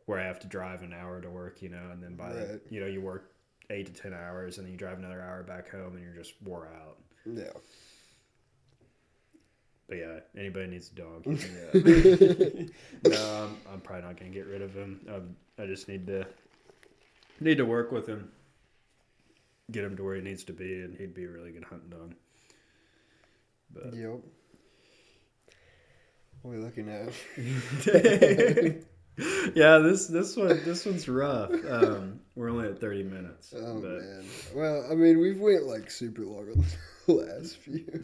where 0.06 0.18
I 0.18 0.24
have 0.26 0.40
to 0.40 0.46
drive 0.46 0.82
an 0.82 0.92
hour 0.92 1.20
to 1.20 1.30
work, 1.30 1.62
you 1.62 1.68
know, 1.68 1.90
and 1.92 2.02
then 2.02 2.16
by 2.16 2.32
the, 2.32 2.60
you 2.70 2.80
know 2.80 2.86
you 2.86 3.00
work 3.00 3.32
eight 3.70 3.86
to 3.86 3.92
ten 3.92 4.12
hours, 4.12 4.58
and 4.58 4.66
then 4.66 4.72
you 4.72 4.78
drive 4.78 4.98
another 4.98 5.22
hour 5.22 5.42
back 5.42 5.70
home, 5.70 5.94
and 5.94 6.02
you're 6.02 6.14
just 6.14 6.34
wore 6.42 6.66
out. 6.66 6.98
Yeah. 7.26 7.52
But 9.88 9.98
yeah, 9.98 10.20
anybody 10.36 10.68
needs 10.68 10.90
a 10.92 10.94
dog. 10.94 11.24
hit 11.24 11.50
me 11.52 12.60
up. 12.62 12.68
no, 13.12 13.44
I'm, 13.44 13.56
I'm 13.72 13.80
probably 13.80 14.06
not 14.06 14.16
gonna 14.18 14.30
get 14.30 14.46
rid 14.46 14.62
of 14.62 14.74
him. 14.74 15.00
Um, 15.12 15.36
I 15.58 15.66
just 15.66 15.88
need 15.88 16.06
to 16.06 16.26
need 17.40 17.58
to 17.58 17.64
work 17.64 17.90
with 17.90 18.06
him, 18.06 18.30
get 19.70 19.84
him 19.84 19.96
to 19.96 20.04
where 20.04 20.16
he 20.16 20.22
needs 20.22 20.44
to 20.44 20.52
be, 20.52 20.82
and 20.82 20.96
he'd 20.96 21.14
be 21.14 21.24
a 21.24 21.28
really 21.28 21.50
good 21.50 21.64
hunting 21.64 21.90
dog. 21.90 22.14
But 23.72 23.94
Yep. 23.94 24.20
What 26.42 26.52
are 26.52 26.56
we 26.56 26.62
looking 26.64 26.88
at? 26.88 27.12
yeah, 29.54 29.78
this 29.78 30.06
this 30.06 30.36
one 30.36 30.48
this 30.64 30.86
one's 30.86 31.08
rough. 31.08 31.50
Um, 31.68 32.20
we're 32.34 32.50
only 32.50 32.68
at 32.68 32.80
thirty 32.80 33.02
minutes. 33.02 33.52
Oh 33.56 33.80
but 33.80 34.00
man. 34.00 34.24
Well, 34.54 34.86
I 34.90 34.94
mean, 34.94 35.18
we've 35.18 35.40
went 35.40 35.64
like 35.64 35.90
super 35.90 36.22
long 36.22 36.48
on 36.50 36.64
the 37.06 37.12
last 37.12 37.56
few. 37.58 38.02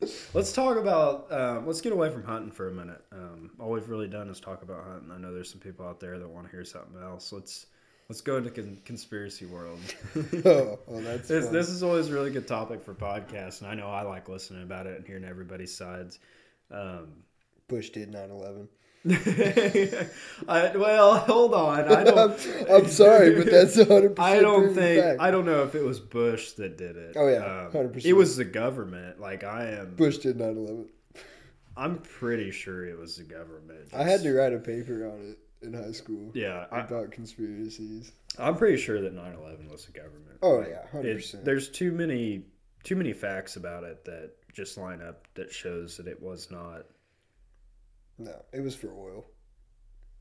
let's 0.34 0.52
talk 0.52 0.76
about. 0.76 1.32
Um, 1.32 1.66
let's 1.66 1.80
get 1.80 1.92
away 1.92 2.10
from 2.10 2.24
hunting 2.24 2.50
for 2.50 2.68
a 2.68 2.72
minute. 2.72 3.02
Um, 3.12 3.50
all 3.58 3.70
we've 3.70 3.88
really 3.88 4.08
done 4.08 4.28
is 4.28 4.40
talk 4.40 4.62
about 4.62 4.84
hunting. 4.84 5.10
I 5.10 5.18
know 5.18 5.32
there's 5.32 5.50
some 5.50 5.60
people 5.60 5.86
out 5.86 6.00
there 6.00 6.18
that 6.18 6.28
want 6.28 6.46
to 6.46 6.50
hear 6.50 6.64
something 6.64 7.00
else. 7.00 7.32
Let's 7.32 7.66
let's 8.08 8.20
go 8.20 8.36
into 8.36 8.50
con- 8.50 8.78
conspiracy 8.84 9.46
world. 9.46 9.80
oh, 10.44 10.78
well, 10.86 11.00
that's 11.00 11.28
this 11.28 11.46
this 11.46 11.68
is 11.68 11.82
always 11.82 12.08
a 12.08 12.12
really 12.12 12.30
good 12.30 12.46
topic 12.46 12.82
for 12.82 12.94
podcasts, 12.94 13.62
and 13.62 13.70
I 13.70 13.74
know 13.74 13.88
I 13.88 14.02
like 14.02 14.28
listening 14.28 14.64
about 14.64 14.86
it 14.86 14.96
and 14.96 15.06
hearing 15.06 15.24
everybody's 15.24 15.74
sides. 15.74 16.18
Um, 16.70 17.22
Bush 17.68 17.90
did 17.90 18.12
9/11. 18.12 18.68
I, 20.48 20.76
well, 20.76 21.18
hold 21.18 21.54
on. 21.54 21.80
I 21.92 22.00
I'm, 22.00 22.04
don't. 22.04 22.46
I'm 22.70 22.86
sorry, 22.88 23.34
but 23.36 23.50
that's 23.50 23.76
100. 23.76 24.14
I 24.18 24.40
don't 24.40 24.74
think 24.74 25.02
fact. 25.02 25.20
I 25.20 25.30
don't 25.30 25.46
know 25.46 25.62
if 25.62 25.74
it 25.74 25.82
was 25.82 26.00
Bush 26.00 26.52
that 26.52 26.76
did 26.76 26.96
it. 26.96 27.16
Oh, 27.16 27.28
yeah, 27.28 27.66
Um, 27.66 27.72
100%. 27.72 28.04
It 28.04 28.12
was 28.14 28.36
the 28.36 28.44
government. 28.44 29.20
Like 29.20 29.44
I 29.44 29.66
am. 29.70 29.94
Bush 29.96 30.18
did 30.18 30.38
9/11. 30.38 30.86
I'm 31.76 31.98
pretty 31.98 32.50
sure 32.50 32.86
it 32.86 32.98
was 32.98 33.16
the 33.16 33.24
government. 33.24 33.90
I 33.94 34.02
had 34.04 34.22
to 34.22 34.32
write 34.32 34.52
a 34.54 34.58
paper 34.58 35.06
on 35.12 35.20
it 35.30 35.38
in 35.66 35.74
high 35.74 35.92
school 35.92 36.30
Yeah, 36.34 36.66
I, 36.70 36.80
about 36.80 37.10
conspiracies. 37.10 38.12
I'm 38.38 38.56
pretty 38.56 38.76
sure 38.78 39.00
that 39.02 39.14
9/11 39.14 39.70
was 39.70 39.84
the 39.86 39.92
government. 39.92 40.38
Oh 40.42 40.60
yeah, 40.60 40.86
hundred 40.90 41.16
percent. 41.16 41.44
there's 41.44 41.68
too 41.68 41.92
many 41.92 42.44
too 42.84 42.96
many 42.96 43.12
facts 43.12 43.56
about 43.56 43.84
it 43.84 44.04
that 44.04 44.30
just 44.52 44.78
line 44.78 45.02
up 45.02 45.26
that 45.34 45.52
shows 45.52 45.96
that 45.98 46.06
it 46.06 46.20
was 46.22 46.50
not. 46.50 46.86
No, 48.18 48.34
it 48.52 48.60
was 48.60 48.74
for 48.74 48.88
oil. 48.92 49.26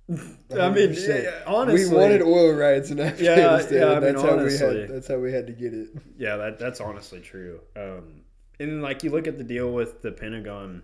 I 0.10 0.70
mean, 0.70 0.94
yeah, 0.94 1.18
yeah, 1.18 1.44
honestly, 1.48 1.90
we 1.90 1.96
wanted 1.96 2.22
oil 2.22 2.54
rights 2.54 2.92
in 2.92 3.00
Afghanistan. 3.00 3.74
yeah, 3.82 3.88
I 3.88 4.00
mean, 4.00 4.14
that's 4.14 4.22
how 4.22 4.38
we 4.38 4.58
had. 4.80 4.90
That's 4.90 5.08
how 5.08 5.18
we 5.18 5.32
had 5.32 5.48
to 5.48 5.54
get 5.54 5.74
it. 5.74 5.90
Yeah, 6.18 6.38
that 6.38 6.60
that's 6.60 6.80
honestly 6.80 7.22
true. 7.22 7.62
Um, 7.76 8.22
and 8.60 8.84
like 8.84 9.04
you 9.04 9.10
look 9.10 9.28
at 9.28 9.38
the 9.40 9.44
deal 9.44 9.72
with 9.72 10.02
the 10.04 10.12
Pentagon 10.12 10.84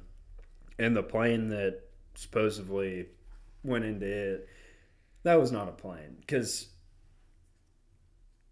and 0.80 0.95
the 0.95 1.04
plane 1.04 1.50
that 1.50 1.82
supposedly 2.15 3.06
went 3.63 3.86
into 3.86 4.08
it, 4.08 4.47
that 5.24 5.39
was 5.39 5.52
not 5.52 5.69
a 5.69 5.74
plane 5.74 6.17
because 6.19 6.67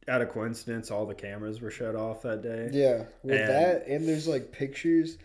out 0.07 0.21
of 0.21 0.29
coincidence, 0.29 0.91
all 0.91 1.05
the 1.05 1.15
cameras 1.15 1.61
were 1.61 1.71
shut 1.71 1.95
off 1.95 2.21
that 2.23 2.41
day. 2.41 2.69
Yeah, 2.71 3.03
with 3.23 3.39
And- 3.39 3.49
that, 3.49 3.87
and 3.87 4.07
there's 4.07 4.27
like 4.27 4.51
pictures 4.51 5.17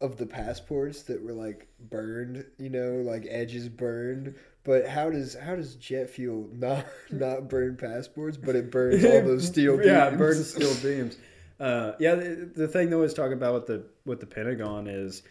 of 0.00 0.16
the 0.16 0.26
passports 0.26 1.02
that 1.02 1.22
were 1.22 1.32
like 1.32 1.68
burned. 1.90 2.44
You 2.58 2.70
know, 2.70 3.02
like 3.04 3.26
edges 3.28 3.68
burned. 3.68 4.34
But 4.64 4.86
how 4.86 5.10
does 5.10 5.34
how 5.34 5.56
does 5.56 5.76
jet 5.76 6.10
fuel 6.10 6.48
not 6.52 6.86
not 7.10 7.48
burn 7.48 7.76
passports, 7.76 8.36
but 8.36 8.56
it 8.56 8.70
burns 8.70 9.04
all 9.04 9.22
those 9.22 9.46
steel 9.48 9.76
beams? 9.76 9.86
yeah, 9.86 10.08
it 10.08 10.18
burns 10.18 10.50
steel 10.54 10.74
beams. 10.82 11.16
Uh, 11.60 11.92
yeah, 11.98 12.14
the, 12.14 12.50
the 12.54 12.68
thing 12.68 12.88
they 12.88 12.94
always 12.94 13.14
talk 13.14 13.32
about 13.32 13.54
with 13.54 13.66
the 13.66 13.84
with 14.04 14.20
the 14.20 14.26
Pentagon 14.26 14.86
is 14.86 15.22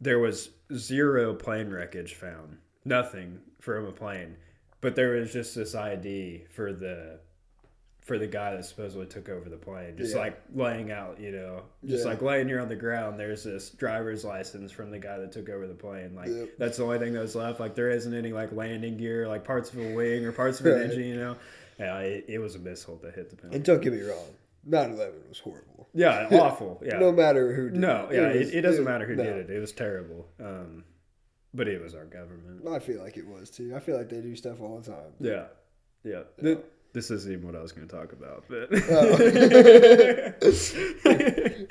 there 0.00 0.18
was 0.18 0.50
zero 0.74 1.34
plane 1.34 1.70
wreckage 1.70 2.14
found, 2.14 2.58
nothing 2.84 3.38
from 3.60 3.86
a 3.86 3.92
plane, 3.92 4.36
but 4.80 4.94
there 4.94 5.12
was 5.12 5.32
just 5.32 5.54
this 5.54 5.74
ID 5.74 6.44
for 6.50 6.72
the 6.72 7.18
for 8.02 8.18
the 8.18 8.26
guy 8.26 8.54
that 8.56 8.64
supposedly 8.64 9.06
took 9.06 9.28
over 9.28 9.48
the 9.48 9.56
plane, 9.56 9.96
just 9.96 10.14
Yeah. 10.14 10.20
like 10.22 10.40
laying 10.54 10.90
out, 10.90 11.20
you 11.20 11.30
know, 11.30 11.62
just 11.84 12.04
Yeah. 12.04 12.10
like 12.10 12.20
laying 12.20 12.48
here 12.48 12.58
on 12.58 12.68
the 12.68 12.74
ground. 12.76 13.18
There's 13.18 13.44
this 13.44 13.70
driver's 13.70 14.24
license 14.24 14.72
from 14.72 14.90
the 14.90 14.98
guy 14.98 15.18
that 15.18 15.30
took 15.30 15.48
over 15.48 15.68
the 15.68 15.74
plane. 15.74 16.14
Like 16.16 16.28
Yep. 16.28 16.48
that's 16.58 16.78
the 16.78 16.82
only 16.84 16.98
thing 16.98 17.12
that 17.12 17.20
was 17.20 17.36
left. 17.36 17.60
Like 17.60 17.76
there 17.76 17.90
isn't 17.90 18.12
any 18.12 18.32
like 18.32 18.50
landing 18.52 18.96
gear, 18.96 19.28
like 19.28 19.44
parts 19.44 19.72
of 19.72 19.78
a 19.78 19.94
wing 19.94 20.24
or 20.24 20.32
parts 20.32 20.58
of 20.58 20.66
an 20.66 20.72
Right. 20.72 20.82
engine, 20.82 21.04
you 21.04 21.14
know. 21.16 21.36
Yeah, 21.78 21.98
it, 22.00 22.24
it 22.28 22.38
was 22.40 22.56
a 22.56 22.58
missile 22.58 22.96
that 23.04 23.14
hit 23.14 23.30
the 23.30 23.36
Pentagon. 23.36 23.54
And 23.56 23.64
don't 23.64 23.80
get 23.80 23.92
me 23.92 24.00
wrong, 24.02 24.26
9/11 24.68 25.28
was 25.28 25.38
horrible. 25.38 25.88
Yeah, 25.94 26.28
awful. 26.32 26.82
Yeah. 26.84 26.98
No 26.98 27.12
matter 27.12 27.52
who. 27.54 27.70
Did 27.70 27.80
no, 27.80 28.08
it, 28.10 28.14
yeah, 28.16 28.28
it, 28.30 28.38
was- 28.40 28.50
it 28.54 28.60
doesn't 28.62 28.84
matter 28.84 29.06
who 29.06 29.14
no. 29.14 29.22
did 29.22 29.36
it. 29.36 29.50
It 29.50 29.60
was 29.60 29.70
terrible. 29.72 30.26
Um, 30.40 30.84
but 31.54 31.68
it 31.68 31.80
was 31.80 31.94
our 31.94 32.06
government. 32.06 32.66
I 32.66 32.78
feel 32.80 33.00
like 33.00 33.16
it 33.16 33.26
was 33.28 33.48
too. 33.50 33.74
I 33.76 33.78
feel 33.80 33.96
like 33.96 34.08
they 34.08 34.20
do 34.22 34.34
stuff 34.34 34.60
all 34.60 34.80
the 34.80 34.90
time. 34.90 35.12
Yeah, 35.20 35.44
yeah. 36.02 36.22
Th- 36.40 36.58
this 36.92 37.10
isn't 37.10 37.32
even 37.32 37.46
what 37.46 37.56
I 37.56 37.62
was 37.62 37.72
going 37.72 37.88
to 37.88 37.94
talk 37.96 38.12
about, 38.12 38.44
but 38.48 38.68
Oh. 38.90 39.16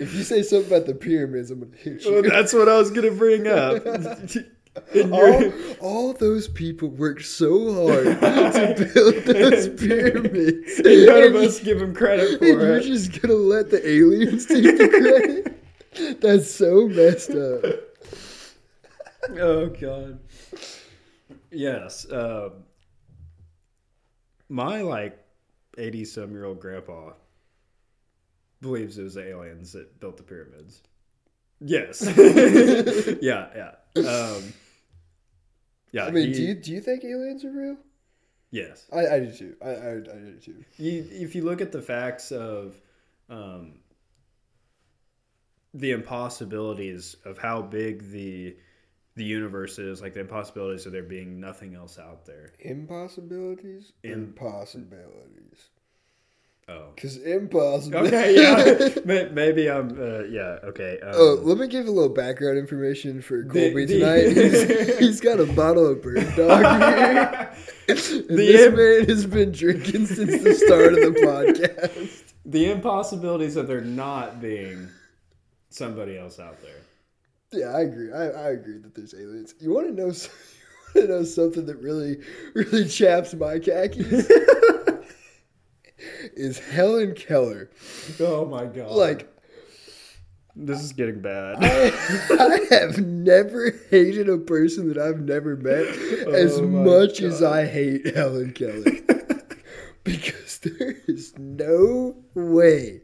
If 0.04 0.16
you 0.16 0.24
say 0.24 0.42
something 0.42 0.68
about 0.74 0.88
the 0.88 0.96
pyramids, 0.96 1.52
I'm 1.52 1.60
gonna 1.60 1.76
hit 1.78 2.04
you. 2.04 2.12
well, 2.12 2.24
that's 2.24 2.54
what 2.54 2.68
I 2.68 2.78
was 2.78 2.90
going 2.92 3.10
to 3.10 3.16
bring 3.16 3.48
up. 3.48 3.84
All, 5.12 5.52
all 5.82 6.14
those 6.14 6.48
people 6.48 6.88
worked 6.88 7.26
so 7.26 7.74
hard 7.88 8.06
to 8.78 8.90
build 8.94 9.16
those 9.26 9.68
pyramids. 9.68 10.80
and 10.80 11.06
none 11.08 11.24
of 11.24 11.36
us 11.36 11.60
give 11.60 11.80
them 11.82 11.94
credit 11.94 12.30
And 12.30 12.40
for 12.40 12.46
you're 12.46 12.80
just 12.80 13.22
gonna 13.22 13.34
let 13.34 13.70
the 13.70 13.86
aliens 13.86 14.46
take 14.46 14.64
the 14.64 14.88
credit? 14.88 16.22
That's 16.22 16.50
so 16.50 16.88
messed 16.88 17.32
up. 17.32 17.66
oh 19.42 19.68
god 19.68 20.20
yes 21.52 22.10
um, 22.10 22.54
my 24.52 24.82
like 24.82 25.18
80 25.78 26.04
some 26.06 26.32
year 26.32 26.44
old 26.46 26.60
grandpa 26.60 27.14
believes 28.62 28.98
it 28.98 29.04
was 29.04 29.14
the 29.16 29.28
aliens 29.28 29.72
that 29.72 30.00
built 30.00 30.18
the 30.18 30.24
pyramids 30.24 30.82
yes 31.62 32.02
yeah 33.22 33.48
yeah 33.56 33.72
um, 34.08 34.54
yeah 35.92 36.06
I 36.06 36.12
mean, 36.12 36.28
he- 36.28 36.34
do 36.34 36.42
you 36.42 36.54
do 36.56 36.72
you 36.72 36.82
think 36.82 37.04
aliens 37.06 37.46
are 37.46 37.52
real? 37.52 37.78
yes 38.52 38.86
I, 38.92 39.08
I 39.08 39.20
do 39.22 39.32
too. 39.32 39.56
I, 39.64 39.70
I, 39.70 39.92
I 39.92 39.98
do 39.98 40.38
too. 40.44 40.66
you, 40.78 41.06
if 41.10 41.34
you 41.36 41.44
look 41.44 41.62
at 41.62 41.72
the 41.72 41.82
facts 41.82 42.32
of 42.32 42.76
um, 43.30 43.76
the 45.74 45.92
impossibilities 45.92 47.16
of 47.24 47.38
how 47.38 47.62
big 47.62 48.12
the 48.12 48.58
the 49.22 49.28
universe 49.28 49.78
is, 49.78 50.02
like 50.02 50.16
the 50.16 50.20
impossibilities 50.22 50.88
of 50.88 50.92
there 50.94 51.04
being 51.04 51.40
nothing 51.40 51.76
else 51.76 52.00
out 52.00 52.26
there. 52.26 52.54
Impossibilities. 52.60 53.92
Im- 54.04 54.12
Impossibilities. 54.36 55.70
Oh, 56.68 56.88
Because 56.96 57.18
impossible. 57.18 58.00
okay, 58.08 58.34
yeah, 58.36 58.90
maybe 59.34 59.70
I'm. 59.70 59.90
Uh, 59.90 60.24
yeah, 60.24 60.58
okay. 60.64 61.00
Um, 61.04 61.12
Oh, 61.14 61.40
let 61.44 61.58
me 61.60 61.68
give 61.68 61.88
a 61.88 61.92
little 61.92 62.10
background 62.14 62.58
information 62.58 63.22
for 63.22 63.44
Kolbe 63.44 63.88
the- 63.88 64.00
tonight. 64.00 64.30
He's, 64.36 64.98
he's 65.00 65.22
got 65.22 65.40
a 65.40 65.46
bottle 65.54 65.86
of 65.88 66.02
bird 66.02 66.28
dog 66.36 66.62
here. 66.84 67.54
The 67.88 68.26
this 68.28 68.74
man 68.76 69.10
has 69.10 69.26
been 69.28 69.52
drinking 69.52 70.08
since 70.08 70.42
the 70.44 70.54
start 70.56 70.94
of 70.94 71.00
the 71.14 71.20
podcast. 71.22 72.34
the 72.46 72.72
impossibilities 72.72 73.56
of 73.56 73.68
there 73.68 73.82
not 73.82 74.40
being 74.42 74.88
somebody 75.70 76.18
else 76.18 76.40
out 76.40 76.62
there. 76.64 76.82
Yeah, 77.52 77.68
I 77.76 77.82
agree. 77.82 78.12
I, 78.14 78.28
I 78.30 78.50
agree 78.52 78.78
that 78.80 78.96
there's 78.96 79.14
aliens. 79.14 79.56
You 79.60 79.74
want 79.74 79.88
to 79.88 79.94
know? 79.94 80.12
You 80.94 81.00
want 81.04 81.08
to 81.10 81.18
know 81.20 81.24
something 81.24 81.66
that 81.68 81.78
really, 81.78 82.18
really 82.54 82.86
chaps 82.86 83.34
my 83.34 83.60
khakis? 83.60 84.30
is 86.36 86.60
Helen 86.60 87.16
Keller. 87.16 87.70
Oh 88.20 88.46
my 88.46 88.66
god! 88.66 88.92
Like 88.92 89.30
this 90.54 90.82
is 90.82 90.92
getting 90.92 91.22
bad. 91.22 91.58
I, 91.62 91.92
I 92.72 92.76
have 92.76 92.98
never 92.98 93.72
hated 93.90 94.28
a 94.28 94.38
person 94.38 94.90
that 94.90 94.98
I've 94.98 95.22
never 95.22 95.56
met 95.56 95.86
oh 96.28 96.34
as 96.34 96.60
Oh 96.60 96.68
my 96.68 96.84
much 96.84 97.22
as 97.22 97.42
I 97.42 97.66
hate 97.66 98.14
Helen 98.14 98.52
Keller. 98.52 98.84
because 100.04 100.60
there 100.60 100.98
is 101.08 101.34
no 101.38 102.18
way, 102.34 103.02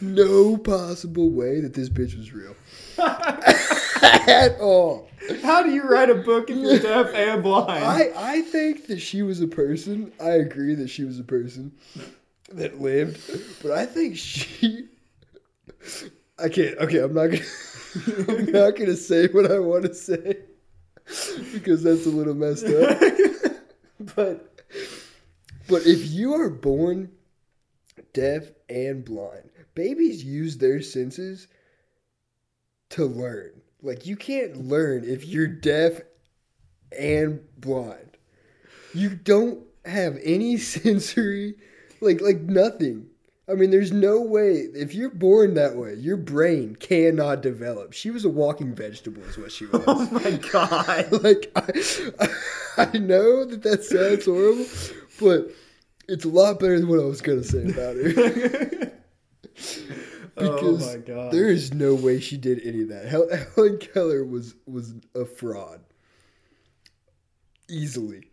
no 0.00 0.56
possible 0.56 1.30
way 1.30 1.60
that 1.60 1.74
this 1.74 1.88
bitch 1.88 2.16
was 2.16 2.32
real. 2.32 2.54
At 4.28 4.60
all. 4.60 5.08
How 5.42 5.62
do 5.62 5.70
you 5.70 5.82
write 5.82 6.10
a 6.10 6.14
book 6.14 6.50
if 6.50 6.56
you're 6.56 6.78
deaf 6.78 7.10
and 7.14 7.42
blind? 7.42 7.84
I, 7.84 8.12
I 8.16 8.40
think 8.42 8.86
that 8.88 9.00
she 9.00 9.22
was 9.22 9.40
a 9.40 9.46
person. 9.46 10.12
I 10.20 10.32
agree 10.32 10.74
that 10.74 10.88
she 10.88 11.04
was 11.04 11.18
a 11.18 11.24
person 11.24 11.72
that 12.52 12.80
lived, 12.80 13.20
but 13.62 13.72
I 13.72 13.86
think 13.86 14.16
she. 14.16 14.88
I 16.38 16.48
can't. 16.48 16.76
Okay, 16.78 16.98
I'm 16.98 17.14
not 17.14 17.28
gonna. 17.28 17.44
I'm 18.28 18.52
not 18.52 18.76
gonna 18.76 18.96
say 18.96 19.28
what 19.28 19.50
I 19.50 19.58
want 19.60 19.84
to 19.84 19.94
say 19.94 20.38
because 21.52 21.82
that's 21.82 22.06
a 22.06 22.10
little 22.10 22.34
messed 22.34 22.66
up. 22.66 22.98
but 24.16 24.62
but 25.68 25.86
if 25.86 26.10
you 26.10 26.34
are 26.34 26.50
born 26.50 27.10
deaf 28.12 28.44
and 28.68 29.04
blind, 29.04 29.50
babies 29.74 30.24
use 30.24 30.58
their 30.58 30.80
senses 30.80 31.48
to 32.90 33.04
learn. 33.04 33.50
Like 33.82 34.06
you 34.06 34.16
can't 34.16 34.68
learn 34.68 35.04
if 35.04 35.26
you're 35.26 35.46
deaf 35.46 36.00
and 36.98 37.40
blind. 37.58 38.16
You 38.94 39.10
don't 39.10 39.64
have 39.84 40.18
any 40.22 40.56
sensory 40.58 41.56
like 42.00 42.20
like 42.20 42.40
nothing. 42.40 43.08
I 43.46 43.52
mean, 43.52 43.70
there's 43.70 43.92
no 43.92 44.22
way 44.22 44.68
if 44.74 44.94
you're 44.94 45.10
born 45.10 45.54
that 45.54 45.76
way, 45.76 45.94
your 45.94 46.16
brain 46.16 46.76
cannot 46.76 47.42
develop. 47.42 47.92
She 47.92 48.10
was 48.10 48.24
a 48.24 48.30
walking 48.30 48.74
vegetable, 48.74 49.22
is 49.24 49.36
what 49.36 49.52
she 49.52 49.66
oh 49.72 49.78
was. 49.78 49.84
Oh 49.86 50.08
my 50.10 50.30
god. 50.50 51.12
like 51.22 51.52
I, 51.56 52.28
I 52.78 52.98
know 52.98 53.44
that 53.44 53.62
that 53.62 53.84
sounds 53.84 54.24
horrible, 54.24 54.66
but 55.20 55.54
it's 56.08 56.24
a 56.24 56.28
lot 56.28 56.58
better 56.58 56.78
than 56.78 56.88
what 56.88 57.00
I 57.00 57.04
was 57.04 57.20
gonna 57.20 57.44
say 57.44 57.64
about 57.68 57.96
her. 57.96 58.92
Oh 60.36 60.76
Because 60.76 60.78
my 60.78 60.96
god. 60.98 61.32
there 61.32 61.48
is 61.48 61.72
no 61.74 61.94
way 61.94 62.20
she 62.20 62.36
did 62.36 62.60
any 62.64 62.82
of 62.82 62.88
that. 62.88 63.06
Hel- 63.06 63.28
Helen 63.56 63.78
Keller 63.78 64.24
was 64.24 64.54
was 64.66 64.94
a 65.14 65.24
fraud, 65.24 65.80
easily. 67.68 68.30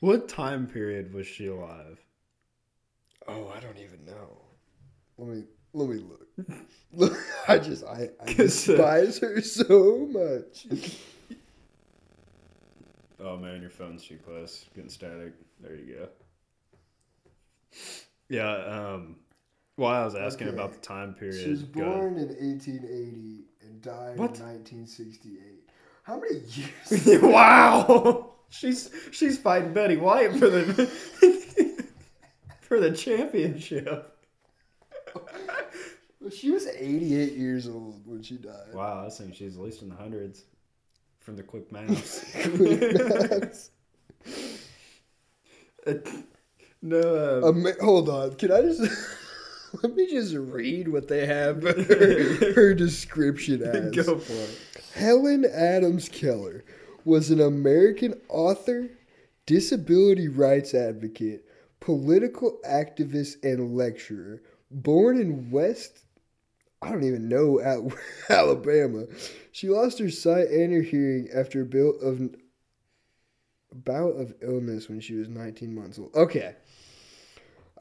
What 0.00 0.28
time 0.28 0.66
period 0.66 1.14
was 1.14 1.26
she 1.26 1.46
alive? 1.46 1.98
Oh, 3.26 3.48
I 3.48 3.60
don't 3.60 3.78
even 3.78 4.04
know. 4.04 4.42
Let 5.18 5.28
me 5.28 5.44
let 5.74 5.88
me 5.88 5.96
look. 5.98 6.26
Look, 6.92 7.16
I 7.48 7.58
just 7.58 7.84
I, 7.84 8.10
I 8.20 8.32
uh, 8.32 8.34
despise 8.34 9.18
her 9.18 9.40
so 9.40 10.06
much. 10.10 10.66
Oh 13.20 13.36
man, 13.38 13.60
your 13.62 13.70
phone's 13.70 14.04
too 14.04 14.18
close. 14.18 14.66
Getting 14.74 14.90
static. 14.90 15.32
There 15.60 15.74
you 15.76 15.94
go. 15.94 16.08
Yeah, 18.28 18.54
um 18.54 19.16
while 19.82 20.00
I 20.02 20.04
was 20.04 20.14
asking 20.14 20.48
Okay. 20.48 20.56
about 20.56 20.72
the 20.72 20.78
time 20.80 21.14
period. 21.14 21.42
She 21.42 21.50
was 21.50 21.62
born 21.62 22.16
in 22.16 22.28
1880 22.28 23.44
and 23.62 23.82
died 23.82 24.16
What? 24.18 24.38
in 24.38 24.46
1968. 24.46 25.38
How 26.04 26.18
many 26.20 26.40
years? 26.46 27.22
wow. 27.22 28.30
She's 28.48 28.90
she's 29.10 29.38
fighting 29.38 29.72
Betty 29.72 29.96
White 29.96 30.32
for 30.36 30.48
the 30.50 30.86
for 32.60 32.78
the 32.80 32.90
championship. 32.92 34.08
Well, 36.20 36.30
she 36.30 36.50
was 36.50 36.66
88 36.66 37.32
years 37.32 37.66
old 37.68 38.06
when 38.06 38.22
she 38.22 38.36
died. 38.36 38.72
Wow, 38.74 39.04
I 39.06 39.10
think 39.10 39.34
she's 39.34 39.56
at 39.56 39.62
least 39.62 39.82
in 39.82 39.88
the 39.88 39.96
hundreds 39.96 40.44
from 41.20 41.36
the 41.36 41.42
quick 41.42 41.72
maths. 41.72 42.24
no, 46.82 47.40
uh, 47.42 47.48
Um, 47.48 47.66
hold 47.80 48.08
on. 48.08 48.34
Can 48.36 48.52
I 48.52 48.62
just 48.62 48.82
let 49.82 49.94
me 49.94 50.06
just 50.06 50.34
read 50.34 50.88
what 50.88 51.08
they 51.08 51.26
have 51.26 51.62
her, 51.62 52.52
her 52.54 52.74
description 52.74 53.62
as? 53.62 53.90
go 53.94 54.18
for 54.18 54.32
it. 54.32 54.58
Helen 54.94 55.44
Adams 55.44 56.08
Keller 56.08 56.64
was 57.04 57.30
an 57.30 57.40
American 57.40 58.20
author, 58.28 58.88
disability 59.46 60.28
rights 60.28 60.74
advocate, 60.74 61.44
political 61.80 62.58
activist, 62.68 63.42
and 63.42 63.76
lecturer. 63.76 64.42
Born 64.70 65.20
in 65.20 65.50
West, 65.50 66.04
I 66.80 66.90
don't 66.90 67.04
even 67.04 67.28
know, 67.28 67.60
Al- 67.60 67.92
Alabama. 68.28 69.06
She 69.52 69.68
lost 69.68 69.98
her 69.98 70.10
sight 70.10 70.48
and 70.48 70.72
her 70.72 70.82
hearing 70.82 71.28
after 71.34 71.62
a 71.62 71.66
bout 71.66 71.96
of, 72.02 72.34
bout 73.72 74.16
of 74.16 74.34
illness 74.42 74.88
when 74.88 75.00
she 75.00 75.14
was 75.14 75.28
19 75.28 75.74
months 75.74 75.98
old. 75.98 76.14
Okay. 76.14 76.54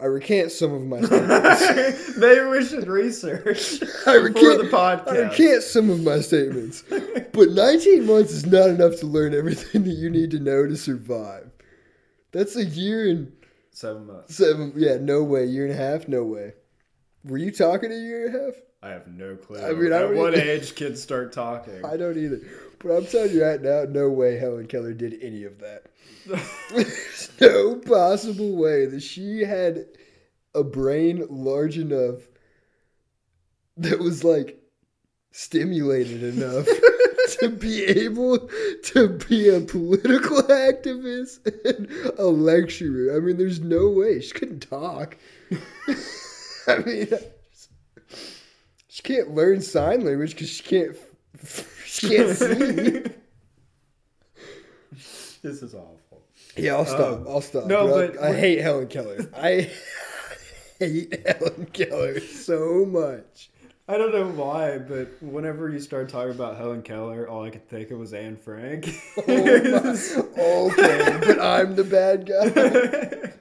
I 0.01 0.05
recant 0.05 0.51
some 0.51 0.73
of 0.73 0.81
my 0.85 0.99
statements. 1.05 2.17
Maybe 2.17 2.41
we 2.47 2.65
should 2.65 2.87
research 2.87 3.81
I 4.07 4.15
recant, 4.15 4.63
the 4.63 4.69
podcast. 4.71 5.07
I 5.07 5.29
recant 5.29 5.63
some 5.63 5.89
of 5.91 6.01
my 6.01 6.19
statements. 6.21 6.83
But 6.89 7.49
19 7.51 8.05
months 8.07 8.31
is 8.31 8.45
not 8.45 8.69
enough 8.69 8.97
to 9.01 9.05
learn 9.05 9.33
everything 9.35 9.83
that 9.83 9.91
you 9.91 10.09
need 10.09 10.31
to 10.31 10.39
know 10.39 10.65
to 10.67 10.75
survive. 10.75 11.51
That's 12.31 12.55
a 12.55 12.65
year 12.65 13.09
and 13.09 13.31
Seven 13.73 14.05
months. 14.07 14.35
seven. 14.35 14.73
Yeah, 14.75 14.97
no 14.99 15.23
way. 15.23 15.45
Year 15.45 15.65
and 15.65 15.73
a 15.73 15.77
half? 15.77 16.07
No 16.07 16.23
way. 16.23 16.53
Were 17.23 17.37
you 17.37 17.51
talking 17.51 17.91
a 17.91 17.95
year 17.95 18.25
and 18.27 18.35
a 18.35 18.39
half? 18.45 18.53
I 18.83 18.89
have 18.89 19.07
no 19.07 19.35
clue. 19.35 19.59
I 19.59 19.73
mean, 19.73 19.93
I 19.93 19.97
At 19.97 20.01
don't 20.01 20.15
what 20.15 20.35
age 20.35 20.75
kids 20.75 21.01
start 21.01 21.31
talking? 21.33 21.85
I 21.85 21.97
don't 21.97 22.17
either. 22.17 22.41
But 22.79 22.91
I'm 22.91 23.05
telling 23.05 23.31
you 23.31 23.43
right 23.45 23.61
now, 23.61 23.85
no 23.87 24.09
way 24.09 24.37
Helen 24.37 24.67
Keller 24.67 24.93
did 24.93 25.21
any 25.21 25.43
of 25.43 25.59
that. 25.59 25.85
There's 26.25 27.29
no 27.41 27.75
possible 27.75 28.55
way 28.55 28.85
that 28.87 29.01
she 29.01 29.41
had 29.41 29.85
a 30.55 30.63
brain 30.63 31.25
large 31.29 31.77
enough 31.77 32.21
that 33.77 33.99
was 33.99 34.23
like 34.23 34.59
stimulated 35.31 36.23
enough 36.23 36.67
to 37.39 37.49
be 37.49 37.83
able 37.85 38.49
to 38.83 39.09
be 39.29 39.49
a 39.49 39.61
political 39.61 40.41
activist 40.43 41.39
and 41.65 41.89
a 42.19 42.25
lecturer. 42.25 43.15
I 43.15 43.19
mean, 43.19 43.37
there's 43.37 43.59
no 43.61 43.89
way 43.89 44.19
she 44.21 44.31
couldn't 44.33 44.61
talk. 44.61 45.17
I 46.67 46.77
mean, 46.79 47.07
she 49.03 49.13
can't 49.13 49.33
learn 49.33 49.61
sign 49.61 50.01
language 50.05 50.31
because 50.31 50.49
she 50.49 50.63
can't. 50.63 50.97
She 51.85 52.07
can't 52.07 52.37
see. 52.37 52.45
this 55.41 55.61
is 55.61 55.73
awful. 55.75 56.21
Yeah, 56.55 56.75
I'll 56.75 56.85
stop. 56.85 57.19
Um, 57.19 57.25
I'll 57.27 57.41
stop. 57.41 57.65
no, 57.65 57.85
bro. 57.85 58.07
but- 58.11 58.17
I 58.23 58.33
hate 58.33 58.61
Helen 58.61 58.87
Keller. 58.87 59.29
I 59.35 59.69
hate 60.79 61.27
Helen 61.27 61.65
Keller 61.73 62.21
so 62.21 62.85
much. 62.85 63.49
I 63.89 63.97
don't 63.97 64.13
know 64.13 64.29
why, 64.29 64.77
but 64.77 65.09
whenever 65.21 65.67
you 65.69 65.81
start 65.81 66.07
talking 66.07 66.31
about 66.31 66.55
Helen 66.55 66.81
Keller, 66.81 67.27
all 67.27 67.43
I 67.43 67.49
could 67.49 67.67
think 67.67 67.91
of 67.91 67.99
was 67.99 68.13
Anne 68.13 68.37
Frank. 68.37 68.87
Oh 69.27 70.71
okay, 70.71 71.19
but 71.27 71.41
I'm 71.41 71.75
the 71.75 71.83
bad 71.83 72.25
guy. 72.25 73.33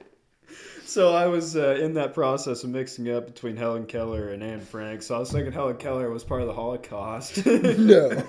So 0.91 1.13
I 1.13 1.27
was 1.27 1.55
uh, 1.55 1.75
in 1.75 1.93
that 1.93 2.13
process 2.13 2.65
of 2.65 2.69
mixing 2.69 3.09
up 3.09 3.25
between 3.25 3.55
Helen 3.55 3.85
Keller 3.85 4.29
and 4.29 4.43
Anne 4.43 4.59
Frank. 4.59 5.01
So 5.03 5.15
I 5.15 5.19
was 5.19 5.31
thinking 5.31 5.53
Helen 5.53 5.77
Keller 5.77 6.09
was 6.09 6.25
part 6.25 6.41
of 6.41 6.47
the 6.47 6.53
Holocaust. 6.53 7.45
No, 7.45 8.23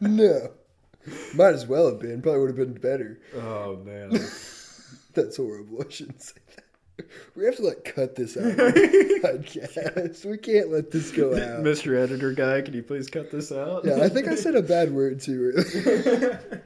no. 0.00 0.50
Might 1.34 1.54
as 1.54 1.66
well 1.66 1.86
have 1.86 1.98
been. 1.98 2.20
Probably 2.20 2.40
would 2.40 2.50
have 2.50 2.56
been 2.56 2.74
better. 2.74 3.20
oh 3.34 3.76
man. 3.84 4.10
That's 5.14 5.36
horrible. 5.36 5.82
I 5.86 5.90
shouldn't 5.90 6.22
say 6.22 6.40
that. 6.56 7.06
We 7.34 7.46
have 7.46 7.56
to 7.56 7.62
like 7.62 7.84
cut 7.84 8.14
this 8.14 8.36
out. 8.36 8.44
podcast. 9.22 10.24
We 10.26 10.36
can't 10.36 10.70
let 10.70 10.90
this 10.90 11.10
go 11.10 11.32
out. 11.32 11.62
Mr. 11.62 11.96
Editor 11.96 12.32
guy, 12.32 12.60
can 12.60 12.74
you 12.74 12.82
please 12.82 13.08
cut 13.08 13.30
this 13.30 13.50
out? 13.50 13.86
Yeah, 13.86 14.02
I 14.02 14.08
think 14.10 14.28
I 14.28 14.34
said 14.34 14.54
a 14.54 14.62
bad 14.62 14.92
word 14.92 15.20
too 15.20 15.52
earlier. 15.56 16.62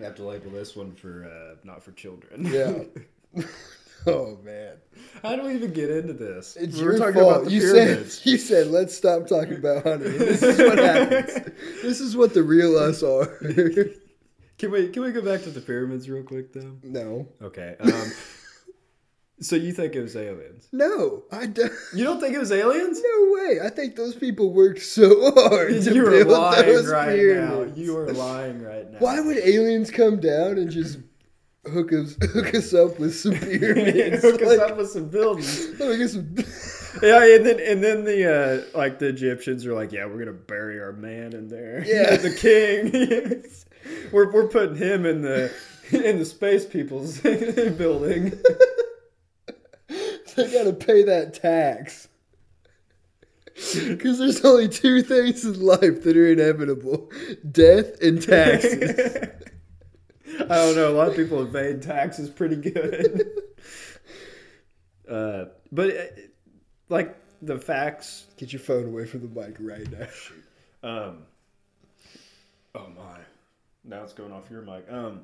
I 0.00 0.04
have 0.04 0.16
to 0.16 0.24
label 0.24 0.50
this 0.50 0.74
one 0.74 0.94
for 0.94 1.24
uh, 1.26 1.56
not 1.64 1.82
for 1.82 1.92
children. 1.92 2.46
yeah. 2.46 3.42
Oh 4.06 4.38
man. 4.42 4.76
How 5.22 5.36
do 5.36 5.42
we 5.42 5.52
even 5.54 5.74
get 5.74 5.90
into 5.90 6.14
this? 6.14 6.56
It's 6.56 6.76
We 6.78 6.84
your 6.84 6.96
talking 6.96 7.20
fault. 7.20 7.32
about 7.32 7.44
the 7.44 7.50
you 7.50 7.60
pyramids. 7.60 8.14
said 8.14 8.26
you 8.30 8.38
said 8.38 8.66
let's 8.68 8.96
stop 8.96 9.26
talking 9.26 9.56
about 9.56 9.82
hunting. 9.82 10.16
This 10.16 10.42
is 10.42 10.58
what 10.58 10.78
happens. 10.78 11.34
this 11.82 12.00
is 12.00 12.16
what 12.16 12.32
the 12.32 12.42
real 12.42 12.78
us 12.78 13.02
are. 13.02 13.26
Can 14.56 14.70
we 14.70 14.88
can 14.88 15.02
we 15.02 15.12
go 15.12 15.20
back 15.20 15.42
to 15.42 15.50
the 15.50 15.60
pyramids 15.60 16.08
real 16.08 16.22
quick 16.22 16.50
though? 16.54 16.76
no, 16.82 17.28
Okay. 17.42 17.76
Um, 17.78 18.10
so 19.40 19.56
you 19.56 19.72
think 19.72 19.94
it 19.94 20.02
was 20.02 20.16
aliens? 20.16 20.68
no, 20.72 21.24
I 21.32 21.46
don't. 21.46 21.72
You 21.94 22.04
don't 22.04 22.20
think 22.20 22.34
it 22.34 22.38
was 22.38 22.52
aliens? 22.52 23.00
No 23.02 23.32
way. 23.32 23.58
I 23.64 23.70
think 23.70 23.96
those 23.96 24.14
people 24.14 24.52
worked 24.52 24.82
so 24.82 25.30
hard 25.32 25.70
to 25.82 25.94
You 25.94 26.06
are 26.06 26.10
build 26.10 26.28
lying 26.28 26.66
those 26.66 26.86
right 26.88 27.16
pyramids. 27.16 27.76
now. 27.76 27.82
You 27.82 27.98
are 27.98 28.12
lying 28.12 28.62
right 28.62 28.90
now. 28.90 28.98
Why 28.98 29.20
would 29.20 29.38
aliens 29.38 29.90
come 29.90 30.20
down 30.20 30.58
and 30.58 30.70
just 30.70 30.98
hook 31.70 31.92
us 31.92 32.16
hook 32.32 32.54
us 32.54 32.72
up 32.74 32.98
with 32.98 33.14
some 33.14 33.34
pyramids? 33.38 34.22
Hook 34.22 34.40
us 34.42 34.58
up 34.58 34.76
with 34.76 34.90
some 34.90 35.08
buildings. 35.08 35.78
let 35.80 35.90
me 35.90 35.96
get 35.98 36.10
some. 36.10 36.34
Yeah, 37.02 37.24
and 37.36 37.46
then 37.46 37.60
and 37.60 37.82
then 37.84 38.04
the 38.04 38.64
uh, 38.74 38.78
like 38.78 38.98
the 38.98 39.06
Egyptians 39.08 39.64
are 39.64 39.74
like, 39.74 39.92
yeah, 39.92 40.06
we're 40.06 40.18
gonna 40.18 40.32
bury 40.32 40.80
our 40.80 40.92
man 40.92 41.32
in 41.34 41.48
there. 41.48 41.82
Yeah. 41.86 42.16
the 42.16 42.34
king. 42.34 43.44
we're 44.12 44.30
we're 44.32 44.48
putting 44.48 44.76
him 44.76 45.06
in 45.06 45.22
the 45.22 45.52
in 45.92 46.18
the 46.18 46.24
space 46.24 46.66
people's 46.66 47.20
building. 47.20 48.38
They 50.44 50.52
gotta 50.52 50.72
pay 50.72 51.02
that 51.04 51.34
tax. 51.34 52.08
Because 53.54 54.18
there's 54.18 54.44
only 54.44 54.68
two 54.68 55.02
things 55.02 55.44
in 55.44 55.60
life 55.60 56.02
that 56.04 56.16
are 56.16 56.32
inevitable 56.32 57.10
death 57.50 58.00
and 58.00 58.22
taxes. 58.22 58.98
I 60.40 60.54
don't 60.54 60.76
know. 60.76 60.90
A 60.90 60.96
lot 60.96 61.08
of 61.08 61.16
people 61.16 61.42
evade 61.42 61.82
taxes 61.82 62.30
pretty 62.30 62.56
good. 62.56 63.28
uh, 65.10 65.46
but 65.70 65.90
uh, 65.90 66.02
like 66.88 67.16
the 67.42 67.58
facts. 67.58 68.26
Get 68.36 68.52
your 68.52 68.60
phone 68.60 68.86
away 68.86 69.04
from 69.04 69.20
the 69.20 69.40
mic 69.40 69.56
right 69.60 69.86
now. 69.90 70.88
Um, 70.88 71.18
oh 72.74 72.86
my. 72.96 73.18
now 73.84 74.02
it's 74.02 74.14
going 74.14 74.32
off 74.32 74.50
your 74.50 74.62
mic. 74.62 74.90
Um, 74.90 75.20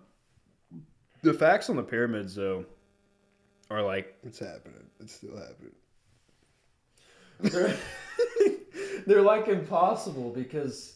the 1.23 1.33
facts 1.33 1.71
on 1.71 1.77
the 1.77 1.83
pyramids 1.83 2.35
though 2.35 2.67
are 3.71 3.83
like 3.83 4.17
It's 4.23 4.39
happening. 4.39 4.87
It's 5.01 5.15
still 5.15 5.37
happening. 5.37 5.73
they're, 7.41 7.77
they're 9.07 9.23
like 9.23 9.49
impossible 9.49 10.31
because 10.31 10.95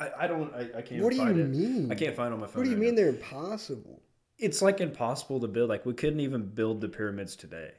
I, 0.00 0.10
I 0.20 0.26
don't 0.26 0.52
I, 0.54 0.78
I 0.78 0.82
can't 0.82 1.02
What 1.02 1.12
do 1.12 1.16
you 1.16 1.22
it. 1.28 1.48
mean? 1.48 1.90
I 1.90 1.94
can't 1.94 2.14
find 2.16 2.28
it 2.32 2.34
on 2.34 2.40
my 2.40 2.46
phone. 2.46 2.56
What 2.60 2.64
do 2.64 2.70
you 2.70 2.76
right 2.76 2.80
mean 2.84 2.94
now. 2.94 3.02
they're 3.02 3.08
impossible? 3.10 4.02
It's 4.38 4.60
like 4.62 4.80
impossible 4.80 5.40
to 5.40 5.48
build. 5.48 5.68
Like 5.68 5.86
we 5.86 5.94
couldn't 5.94 6.20
even 6.20 6.46
build 6.46 6.80
the 6.80 6.88
pyramids 6.88 7.36
today 7.36 7.72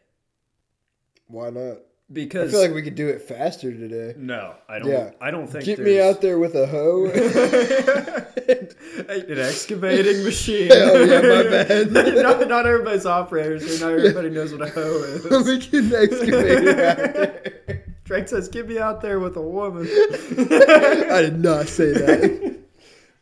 Why 1.28 1.50
not? 1.50 1.80
I 2.14 2.28
feel 2.28 2.62
like 2.62 2.74
we 2.74 2.84
could 2.84 2.94
do 2.94 3.08
it 3.08 3.24
faster 3.24 3.72
today. 3.72 4.14
no, 4.18 4.54
I 4.70 4.78
don't. 4.78 4.90
Yeah. 4.90 5.12
I 5.20 5.32
don't 5.32 5.48
think 5.48 5.66
Get 5.66 5.80
me 5.80 6.00
out 6.00 6.22
there 6.22 6.38
with 6.38 6.54
a 6.54 6.68
hoe. 6.68 7.06
An 9.10 9.40
excavating 9.40 10.24
machine. 10.24 10.70
Oh, 10.72 11.04
yeah, 11.04 11.22
my 11.22 11.44
bad. 11.44 11.92
not, 12.24 12.48
not 12.48 12.68
everybody's 12.68 13.08
operators 13.08 13.68
here. 13.68 13.80
Not 13.80 13.98
everybody 13.98 14.30
knows 14.30 14.52
what 14.52 14.62
a 14.62 14.70
hoe 14.70 15.04
is. 15.04 15.24
we 15.46 15.60
can 15.60 15.94
excavate 15.94 16.68
it 16.68 16.80
out 16.80 17.14
there. 17.14 17.84
Drake 18.04 18.28
says, 18.28 18.50
"Get 18.50 18.68
me 18.68 18.78
out 18.78 19.02
there 19.02 19.20
with 19.20 19.36
a 19.36 19.42
woman." 19.42 19.88
I 19.88 21.22
did 21.22 21.40
not 21.40 21.68
say 21.68 21.92
that. 21.92 22.60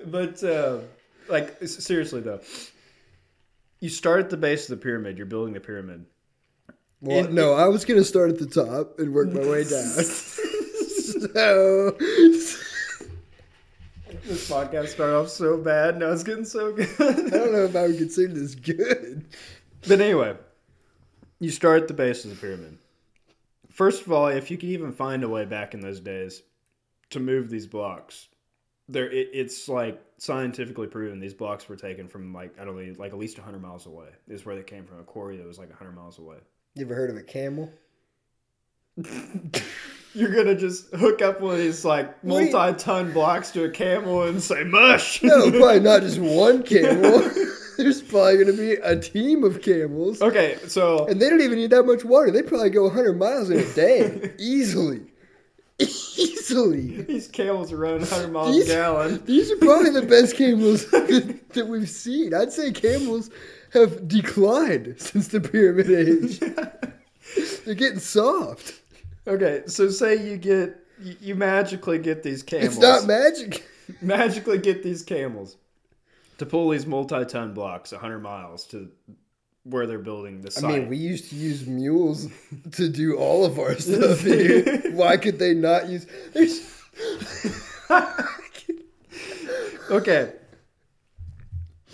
but 0.06 0.44
uh, 0.44 0.80
like 1.30 1.66
seriously 1.66 2.20
though, 2.20 2.42
you 3.80 3.88
start 3.88 4.20
at 4.20 4.30
the 4.30 4.38
base 4.38 4.70
of 4.70 4.78
the 4.78 4.84
pyramid. 4.84 5.18
You're 5.18 5.26
building 5.26 5.54
the 5.54 5.62
pyramid. 5.62 6.06
Well, 7.04 7.26
In- 7.26 7.36
no, 7.36 7.54
I 7.54 7.68
was 7.68 7.84
gonna 7.84 8.04
start 8.04 8.30
at 8.30 8.40
the 8.40 8.46
top 8.46 8.98
and 8.98 9.14
work 9.14 9.32
my 9.32 9.42
way 9.42 9.66
down. 9.66 9.84
so, 11.34 11.92
This 14.24 14.50
podcast 14.50 14.88
started 14.88 15.18
off 15.18 15.28
so 15.28 15.58
bad. 15.58 16.00
Now 16.00 16.12
it's 16.12 16.24
getting 16.24 16.46
so 16.46 16.72
good. 16.72 16.88
I 16.98 17.30
don't 17.30 17.52
know 17.52 17.66
if 17.66 17.76
I 17.76 17.88
would 17.88 17.98
consider 17.98 18.34
this 18.34 18.56
good. 18.56 19.26
But 19.86 20.00
anyway, 20.00 20.38
you 21.42 21.52
start 21.52 21.82
at 21.82 21.88
the 21.90 21.94
base 21.94 22.24
of 22.24 22.32
the 22.32 22.38
pyramid. 22.38 22.78
First 23.70 24.06
of 24.06 24.12
all, 24.14 24.28
if 24.28 24.50
you 24.50 24.56
could 24.58 24.70
even 24.70 24.94
find 24.94 25.26
a 25.26 25.30
way 25.30 25.44
back 25.44 25.74
in 25.74 25.82
those 25.82 26.00
days 26.00 26.42
to 27.10 27.20
move 27.20 27.50
these 27.50 27.68
blocks, 27.68 28.30
there 28.88 29.12
it, 29.12 29.30
it's 29.34 29.68
like 29.68 30.02
scientifically 30.20 30.88
proven 30.88 31.20
these 31.20 31.34
blocks 31.34 31.68
were 31.68 31.76
taken 31.76 32.08
from 32.08 32.34
like 32.34 32.58
I 32.58 32.64
don't 32.64 32.78
know, 32.78 32.94
like 32.98 33.12
at 33.12 33.20
least 33.20 33.38
100 33.38 33.60
miles 33.60 33.88
away. 33.88 34.08
Is 34.30 34.46
where 34.46 34.56
they 34.56 34.64
came 34.64 34.86
from 34.86 35.02
a 35.02 35.04
quarry 35.04 35.36
that 35.36 35.46
was 35.46 35.60
like 35.60 35.70
100 35.70 35.92
miles 35.92 36.18
away. 36.18 36.38
You 36.76 36.86
ever 36.86 36.96
heard 36.96 37.10
of 37.10 37.18
a 37.18 37.24
camel? 37.24 37.72
You're 40.16 40.34
gonna 40.36 40.56
just 40.56 40.94
hook 40.94 41.22
up 41.24 41.42
one 41.42 41.54
of 41.56 41.60
these 41.60 41.84
like 41.84 42.16
What 42.24 42.40
do 42.40 42.46
you- 42.46 42.52
multi-ton 42.52 43.12
blocks 43.14 43.52
to 43.52 43.64
a 43.66 43.70
camel 43.70 44.24
and 44.24 44.42
say 44.42 44.64
mush. 44.64 45.22
No, 45.24 45.50
probably 45.52 45.80
not 45.80 46.02
just 46.02 46.20
one 46.20 46.64
camel. 46.64 47.30
There's 47.78 48.02
probably 48.04 48.38
gonna 48.38 48.58
be 48.58 48.74
a 48.74 49.00
team 49.00 49.44
of 49.44 49.62
camels, 49.64 50.22
okay, 50.22 50.58
so 50.68 51.08
and 51.08 51.20
they 51.20 51.30
don't 51.30 51.42
even 51.42 51.58
need 51.58 51.72
that 51.72 51.84
much 51.84 52.04
water. 52.06 52.30
They 52.30 52.44
probably 52.44 52.70
go 52.70 52.84
100 52.84 53.18
miles 53.18 53.50
in 53.50 53.60
a 53.60 53.74
day, 53.74 54.32
easily, 54.38 55.02
easily. 55.80 57.02
these 57.02 57.28
camels 57.28 57.72
are 57.74 57.78
running 57.78 58.02
100 58.02 58.32
miles 58.32 58.56
These- 58.56 58.70
a 58.70 58.74
gallon. 58.74 59.24
These 59.26 59.52
are 59.52 59.58
probably 59.58 59.90
the 59.90 60.04
best 60.04 60.38
camels 60.38 60.90
that, 60.92 61.40
that 61.54 61.68
we've 61.68 61.90
seen. 61.90 62.36
I'd 62.36 62.54
say 62.54 62.72
camels 62.72 63.32
have 63.74 64.08
declined 64.08 64.96
since 65.00 65.28
the 65.28 65.42
pyramid 65.42 65.90
age. 65.92 66.40
They're 67.66 67.76
getting 67.76 68.00
soft. 68.00 68.80
Okay, 69.28 69.64
so 69.68 69.90
say 69.90 70.16
you 70.30 70.38
get 70.38 70.78
you, 71.00 71.36
magically 71.36 71.98
get 71.98 72.24
these 72.24 72.44
camels. 72.44 72.74
It's 72.74 72.78
not 72.78 73.06
magic. 73.06 73.66
magically 74.02 74.58
get 74.58 74.84
these 74.84 75.02
camels 75.02 75.58
to 76.38 76.46
pull 76.46 76.70
these 76.70 76.86
multi-ton 76.86 77.54
blocks 77.54 77.92
100 77.92 78.20
miles 78.20 78.66
to 78.68 78.90
where 79.64 79.88
they're 79.88 80.00
building 80.00 80.42
the 80.42 80.62
I 80.64 80.68
mean, 80.68 80.90
we 80.90 80.98
used 80.98 81.30
to 81.30 81.36
use 81.36 81.66
mules 81.66 82.28
to 82.74 82.90
do 82.90 83.16
all 83.16 83.46
of 83.46 83.60
our 83.60 83.78
stuff 83.78 84.20
here. 84.22 84.92
Why 84.92 85.16
could 85.16 85.40
they 85.40 85.54
not 85.54 85.88
use? 85.88 86.06
Okay. 89.90 90.34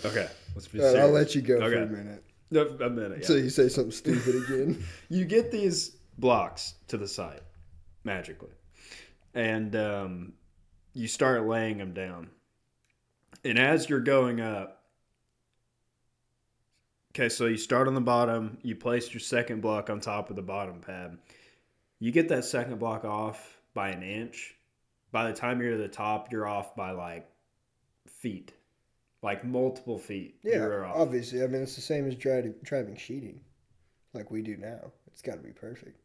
Okay. 0.04 0.28
Let's 0.60 0.68
be 0.68 0.78
All 0.78 0.84
right, 0.84 0.92
serious. 0.92 1.06
I'll 1.06 1.14
let 1.14 1.34
you 1.34 1.40
go 1.40 1.58
for 1.58 1.74
a 1.74 1.86
minute 1.86 2.24
No, 2.50 2.66
a 2.66 2.90
minute. 2.90 3.12
Yeah. 3.12 3.16
until 3.16 3.38
you 3.38 3.48
say 3.48 3.70
something 3.70 3.92
stupid 3.92 4.44
again. 4.44 4.84
you 5.08 5.24
get 5.24 5.50
these 5.50 5.96
blocks 6.18 6.74
to 6.88 6.98
the 6.98 7.08
site 7.08 7.40
magically, 8.04 8.52
and 9.32 9.74
um, 9.74 10.32
you 10.92 11.08
start 11.08 11.46
laying 11.46 11.78
them 11.78 11.94
down. 11.94 12.28
And 13.42 13.58
as 13.58 13.88
you're 13.88 14.00
going 14.00 14.42
up, 14.42 14.82
okay, 17.14 17.30
so 17.30 17.46
you 17.46 17.56
start 17.56 17.88
on 17.88 17.94
the 17.94 18.02
bottom, 18.02 18.58
you 18.60 18.76
place 18.76 19.14
your 19.14 19.20
second 19.20 19.62
block 19.62 19.88
on 19.88 19.98
top 19.98 20.28
of 20.28 20.36
the 20.36 20.42
bottom 20.42 20.80
pad. 20.80 21.16
You 22.00 22.12
get 22.12 22.28
that 22.28 22.44
second 22.44 22.78
block 22.78 23.06
off 23.06 23.58
by 23.72 23.88
an 23.88 24.02
inch. 24.02 24.56
By 25.10 25.30
the 25.30 25.34
time 25.34 25.62
you're 25.62 25.70
to 25.70 25.78
the 25.78 25.88
top, 25.88 26.30
you're 26.30 26.46
off 26.46 26.76
by 26.76 26.90
like 26.90 27.30
feet, 28.18 28.52
like 29.22 29.44
multiple 29.44 29.98
feet. 29.98 30.36
Yeah, 30.42 30.90
obviously. 30.94 31.42
I 31.42 31.46
mean, 31.46 31.62
it's 31.62 31.74
the 31.76 31.80
same 31.82 32.06
as 32.06 32.14
driving, 32.14 32.54
driving 32.62 32.96
sheeting, 32.96 33.40
like 34.14 34.30
we 34.30 34.42
do 34.42 34.56
now. 34.56 34.92
It's 35.08 35.22
got 35.22 35.34
to 35.34 35.42
be 35.42 35.52
perfect. 35.52 35.98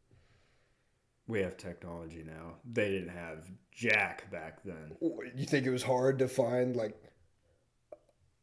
We 1.27 1.39
have 1.41 1.57
technology 1.57 2.23
now. 2.25 2.55
They 2.71 2.91
didn't 2.91 3.09
have 3.15 3.49
jack 3.71 4.29
back 4.31 4.63
then. 4.63 4.95
You 5.35 5.45
think 5.45 5.65
it 5.65 5.71
was 5.71 5.81
hard 5.83 6.19
to 6.19 6.27
find 6.27 6.75
like 6.75 6.95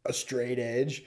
a 0.04 0.12
straight 0.12 0.58
edge 0.58 1.04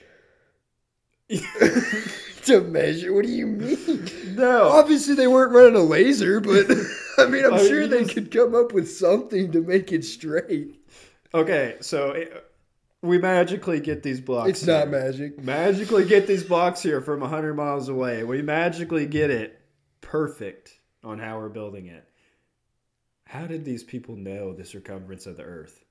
to 2.44 2.60
measure? 2.62 3.12
What 3.12 3.26
do 3.26 3.32
you 3.32 3.46
mean? 3.46 4.08
No. 4.36 4.68
Obviously, 4.68 5.14
they 5.14 5.26
weren't 5.26 5.52
running 5.52 5.74
a 5.76 5.80
laser, 5.82 6.40
but 6.40 6.66
I 7.18 7.26
mean, 7.26 7.44
I'm 7.44 7.54
I 7.54 7.58
sure 7.58 7.82
you 7.82 7.88
they 7.88 8.02
just- 8.04 8.14
could 8.14 8.30
come 8.30 8.54
up 8.54 8.72
with 8.72 8.90
something 8.90 9.52
to 9.52 9.60
make 9.60 9.92
it 9.92 10.04
straight. 10.04 10.80
Okay, 11.34 11.76
so 11.80 12.12
it, 12.12 12.44
we 13.02 13.18
magically 13.18 13.80
get 13.80 14.02
these 14.02 14.20
blocks. 14.20 14.50
It's 14.50 14.66
not 14.66 14.88
magic. 14.88 15.42
Magically 15.42 16.04
get 16.04 16.26
these 16.26 16.42
blocks 16.44 16.82
here 16.82 17.00
from 17.00 17.20
100 17.20 17.54
miles 17.54 17.88
away. 17.88 18.24
We 18.24 18.42
magically 18.42 19.06
get 19.06 19.30
it 19.30 19.60
perfect 20.00 20.78
on 21.04 21.18
how 21.18 21.38
we're 21.38 21.48
building 21.48 21.86
it. 21.86 22.08
How 23.26 23.46
did 23.46 23.64
these 23.64 23.82
people 23.84 24.16
know 24.16 24.52
the 24.52 24.64
circumference 24.64 25.26
of 25.26 25.36
the 25.36 25.42
earth? 25.42 25.84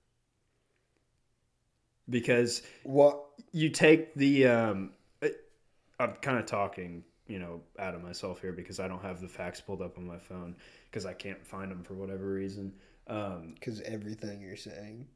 Because 2.10 2.62
What? 2.84 3.22
you 3.52 3.70
take 3.70 4.14
the 4.16 4.48
um 4.48 4.92
i'm 6.00 6.14
kind 6.22 6.38
of 6.38 6.46
talking 6.46 7.04
you 7.28 7.40
know 7.40 7.62
out 7.80 7.96
of 7.96 8.04
myself 8.04 8.42
here 8.42 8.52
because 8.52 8.80
i 8.80 8.88
don't 8.88 9.02
have 9.02 9.22
the 9.22 9.28
facts 9.28 9.62
pulled 9.62 9.82
up 9.82 9.98
on 9.98 10.06
my 10.06 10.18
phone 10.18 10.56
because 10.90 11.06
i 11.06 11.14
can't 11.14 11.46
find 11.46 11.72
them 11.72 11.84
for 11.84 11.94
whatever 11.94 12.34
reason 12.34 12.74
um 13.08 13.54
Because 13.56 13.82
everything 13.82 14.42
you're 14.42 14.56
saying 14.58 15.08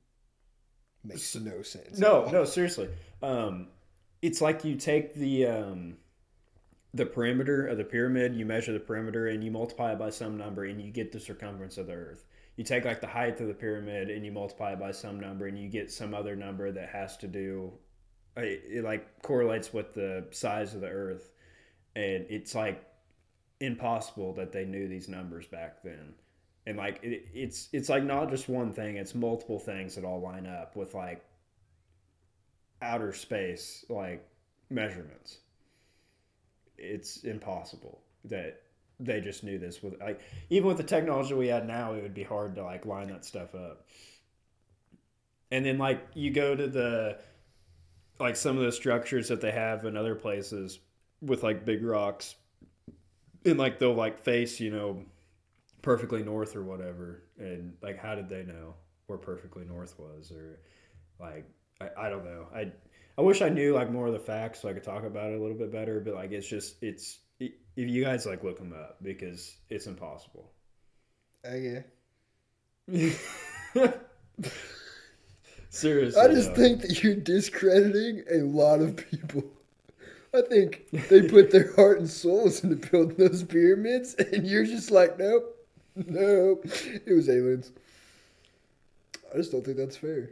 makes 1.03 1.35
no 1.35 1.61
sense. 1.61 1.97
no 1.97 2.29
no 2.31 2.45
seriously. 2.45 2.89
Um 3.21 3.67
it's 4.21 4.41
like 4.41 4.65
you 4.65 4.75
take 4.75 5.13
the 5.13 5.47
um 5.47 5.97
the 6.93 7.05
perimeter 7.05 7.67
of 7.67 7.77
the 7.77 7.83
pyramid 7.83 8.35
you 8.35 8.45
measure 8.45 8.73
the 8.73 8.79
perimeter 8.79 9.27
and 9.27 9.43
you 9.43 9.51
multiply 9.51 9.93
it 9.93 9.99
by 9.99 10.09
some 10.09 10.37
number 10.37 10.65
and 10.65 10.81
you 10.81 10.91
get 10.91 11.11
the 11.11 11.19
circumference 11.19 11.77
of 11.77 11.87
the 11.87 11.93
earth. 11.93 12.25
You 12.55 12.63
take 12.63 12.83
like 12.83 12.99
the 12.99 13.07
height 13.07 13.39
of 13.39 13.47
the 13.47 13.53
pyramid 13.53 14.09
and 14.09 14.25
you 14.25 14.31
multiply 14.31 14.73
it 14.73 14.79
by 14.79 14.91
some 14.91 15.19
number 15.19 15.47
and 15.47 15.57
you 15.57 15.69
get 15.69 15.91
some 15.91 16.13
other 16.13 16.35
number 16.35 16.71
that 16.71 16.89
has 16.89 17.15
to 17.17 17.27
do 17.27 17.71
it, 18.35 18.63
it 18.67 18.83
like 18.83 19.21
correlates 19.21 19.73
with 19.73 19.93
the 19.93 20.25
size 20.31 20.73
of 20.73 20.81
the 20.81 20.87
earth. 20.87 21.31
And 21.95 22.25
it's 22.29 22.55
like 22.55 22.83
impossible 23.59 24.33
that 24.33 24.51
they 24.51 24.65
knew 24.65 24.87
these 24.87 25.09
numbers 25.09 25.45
back 25.47 25.83
then 25.83 26.13
and 26.69 26.77
like 26.77 26.99
it, 27.03 27.27
it's 27.33 27.67
it's 27.73 27.89
like 27.89 28.03
not 28.03 28.29
just 28.29 28.47
one 28.47 28.71
thing 28.71 28.97
it's 28.97 29.15
multiple 29.15 29.57
things 29.57 29.95
that 29.95 30.05
all 30.05 30.21
line 30.21 30.45
up 30.45 30.75
with 30.75 30.93
like 30.93 31.25
outer 32.81 33.11
space 33.11 33.83
like 33.89 34.23
measurements. 34.69 35.39
It's 36.77 37.23
impossible 37.23 37.99
that 38.25 38.61
they 38.99 39.19
just 39.19 39.43
knew 39.43 39.57
this 39.57 39.81
with 39.81 39.99
like 39.99 40.21
even 40.49 40.67
with 40.67 40.77
the 40.77 40.83
technology 40.83 41.33
we 41.33 41.47
had 41.47 41.65
now 41.67 41.93
it 41.93 42.03
would 42.03 42.13
be 42.13 42.23
hard 42.23 42.55
to 42.55 42.63
like 42.63 42.85
line 42.85 43.07
that 43.07 43.25
stuff 43.25 43.55
up. 43.55 43.87
And 45.51 45.65
then 45.65 45.79
like 45.79 46.05
you 46.13 46.29
go 46.29 46.55
to 46.55 46.67
the 46.67 47.17
like 48.19 48.35
some 48.35 48.57
of 48.57 48.63
the 48.63 48.71
structures 48.71 49.29
that 49.29 49.41
they 49.41 49.51
have 49.51 49.85
in 49.85 49.97
other 49.97 50.13
places 50.13 50.79
with 51.21 51.41
like 51.41 51.65
big 51.65 51.83
rocks 51.83 52.35
and 53.43 53.57
like 53.57 53.79
they'll 53.79 53.95
like 53.95 54.19
face 54.19 54.59
you 54.59 54.69
know 54.69 55.03
perfectly 55.81 56.23
north 56.23 56.55
or 56.55 56.63
whatever 56.63 57.23
and 57.37 57.73
like 57.81 57.97
how 57.97 58.15
did 58.15 58.29
they 58.29 58.43
know 58.43 58.73
where 59.07 59.17
perfectly 59.17 59.65
north 59.65 59.97
was 59.99 60.31
or 60.31 60.59
like 61.19 61.45
I, 61.81 61.89
I 62.05 62.09
don't 62.09 62.25
know 62.25 62.47
i 62.53 62.71
i 63.17 63.21
wish 63.21 63.41
i 63.41 63.49
knew 63.49 63.73
like 63.73 63.91
more 63.91 64.07
of 64.07 64.13
the 64.13 64.19
facts 64.19 64.61
so 64.61 64.69
i 64.69 64.73
could 64.73 64.83
talk 64.83 65.03
about 65.03 65.31
it 65.31 65.39
a 65.39 65.41
little 65.41 65.57
bit 65.57 65.71
better 65.71 65.99
but 65.99 66.15
like 66.15 66.31
it's 66.31 66.47
just 66.47 66.81
it's 66.83 67.19
if 67.39 67.51
you 67.75 68.03
guys 68.03 68.25
like 68.25 68.43
look 68.43 68.57
them 68.57 68.73
up 68.73 68.97
because 69.01 69.55
it's 69.69 69.87
impossible 69.87 70.51
uh, 71.45 71.49
Okay. 71.49 71.83
Seriously. 75.69 76.21
I 76.21 76.27
just 76.27 76.55
though. 76.55 76.61
think 76.61 76.81
that 76.81 77.03
you're 77.03 77.15
discrediting 77.15 78.23
a 78.31 78.37
lot 78.39 78.81
of 78.81 78.97
people. 78.97 79.43
I 80.33 80.41
think 80.41 80.89
they 81.09 81.23
put 81.23 81.51
their 81.51 81.73
heart 81.75 81.99
and 81.99 82.09
souls 82.09 82.63
into 82.63 82.75
building 82.75 83.17
those 83.17 83.43
pyramids, 83.43 84.15
and 84.15 84.45
you're 84.47 84.65
just 84.65 84.91
like, 84.91 85.17
nope, 85.17 85.55
nope, 86.07 86.65
it 87.05 87.13
was 87.13 87.29
aliens. 87.29 87.71
I 89.33 89.37
just 89.37 89.51
don't 89.51 89.63
think 89.63 89.77
that's 89.77 89.97
fair. 89.97 90.29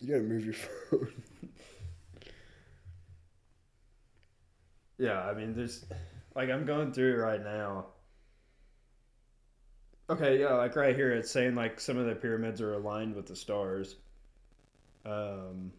You 0.00 0.08
gotta 0.08 0.22
move 0.22 0.44
your 0.44 0.54
phone. 0.90 1.12
Yeah, 4.98 5.20
I 5.20 5.34
mean, 5.34 5.54
there's 5.54 5.84
like 6.34 6.50
I'm 6.50 6.64
going 6.64 6.92
through 6.92 7.14
it 7.14 7.18
right 7.18 7.42
now. 7.42 7.86
Okay, 10.08 10.38
yeah, 10.40 10.54
like 10.54 10.76
right 10.76 10.94
here, 10.94 11.10
it's 11.12 11.30
saying 11.30 11.54
like 11.56 11.80
some 11.80 11.98
of 11.98 12.06
the 12.06 12.14
pyramids 12.14 12.60
are 12.60 12.74
aligned 12.74 13.14
with 13.14 13.26
the 13.26 13.34
stars. 13.36 13.96
Um, 15.04 15.72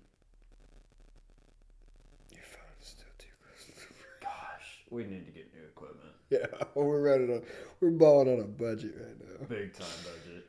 Your 2.31 2.43
phone's 2.43 2.81
still 2.81 3.07
too 3.17 3.27
close. 3.41 3.65
To 3.65 3.71
the... 3.87 3.93
gosh, 4.21 4.83
we 4.89 5.03
need 5.03 5.25
to 5.25 5.31
get 5.31 5.53
new 5.53 5.63
equipment. 5.63 6.06
Yeah, 6.29 6.45
we're 6.75 7.01
running 7.01 7.31
on, 7.33 7.41
we're 7.79 7.91
balling 7.91 8.27
on 8.33 8.41
a 8.41 8.47
budget 8.47 8.95
right 8.99 9.15
now. 9.17 9.45
Big 9.47 9.73
time 9.73 9.87
budget. 10.03 10.45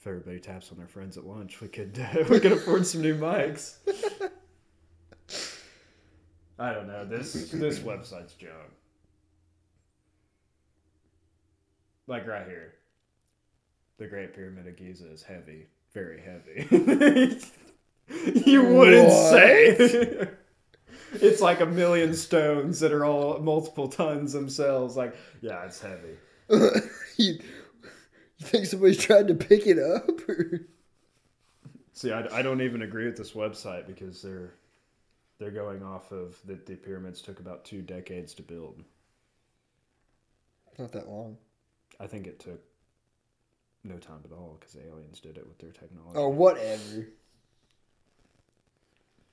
If 0.00 0.06
everybody 0.06 0.38
taps 0.38 0.70
on 0.70 0.78
their 0.78 0.86
friends 0.86 1.16
at 1.16 1.26
lunch, 1.26 1.60
we 1.60 1.66
could 1.66 1.96
we 2.30 2.38
could 2.38 2.52
afford 2.52 2.86
some 2.86 3.00
new 3.02 3.16
mics. 3.18 3.78
I 6.58 6.72
don't 6.72 6.86
know. 6.86 7.04
This 7.04 7.50
this 7.50 7.80
website's 7.80 8.34
junk. 8.34 8.52
Like 12.06 12.26
right 12.28 12.46
here. 12.46 12.74
The 13.98 14.06
Great 14.06 14.34
Pyramid 14.34 14.66
of 14.68 14.76
Giza 14.76 15.10
is 15.10 15.22
heavy. 15.22 15.66
Very 15.94 16.20
heavy. 16.20 16.68
you 18.50 18.62
wouldn't 18.64 19.08
What? 19.08 19.30
say. 19.32 20.28
It's 21.22 21.40
like 21.40 21.60
a 21.60 21.66
million 21.66 22.14
stones 22.14 22.80
that 22.80 22.92
are 22.92 23.04
all 23.04 23.38
multiple 23.38 23.88
tons 23.88 24.32
themselves. 24.32 24.96
Like, 24.96 25.16
yeah, 25.40 25.64
it's 25.64 25.80
heavy. 25.80 26.16
you, 27.16 27.38
you 28.38 28.46
think 28.46 28.66
somebody's 28.66 28.98
trying 28.98 29.26
to 29.28 29.34
pick 29.34 29.66
it 29.66 29.78
up? 29.78 30.08
Or? 30.28 30.60
See, 31.92 32.12
I, 32.12 32.38
I 32.38 32.42
don't 32.42 32.60
even 32.60 32.82
agree 32.82 33.06
with 33.06 33.16
this 33.16 33.32
website 33.32 33.86
because 33.86 34.20
they're 34.20 34.54
they're 35.38 35.50
going 35.50 35.82
off 35.82 36.12
of 36.12 36.36
that 36.46 36.66
the 36.66 36.76
pyramids 36.76 37.20
took 37.20 37.40
about 37.40 37.64
two 37.64 37.82
decades 37.82 38.34
to 38.34 38.42
build. 38.42 38.82
Not 40.78 40.92
that 40.92 41.08
long. 41.08 41.36
I 42.00 42.06
think 42.06 42.26
it 42.26 42.40
took 42.40 42.60
no 43.84 43.96
time 43.98 44.20
at 44.24 44.32
all 44.32 44.56
because 44.58 44.76
aliens 44.76 45.20
did 45.20 45.36
it 45.36 45.46
with 45.46 45.58
their 45.58 45.70
technology. 45.70 46.18
Oh, 46.18 46.28
whatever. 46.28 47.08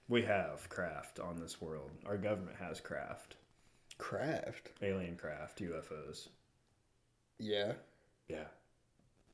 We 0.07 0.23
have 0.23 0.67
craft 0.69 1.19
on 1.19 1.39
this 1.39 1.61
world. 1.61 1.91
Our 2.05 2.17
government 2.17 2.57
has 2.59 2.79
craft, 2.81 3.35
Craft. 3.97 4.71
alien 4.81 5.15
craft, 5.15 5.59
UFOs. 5.61 6.27
Yeah. 7.39 7.73
Yeah. 8.27 8.45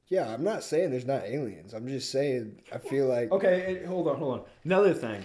Yeah, 0.07 0.29
I'm 0.31 0.43
not 0.43 0.63
saying 0.63 0.91
there's 0.91 1.05
not 1.05 1.23
aliens. 1.23 1.73
I'm 1.73 1.87
just 1.87 2.11
saying 2.11 2.61
I 2.73 2.77
feel 2.77 3.07
like 3.07 3.31
Okay, 3.31 3.81
eh, 3.83 3.85
hold 3.87 4.07
on, 4.07 4.17
hold 4.17 4.39
on. 4.39 4.45
Another 4.63 4.93
thing, 4.93 5.23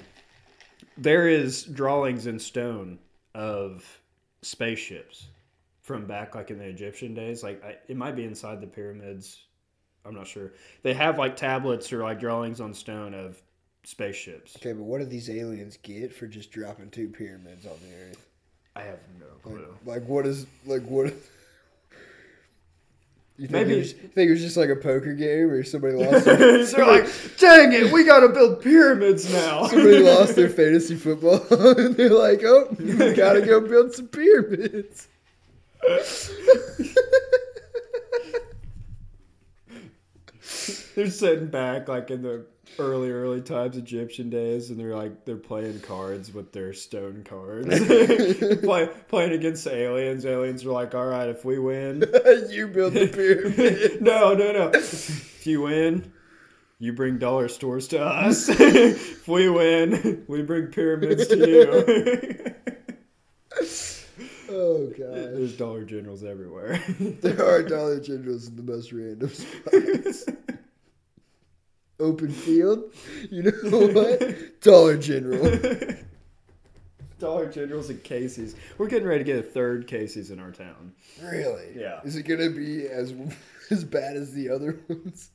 there 0.97 1.29
is 1.29 1.65
drawings 1.65 2.27
in 2.27 2.39
stone 2.39 2.99
of 3.35 3.85
spaceships 4.43 5.29
from 5.83 6.07
back 6.07 6.35
like 6.35 6.51
in 6.51 6.59
the 6.59 6.65
Egyptian 6.65 7.15
days. 7.15 7.43
Like 7.43 7.63
I, 7.65 7.77
it 7.89 7.97
might 7.97 8.17
be 8.17 8.25
inside 8.25 8.61
the 8.61 8.67
pyramids. 8.67 9.43
I'm 10.05 10.15
not 10.15 10.27
sure. 10.27 10.53
They 10.83 10.95
have 10.95 11.17
like 11.19 11.37
tablets 11.37 11.93
or 11.93 12.03
like 12.03 12.19
drawings 12.19 12.61
on 12.61 12.75
stone 12.75 13.15
of 13.15 13.41
spaceships. 13.85 14.57
okay, 14.57 14.73
but 14.73 14.83
what 14.85 14.99
do 14.99 15.05
these 15.05 15.29
aliens 15.31 15.79
get 15.83 16.15
for 16.15 16.27
just 16.27 16.51
dropping 16.53 16.91
two 16.91 17.09
pyramids 17.09 17.67
on 17.67 17.73
the 17.89 17.95
earth? 18.11 18.27
I 18.77 18.83
have 18.83 18.99
no 19.21 19.27
Like, 19.27 19.43
clue. 19.43 19.75
like 19.85 20.05
what 20.09 20.27
is 20.27 20.47
like 20.67 20.83
what? 20.83 21.13
You 23.39 23.49
think 23.49 23.67
Maybe- 23.69 23.75
it 23.75 23.79
was, 23.79 23.93
think 23.93 24.29
it 24.29 24.31
was 24.31 24.41
just 24.43 24.57
like 24.59 24.69
a 24.69 24.77
poker 24.77 25.15
game 25.15 25.49
where 25.49 25.65
somebody 25.65 25.95
lost 25.95 26.25
their, 26.27 26.37
They're 26.37 26.67
somebody, 26.67 27.03
like, 27.03 27.11
dang 27.39 27.73
it, 27.73 27.91
we 27.91 28.05
gotta 28.05 28.29
build 28.29 28.63
pyramids 28.63 29.33
now. 29.33 29.67
somebody 29.69 29.99
lost 29.99 30.37
their 30.37 30.49
fantasy 30.51 30.97
football 30.97 31.41
and 31.79 31.97
they're 31.97 32.11
like, 32.11 32.43
oh, 32.45 32.69
we 32.79 33.15
gotta 33.15 33.41
go 33.41 33.61
build 33.61 33.95
some 33.95 34.09
pyramids. 34.09 35.09
they're 40.95 41.11
sitting 41.11 41.47
back 41.49 41.89
like 41.89 42.11
in 42.11 42.23
the 42.23 42.45
early 42.79 43.11
early 43.11 43.41
times 43.41 43.77
egyptian 43.77 44.31
days 44.31 44.71
and 44.71 44.79
they're 44.81 44.97
like 44.97 45.25
they're 45.25 45.37
playing 45.37 45.79
cards 45.81 46.33
with 46.33 46.53
their 46.53 46.73
stone 46.73 47.23
cards 47.25 47.69
Play, 48.61 48.89
playing 49.09 49.33
against 49.33 49.65
the 49.65 49.75
aliens 49.75 50.25
aliens 50.25 50.65
are 50.65 50.73
like 50.73 50.95
all 50.95 51.07
right 51.07 51.29
if 51.29 51.45
we 51.45 51.59
win 51.59 52.03
you 52.51 52.69
build 52.69 52.95
the 52.95 53.07
pyramid. 53.09 54.01
no 54.01 54.35
no 54.35 54.53
no 54.53 54.71
if 54.75 55.47
you 55.47 55.63
win 55.63 56.13
you 56.79 56.93
bring 56.93 57.19
dollar 57.19 57.49
stores 57.49 57.89
to 57.89 58.03
us 58.03 58.49
if 58.49 59.29
we 59.29 59.49
win 59.49 60.25
we 60.29 60.43
bring 60.43 60.67
pyramids 60.69 61.27
to 61.29 61.37
you 61.37 62.55
Oh 64.55 64.87
god. 64.89 65.15
there's 65.35 65.57
dollar 65.57 65.85
generals 65.85 66.25
everywhere 66.25 66.83
There 66.99 67.43
are 67.45 67.63
Dollar 67.63 68.01
Generals 68.01 68.49
in 68.49 68.57
the 68.57 68.63
most 68.63 68.93
random 68.93 69.31
spots. 69.31 70.27
Open 72.01 72.31
field? 72.31 72.93
You 73.31 73.45
know 73.45 73.53
what? 73.89 74.61
Dollar 74.61 74.97
General. 74.97 75.59
dollar 77.19 77.49
generals 77.49 77.89
and 77.89 78.03
casey's 78.03 78.57
we're 78.79 78.89
getting 78.89 79.07
ready 79.07 79.21
to 79.21 79.25
get 79.25 79.39
a 79.39 79.43
third 79.45 79.87
casey's 79.87 80.33
in 80.33 80.41
our 80.41 80.51
town 80.51 80.93
Really? 81.23 81.69
Yeah. 81.77 82.01
Is 82.03 82.17
it 82.17 82.25
gonna 82.25 82.51
be 82.51 82.89
as 82.89 83.15
as 83.71 83.85
bad 83.85 84.17
as 84.17 84.33
the 84.33 84.51
other 84.51 84.81
ones? 84.89 85.31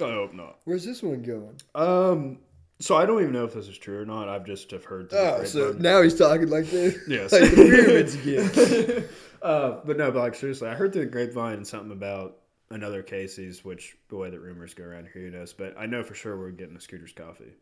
i 0.00 0.04
hope 0.04 0.32
not 0.32 0.60
Where's 0.64 0.86
this 0.86 1.02
one 1.02 1.20
going? 1.22 1.54
Um, 1.74 2.38
so 2.80 2.96
I 2.96 3.04
don't 3.04 3.20
even 3.20 3.32
know 3.34 3.44
if 3.44 3.52
this 3.52 3.68
is 3.68 3.76
true 3.76 4.00
or 4.00 4.06
not. 4.06 4.28
I've 4.30 4.46
just 4.46 4.70
have 4.70 4.84
heard. 4.84 5.10
Oh, 5.12 5.44
so 5.44 5.72
now 5.78 6.00
he's 6.02 6.16
talking 6.18 6.48
like 6.48 6.64
this. 6.70 6.96
yes, 7.06 7.30
Like 7.30 7.50
the 7.50 7.56
pyramids 7.56 8.14
again. 8.14 9.04
uh, 9.42 9.80
but 9.84 9.98
no, 9.98 10.10
but 10.10 10.20
like 10.20 10.34
seriously, 10.34 10.68
I 10.68 10.74
heard 10.74 10.92
through 10.94 11.04
the 11.04 11.10
grapevine 11.10 11.64
something 11.66 11.92
about 11.92 12.38
another 12.72 13.02
Casey's, 13.02 13.64
which 13.64 13.96
the 14.08 14.16
way 14.16 14.30
that 14.30 14.40
rumors 14.40 14.74
go 14.74 14.84
around 14.84 15.08
here, 15.12 15.22
who 15.22 15.30
knows? 15.30 15.52
But 15.52 15.74
I 15.78 15.86
know 15.86 16.02
for 16.02 16.14
sure 16.14 16.36
we're 16.36 16.50
getting 16.50 16.76
a 16.76 16.80
Scooter's 16.80 17.12
coffee. 17.12 17.52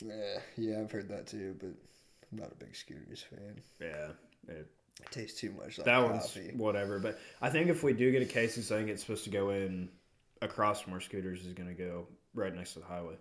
Yeah, 0.00 0.38
yeah, 0.56 0.80
I've 0.80 0.90
heard 0.90 1.08
that 1.10 1.26
too, 1.26 1.56
but 1.58 1.68
I'm 2.32 2.38
not 2.38 2.52
a 2.52 2.54
big 2.54 2.74
Scooters 2.74 3.22
fan. 3.22 3.60
Yeah, 3.80 4.08
it, 4.48 4.66
It 5.02 5.10
tastes 5.10 5.40
too 5.40 5.52
much 5.52 5.78
like 5.78 5.84
that 5.86 6.00
coffee. 6.08 6.40
one's 6.48 6.56
whatever. 6.58 6.98
But 6.98 7.18
I 7.42 7.50
think 7.50 7.68
if 7.68 7.82
we 7.82 7.92
do 7.92 8.10
get 8.10 8.22
a 8.22 8.26
Casey's, 8.26 8.72
I 8.72 8.78
think 8.78 8.88
it's 8.90 9.02
supposed 9.02 9.24
to 9.24 9.30
go 9.30 9.50
in 9.50 9.88
across 10.42 10.80
from 10.80 10.92
where 10.92 11.00
Scooters 11.02 11.44
is 11.44 11.52
going 11.52 11.68
to 11.68 11.74
go, 11.74 12.06
right 12.34 12.54
next 12.54 12.72
to 12.74 12.78
the 12.78 12.86
highway, 12.86 13.16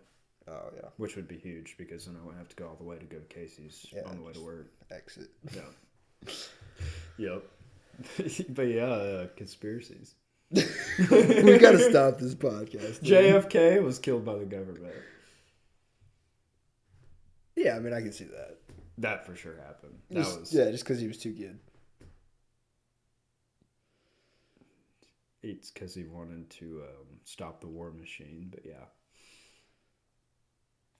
Oh 0.47 0.69
yeah, 0.75 0.89
which 0.97 1.15
would 1.17 1.27
be 1.27 1.37
huge 1.37 1.75
because 1.77 2.05
then 2.05 2.15
I 2.21 2.25
won't 2.25 2.37
have 2.37 2.47
to 2.49 2.55
go 2.55 2.67
all 2.69 2.75
the 2.75 2.83
way 2.85 2.97
to 2.97 3.05
go 3.05 3.17
to 3.17 3.25
Casey's 3.25 3.85
Yeah, 3.93 4.03
on 4.05 4.15
the 4.17 4.23
way 4.23 4.31
to 4.33 4.39
work. 4.41 4.71
exit. 4.89 5.27
Yeah. 5.53 6.31
yep. 7.17 7.43
but 8.49 8.61
yeah, 8.67 8.83
uh, 8.85 9.27
conspiracies. 9.35 10.15
We 10.51 11.57
gotta 11.59 11.79
stop 11.89 12.17
this 12.19 12.35
podcast. 12.35 13.01
dude. 13.01 13.11
JFK 13.49 13.83
was 13.83 13.99
killed 13.99 14.25
by 14.25 14.35
the 14.35 14.45
government. 14.45 14.93
Yeah, 17.55 17.75
I 17.75 17.79
mean 17.79 17.93
I 17.93 18.01
can 18.01 18.11
see 18.13 18.25
that. 18.25 18.57
That 18.97 19.25
for 19.25 19.35
sure 19.35 19.55
happened. 19.65 19.99
That 20.09 20.23
Just- 20.23 20.39
was 20.39 20.53
yeah, 20.53 20.71
just 20.71 20.83
because 20.83 20.99
he 20.99 21.07
was 21.07 21.17
too 21.17 21.33
good. 21.33 21.59
it's 25.41 25.71
because 25.71 25.93
he 25.95 26.03
wanted 26.03 26.49
to 26.49 26.81
um, 26.83 27.19
stop 27.23 27.61
the 27.61 27.67
war 27.67 27.91
machine. 27.91 28.49
But 28.51 28.65
yeah, 28.65 28.85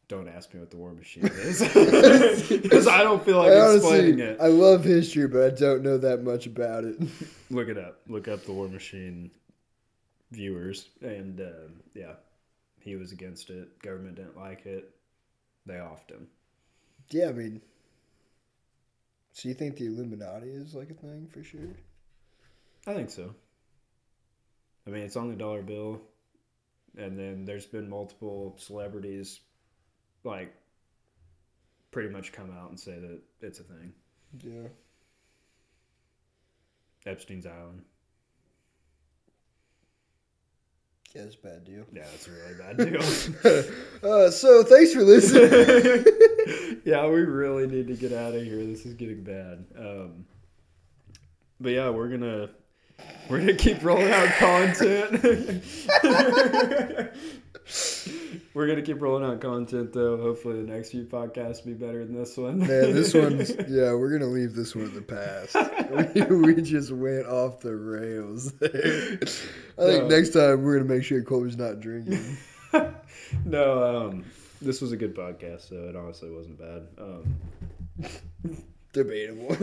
don't 0.10 0.28
ask 0.28 0.53
me 0.53 0.60
what 0.60 0.72
the 0.72 0.78
war 0.78 0.91
machine 0.93 1.26
is 1.26 1.60
because 2.49 2.88
I 2.88 3.03
don't 3.03 3.24
feel 3.24 3.38
like 3.38 3.51
I 3.51 3.76
explaining 3.76 4.16
honestly, 4.22 4.22
it. 4.24 4.38
I 4.41 4.47
love 4.47 4.84
history, 4.84 5.28
but 5.28 5.43
I 5.43 5.55
don't 5.55 5.84
know 5.84 5.97
that 5.99 6.24
much 6.24 6.47
about 6.47 6.84
it. 6.84 6.97
Look 7.49 7.70
it 7.70 7.78
up. 7.78 8.01
Look 8.07 8.28
up 8.28 8.43
the 8.43 8.51
war 8.51 8.68
machine 8.68 9.32
viewers, 10.32 10.89
and 11.01 11.39
um 11.39 11.82
yeah, 11.93 12.14
he 12.82 12.95
was 12.97 13.12
against 13.14 13.49
it. 13.51 13.82
Government 13.82 14.16
didn't 14.16 14.36
like 14.36 14.66
it. 14.66 14.89
They 15.66 15.76
offed 15.76 16.10
him. 16.10 16.28
yeah, 17.12 17.30
I 17.30 17.32
mean, 17.34 17.62
so 19.34 19.47
you 19.47 19.53
think 19.53 19.78
the 19.78 19.86
Illuminati 19.86 20.49
is 20.49 20.74
like 20.74 20.89
a 20.89 20.95
thing 20.95 21.28
for 21.32 21.43
sure? 21.43 21.76
I 22.88 22.93
think 22.95 23.12
so. 23.12 23.36
I 24.88 24.89
mean, 24.89 25.03
it's 25.03 25.16
on 25.16 25.30
the 25.30 25.36
dollar 25.36 25.62
bill, 25.62 26.01
and 26.97 27.20
then 27.20 27.45
there's 27.45 27.68
been 27.68 27.88
multiple 27.89 28.55
celebrities, 28.57 29.39
like, 30.24 30.53
pretty 31.91 32.09
much 32.09 32.32
come 32.32 32.51
out 32.51 32.70
and 32.70 32.80
say 32.80 32.99
that 32.99 33.20
it's 33.41 33.59
a 33.59 33.63
thing. 33.63 33.93
Yeah. 34.43 34.67
Epstein's 37.05 37.45
Island. 37.45 37.84
Yeah, 41.13 41.24
it's 41.24 41.36
a 41.36 41.39
bad 41.39 41.65
deal. 41.65 41.86
Yeah, 41.91 42.03
that's 42.11 42.28
a 42.28 42.32
really 42.32 42.53
bad 42.53 42.78
deal. 42.78 43.01
uh, 44.11 44.30
so 44.30 44.63
thanks 44.63 44.93
for 44.93 45.01
listening. 45.01 46.05
yeah, 46.86 47.07
we 47.07 47.22
really 47.22 47.65
need 47.65 47.88
to 47.88 47.95
get 47.95 48.13
out 48.13 48.36
of 48.36 48.43
here. 48.43 48.63
This 48.63 48.86
is 48.86 48.93
getting 48.93 49.24
bad. 49.24 49.65
Um, 49.76 50.26
but 51.59 51.72
yeah, 51.72 51.89
we're 51.89 52.09
gonna 52.09 52.51
we're 53.28 53.39
gonna 53.39 53.55
keep 53.55 53.84
rolling 53.84 54.11
out 54.11 54.30
content. 54.38 55.63
we're 58.53 58.67
gonna 58.67 58.82
keep 58.82 59.01
rolling 59.01 59.24
out 59.24 59.39
content 59.41 59.93
though. 59.93 60.17
Hopefully, 60.17 60.61
the 60.63 60.72
next 60.72 60.89
few 60.91 61.03
podcasts 61.05 61.63
will 61.63 61.74
be 61.74 61.86
better 61.86 62.03
than 62.05 62.15
this 62.17 62.36
one. 62.38 62.59
Man, 62.59 62.93
this 62.93 63.13
one's 63.15 63.49
yeah. 63.67 63.93
We're 63.93 64.11
gonna 64.11 64.32
leave 64.32 64.55
this 64.55 64.76
one 64.76 64.86
in 64.86 64.95
the 64.95 65.01
past. 65.01 65.55
we, 66.15 66.53
we 66.53 66.61
just 66.61 66.91
went 66.91 67.26
off 67.28 67.59
the 67.59 67.76
rails 67.76 68.51
there. 68.53 69.20
I 69.78 69.82
think 69.86 70.03
No. 70.03 70.07
next 70.07 70.30
time 70.32 70.63
we're 70.63 70.78
gonna 70.80 70.89
make 70.93 71.03
sure 71.03 71.22
Kolbe's 71.22 71.57
not 71.57 71.80
drinking. 71.80 72.38
no, 73.45 74.07
um, 74.07 74.26
this 74.61 74.82
was 74.82 74.91
a 74.91 74.97
good 74.97 75.15
podcast, 75.15 75.70
so 75.70 75.76
it 75.76 75.95
honestly 75.95 76.32
wasn't 76.32 76.57
bad. 76.59 76.88
Um, 76.97 77.38
Debatable. 78.93 79.55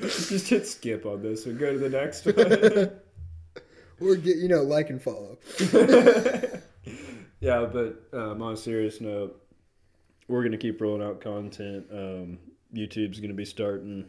just 0.00 0.48
hit 0.48 0.66
skip 0.66 1.04
on 1.06 1.22
this 1.22 1.46
and 1.46 1.58
go 1.58 1.72
to 1.72 1.78
the 1.78 1.88
next 1.88 2.24
one. 2.26 2.90
Or 4.02 4.16
get 4.16 4.36
you 4.36 4.48
know 4.48 4.62
like 4.62 4.90
and 4.90 5.00
follow. 5.02 5.38
yeah, 7.40 7.64
but 7.72 8.02
um, 8.12 8.42
on 8.42 8.54
a 8.54 8.56
serious 8.56 9.00
note, 9.00 9.40
we're 10.28 10.42
gonna 10.42 10.56
keep 10.58 10.80
rolling 10.80 11.02
out 11.02 11.20
content. 11.20 11.86
Um, 11.92 12.38
YouTube's 12.74 13.20
gonna 13.20 13.34
be 13.34 13.44
starting. 13.44 14.06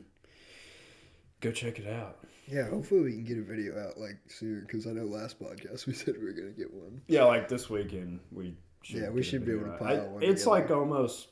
Go 1.41 1.51
check 1.51 1.79
it 1.79 1.87
out. 1.87 2.19
Yeah, 2.47 2.67
hopefully 2.69 3.01
we 3.01 3.11
can 3.13 3.23
get 3.23 3.37
a 3.37 3.41
video 3.43 3.79
out 3.79 3.97
like 3.97 4.17
soon 4.27 4.61
because 4.61 4.85
I 4.87 4.91
know 4.91 5.03
last 5.05 5.39
podcast 5.41 5.85
we 5.87 5.93
said 5.93 6.15
we 6.17 6.25
were 6.25 6.33
gonna 6.33 6.51
get 6.51 6.73
one. 6.73 7.01
Yeah, 7.07 7.23
like 7.25 7.47
this 7.47 7.69
weekend 7.69 8.19
we. 8.31 8.55
Should 8.83 8.97
Yeah, 9.01 9.09
we 9.11 9.23
should 9.23 9.45
be 9.45 9.53
able 9.53 9.65
to 9.71 9.77
pile 9.77 10.01
I- 10.01 10.07
one 10.07 10.23
It's 10.23 10.43
together. 10.43 10.59
like 10.61 10.71
almost 10.71 11.29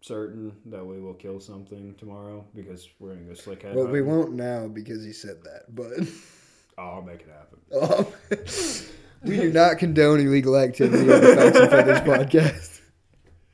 certain 0.00 0.52
that 0.66 0.84
we 0.84 1.00
will 1.00 1.12
kill 1.14 1.38
something 1.38 1.94
tomorrow 1.96 2.44
because 2.54 2.88
we're 2.98 3.10
gonna 3.14 3.26
go 3.26 3.34
slick 3.34 3.62
head. 3.62 3.76
Well, 3.76 3.86
we 3.88 4.00
won't 4.00 4.32
now 4.32 4.68
because 4.68 5.04
he 5.04 5.12
said 5.12 5.42
that, 5.44 5.74
but 5.74 5.92
I'll 6.90 7.02
make 7.02 7.20
it 7.20 7.28
happen. 7.28 8.88
we 9.24 9.36
do 9.36 9.52
not 9.52 9.78
condone 9.78 10.20
illegal 10.20 10.56
activity 10.56 11.10
on 11.12 11.20
the 11.20 11.34
Facts 11.34 11.58
and 11.58 11.70
Feathers 11.70 12.00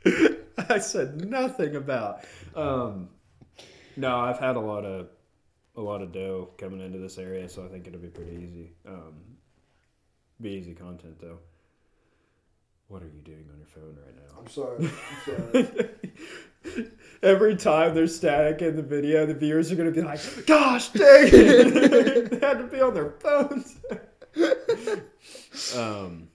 podcast. 0.06 0.70
I 0.70 0.78
said 0.78 1.24
nothing 1.24 1.76
about. 1.76 2.24
Um, 2.54 3.08
no, 3.96 4.16
I've 4.16 4.38
had 4.38 4.56
a 4.56 4.60
lot 4.60 4.84
of 4.84 5.08
a 5.76 5.80
lot 5.80 6.02
of 6.02 6.12
doe 6.12 6.50
coming 6.58 6.80
into 6.80 6.98
this 6.98 7.18
area, 7.18 7.48
so 7.48 7.64
I 7.64 7.68
think 7.68 7.86
it'll 7.86 8.00
be 8.00 8.08
pretty 8.08 8.36
easy. 8.42 8.72
Um, 8.86 9.14
be 10.40 10.50
easy 10.50 10.74
content 10.74 11.20
though. 11.20 11.38
What 12.88 13.02
are 13.02 13.06
you 13.06 13.20
doing 13.20 13.44
on 13.52 13.58
your 13.58 13.66
phone 13.66 13.98
right 14.02 14.16
now? 14.16 14.38
I'm 14.40 14.48
sorry. 14.48 14.78
I'm 14.78 15.72
sorry. 16.72 16.88
Every 17.22 17.54
time 17.56 17.94
there's 17.94 18.16
static 18.16 18.62
in 18.62 18.76
the 18.76 18.82
video, 18.82 19.26
the 19.26 19.34
viewers 19.34 19.70
are 19.70 19.76
gonna 19.76 19.90
be 19.90 20.00
like, 20.00 20.20
"Gosh 20.46 20.88
dang 20.88 21.28
it!" 21.30 22.30
they 22.30 22.38
had 22.38 22.58
to 22.58 22.64
be 22.64 22.80
on 22.80 22.94
their 22.94 23.10
phones. 23.20 23.76
um, 25.76 26.28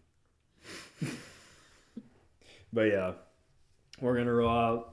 but 2.72 2.84
yeah, 2.84 3.14
we're 4.00 4.16
gonna 4.16 4.34
roll 4.34 4.50
out 4.50 4.93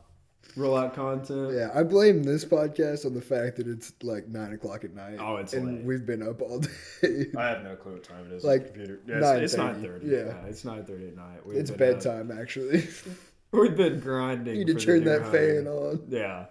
roll 0.56 0.76
out 0.76 0.94
content. 0.94 1.54
Yeah, 1.54 1.70
I 1.74 1.82
blame 1.82 2.22
this 2.22 2.44
podcast 2.44 3.04
on 3.06 3.14
the 3.14 3.20
fact 3.20 3.56
that 3.56 3.66
it's 3.66 3.92
like 4.02 4.28
nine 4.28 4.52
o'clock 4.52 4.84
at 4.84 4.94
night. 4.94 5.16
Oh, 5.18 5.36
it's 5.36 5.52
and 5.52 5.78
late. 5.78 5.84
we've 5.84 6.06
been 6.06 6.22
up 6.22 6.42
all 6.42 6.58
day. 6.60 7.26
I 7.36 7.48
have 7.48 7.62
no 7.62 7.76
clue 7.76 7.94
what 7.94 8.04
time 8.04 8.26
it 8.30 8.34
is. 8.34 8.44
Like, 8.44 8.60
on 8.60 8.66
the 8.66 8.72
computer. 8.72 9.00
Yeah, 9.06 9.34
it's, 9.34 9.54
it's 9.54 9.62
9:30, 9.62 10.02
yeah. 10.04 10.18
Yeah. 10.18 10.46
it's 10.46 10.64
nine 10.64 10.84
thirty 10.84 11.08
at 11.08 11.16
night. 11.16 11.46
We've 11.46 11.56
it's 11.58 11.70
been, 11.70 11.90
uh, 11.90 11.92
bedtime, 11.94 12.30
actually. 12.38 12.88
we've 13.52 13.76
been 13.76 14.00
grinding. 14.00 14.56
you 14.56 14.64
need 14.64 14.78
to 14.78 14.84
turn 14.84 15.00
new 15.00 15.04
that 15.10 15.30
fan 15.30 15.66
on. 15.66 16.02
Yeah, 16.08 16.46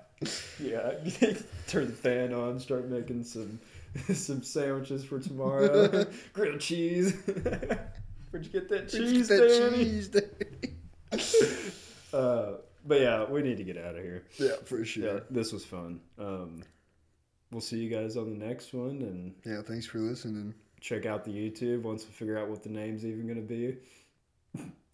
yeah. 0.60 0.94
Turn 1.68 1.88
the 1.88 1.94
fan 1.94 2.34
on. 2.34 2.60
Start 2.60 2.90
making 2.90 3.24
some 3.24 3.60
some 4.14 4.44
sandwiches 4.44 5.04
for 5.06 5.20
tomorrow. 5.20 6.06
Grilled 6.34 6.60
cheese. 6.60 7.16
Where'd 8.32 8.46
you 8.46 8.52
get 8.52 8.70
that 8.70 8.90
cheese, 8.90 9.28
Get 9.28 9.40
that 9.40 9.72
Danny? 9.72 9.84
cheese, 9.84 10.08
Danny. 10.10 10.76
Uh, 12.14 12.54
but 12.86 13.00
yeah, 13.02 13.26
we 13.26 13.42
need 13.42 13.58
to 13.58 13.64
get 13.64 13.78
out 13.78 13.96
of 13.96 14.04
here. 14.04 14.24
Yeah, 14.38 14.56
for 14.66 14.84
sure. 14.86 15.06
Yeah, 15.16 15.20
this 15.30 15.52
was 15.52 15.66
fun. 15.66 16.00
Um, 16.18 16.64
we'll 17.52 17.62
see 17.62 17.78
you 17.80 17.90
guys 17.90 18.18
on 18.18 18.30
the 18.38 18.46
next 18.46 18.74
one, 18.74 19.02
and 19.02 19.34
Yeah, 19.46 19.62
thanks 19.62 19.86
for 19.86 20.00
listening. 20.00 20.54
check 20.82 21.06
out 21.06 21.24
the 21.26 21.32
YouTube 21.32 21.82
once 21.84 22.06
we 22.06 22.12
figure 22.12 22.38
out 22.38 22.50
what 22.50 22.64
the 22.64 22.70
name's 22.70 23.06
even 23.06 23.28
gonna 23.28 23.42
be. 23.42 23.78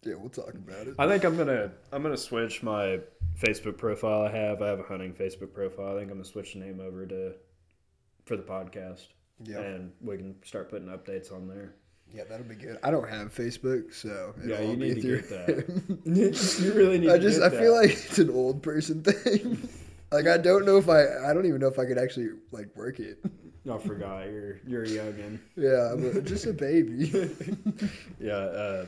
Yeah, 0.04 0.14
we'll 0.14 0.28
talk 0.30 0.54
about 0.54 0.86
it. 0.86 0.94
I 0.98 1.08
think 1.08 1.24
I'm 1.24 1.36
gonna 1.36 1.72
I'm 1.92 2.02
gonna 2.02 2.16
switch 2.16 2.62
my 2.62 3.00
Facebook 3.40 3.76
profile 3.76 4.22
I 4.22 4.30
have. 4.30 4.62
I 4.62 4.68
have 4.68 4.78
a 4.80 4.84
hunting 4.84 5.12
Facebook 5.12 5.52
profile. 5.52 5.94
I 5.96 5.98
think 5.98 6.10
I'm 6.10 6.16
gonna 6.18 6.24
switch 6.24 6.52
the 6.54 6.60
name 6.60 6.80
over 6.80 7.06
to 7.06 7.34
for 8.24 8.36
the 8.36 8.42
podcast, 8.42 9.06
Yeah, 9.44 9.60
and 9.60 9.92
we 10.00 10.16
can 10.16 10.36
start 10.44 10.70
putting 10.70 10.88
updates 10.88 11.32
on 11.32 11.48
there. 11.48 11.74
Yeah, 12.12 12.24
that'll 12.28 12.46
be 12.46 12.54
good. 12.54 12.78
I 12.82 12.90
don't 12.90 13.08
have 13.08 13.34
Facebook, 13.34 13.92
so 13.92 14.34
it'll 14.38 14.50
Yeah, 14.50 14.60
you 14.60 14.76
be 14.76 14.94
need 14.94 15.02
to 15.02 15.16
get 15.16 15.28
that. 15.28 15.98
you 16.60 16.72
really 16.72 16.98
need. 16.98 17.10
I 17.10 17.18
to 17.18 17.22
just 17.22 17.40
I 17.42 17.50
feel 17.50 17.74
like 17.74 17.90
it's 17.90 18.18
an 18.18 18.30
old 18.30 18.62
person 18.62 19.02
thing. 19.04 19.68
like 20.12 20.26
I 20.26 20.38
don't 20.38 20.64
know 20.64 20.78
if 20.78 20.88
I 20.88 21.04
I 21.28 21.34
don't 21.34 21.46
even 21.46 21.60
know 21.60 21.68
if 21.68 21.78
I 21.78 21.84
could 21.84 21.98
actually 21.98 22.30
like 22.52 22.74
work 22.76 23.00
it. 23.00 23.18
I 23.70 23.78
forgot 23.78 24.26
you're 24.26 24.60
you're 24.66 24.84
a 24.84 24.86
youngin. 24.86 25.40
Yeah, 25.56 25.92
I'm 25.92 26.24
just 26.24 26.46
a 26.46 26.52
baby. 26.52 27.10
Yeah, 28.20 28.32
uh, 28.36 28.86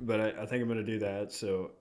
but 0.00 0.20
I, 0.20 0.28
I 0.42 0.46
think 0.46 0.62
I'm 0.62 0.68
gonna 0.68 0.82
do 0.82 0.98
that. 1.00 1.32
So 1.32 1.72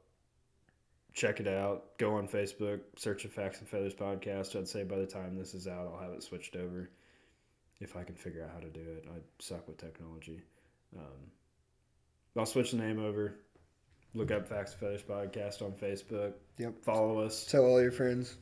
check 1.13 1.39
it 1.39 1.47
out. 1.47 1.97
Go 1.97 2.15
on 2.15 2.27
Facebook, 2.27 2.81
search 2.97 3.23
the 3.23 3.29
Facts 3.29 3.59
and 3.59 3.67
Feathers 3.67 3.95
podcast. 3.95 4.55
I'd 4.55 4.67
say 4.67 4.83
by 4.83 4.97
the 4.97 5.07
time 5.07 5.35
this 5.38 5.53
is 5.53 5.67
out, 5.67 5.88
I'll 5.93 6.01
have 6.01 6.11
it 6.11 6.21
switched 6.23 6.55
over. 6.55 6.89
If 7.80 7.95
I 7.95 8.03
can 8.03 8.15
figure 8.15 8.43
out 8.43 8.49
how 8.53 8.59
to 8.59 8.69
do 8.69 8.80
it, 8.80 9.05
I 9.09 9.19
suck 9.39 9.67
with 9.67 9.78
technology. 9.78 10.41
Um, 10.97 11.32
I'll 12.36 12.45
switch 12.45 12.71
the 12.71 12.78
name 12.78 12.99
over. 12.99 13.36
Look 14.13 14.32
up 14.32 14.47
Facts 14.47 14.71
and 14.71 14.80
Feathers 14.80 15.03
podcast 15.03 15.61
on 15.61 15.73
Facebook. 15.73 16.34
Yep. 16.57 16.84
Follow 16.84 17.19
us. 17.19 17.45
Tell 17.45 17.65
all 17.65 17.82
your 17.82 17.91
friends. 17.91 18.36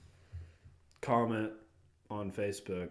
Comment 1.01 1.51
on 2.09 2.31
Facebook. 2.31 2.89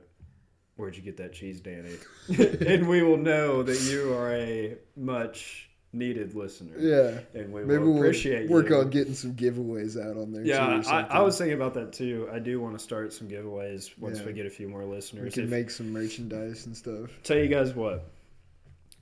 Where'd 0.77 0.97
you 0.97 1.03
get 1.03 1.17
that 1.19 1.33
cheese, 1.33 1.61
Danny? 1.61 1.97
and 2.67 2.89
we 2.89 3.03
will 3.03 3.17
know 3.17 3.63
that 3.63 3.81
you 3.83 4.13
are 4.13 4.35
a 4.35 4.77
much 4.97 5.71
needed 5.95 6.35
listener. 6.35 6.75
Yeah. 6.79 7.21
And 7.41 7.53
we 7.53 7.63
Maybe 7.65 7.79
will 7.79 7.93
we'll 7.93 7.99
appreciate 8.03 8.51
work 8.51 8.69
you. 8.69 8.77
on 8.77 8.91
getting 8.91 9.15
some 9.15 9.35
giveaways 9.35 9.97
out 9.99 10.17
on 10.17 10.33
there. 10.33 10.43
too, 10.43 10.49
Yeah, 10.51 10.81
or 10.81 10.89
I, 10.89 11.03
I 11.03 11.21
was 11.23 11.39
thinking 11.39 11.55
about 11.55 11.75
that 11.75 11.93
too. 11.93 12.29
I 12.33 12.39
do 12.41 12.61
want 12.61 12.77
to 12.77 12.83
start 12.83 13.13
some 13.13 13.29
giveaways 13.29 13.97
once 13.99 14.19
Yeah. 14.21 14.27
we 14.27 14.33
get 14.33 14.47
a 14.47 14.51
few 14.51 14.69
more 14.69 14.85
listeners. 14.85 15.25
We 15.25 15.31
can 15.31 15.45
If- 15.45 15.51
make 15.51 15.71
some 15.71 15.93
merchandise 15.93 16.67
and 16.67 16.77
stuff. 16.77 17.11
tell 17.23 17.39
you 17.39 17.49
guys 17.49 17.73
what, 17.75 18.05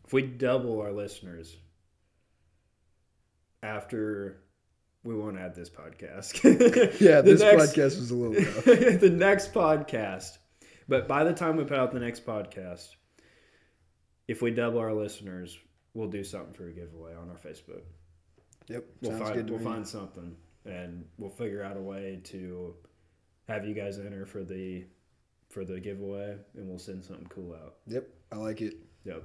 if 0.05 0.13
we 0.13 0.23
double 0.23 0.81
our 0.83 0.93
listeners 0.93 1.57
after, 3.63 4.39
we 5.05 5.15
won't 5.15 5.39
add 5.39 5.55
this 5.55 5.71
podcast. 5.71 6.43
Yeah, 7.01 7.21
this 7.21 7.41
next- 7.41 7.75
podcast 7.75 7.99
was 7.99 8.11
a 8.11 8.15
little 8.17 8.35
rough. 8.55 8.65
the 9.01 9.11
next 9.11 9.53
podcast. 9.53 10.39
But 10.89 11.09
by 11.09 11.25
the 11.25 11.33
time 11.33 11.57
we 11.57 11.65
put 11.65 11.79
out 11.79 11.93
the 11.93 12.01
next 12.01 12.27
podcast, 12.27 12.89
if 14.29 14.43
we 14.43 14.51
double 14.51 14.79
our 14.81 14.93
listeners, 14.93 15.57
we'll 15.95 16.09
do 16.09 16.25
something 16.25 16.53
for 16.55 16.69
a 16.69 16.73
giveaway 16.73 17.15
on 17.15 17.29
our 17.31 17.37
Facebook. 17.37 17.83
Yep, 18.69 18.85
We'll 19.01 19.11
sounds 19.13 19.23
find 19.25 19.35
good 19.35 19.47
to 19.49 19.53
we'll 19.55 19.61
me. 19.61 19.65
find 19.67 19.87
something, 19.89 20.37
and 20.65 21.05
we'll 21.19 21.31
figure 21.31 21.63
out 21.63 21.77
a 21.77 21.81
way 21.81 22.21
to 22.25 22.75
have 23.49 23.67
you 23.67 23.75
guys 23.75 23.99
enter 23.99 24.25
for 24.27 24.45
the 24.45 24.85
for 25.49 25.65
the 25.65 25.79
giveaway, 25.81 26.37
and 26.57 26.69
we'll 26.69 26.79
send 26.79 27.05
something 27.05 27.27
cool 27.29 27.55
out. 27.55 27.75
Yep, 27.89 28.09
I 28.31 28.37
like 28.37 28.61
it. 28.63 28.75
Yep. 29.05 29.23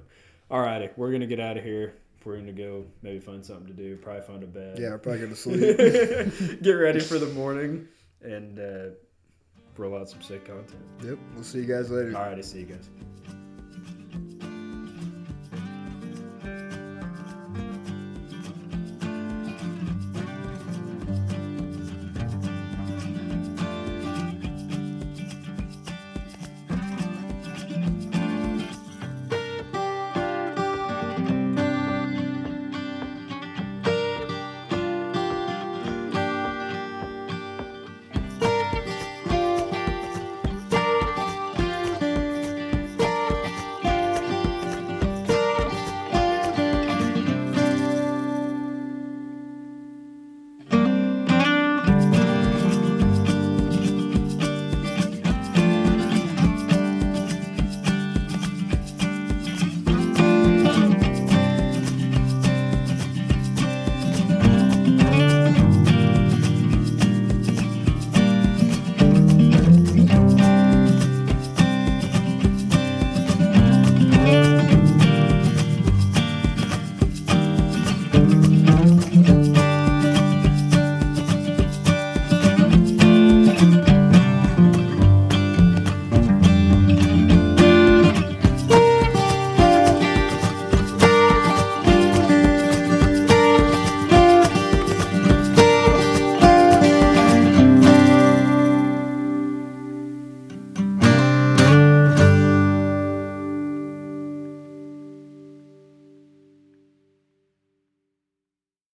All 0.50 0.60
righty, 0.60 0.88
we're 0.96 1.12
gonna 1.12 1.26
get 1.26 1.40
out 1.40 1.56
of 1.56 1.64
here. 1.64 1.94
We're 2.24 2.36
gonna 2.38 2.52
go 2.52 2.84
maybe 3.00 3.20
find 3.20 3.46
something 3.46 3.68
to 3.68 3.72
do. 3.72 3.96
Probably 3.96 4.22
find 4.22 4.42
a 4.42 4.46
bed. 4.46 4.78
Yeah, 4.78 4.92
I'm 4.94 5.00
probably 5.00 5.20
gonna 5.20 5.36
sleep. 5.36 5.76
get 6.62 6.72
ready 6.72 7.00
for 7.00 7.18
the 7.18 7.28
morning 7.34 7.86
and 8.20 8.58
uh, 8.58 8.88
roll 9.76 9.96
out 9.96 10.10
some 10.10 10.20
sick 10.20 10.44
content. 10.44 10.82
yep, 11.04 11.16
we'll 11.34 11.44
see 11.44 11.58
you 11.60 11.64
guys 11.66 11.90
later. 11.90 12.14
All 12.16 12.24
righty, 12.24 12.42
see 12.42 12.58
you 12.60 12.66
guys. 12.66 12.90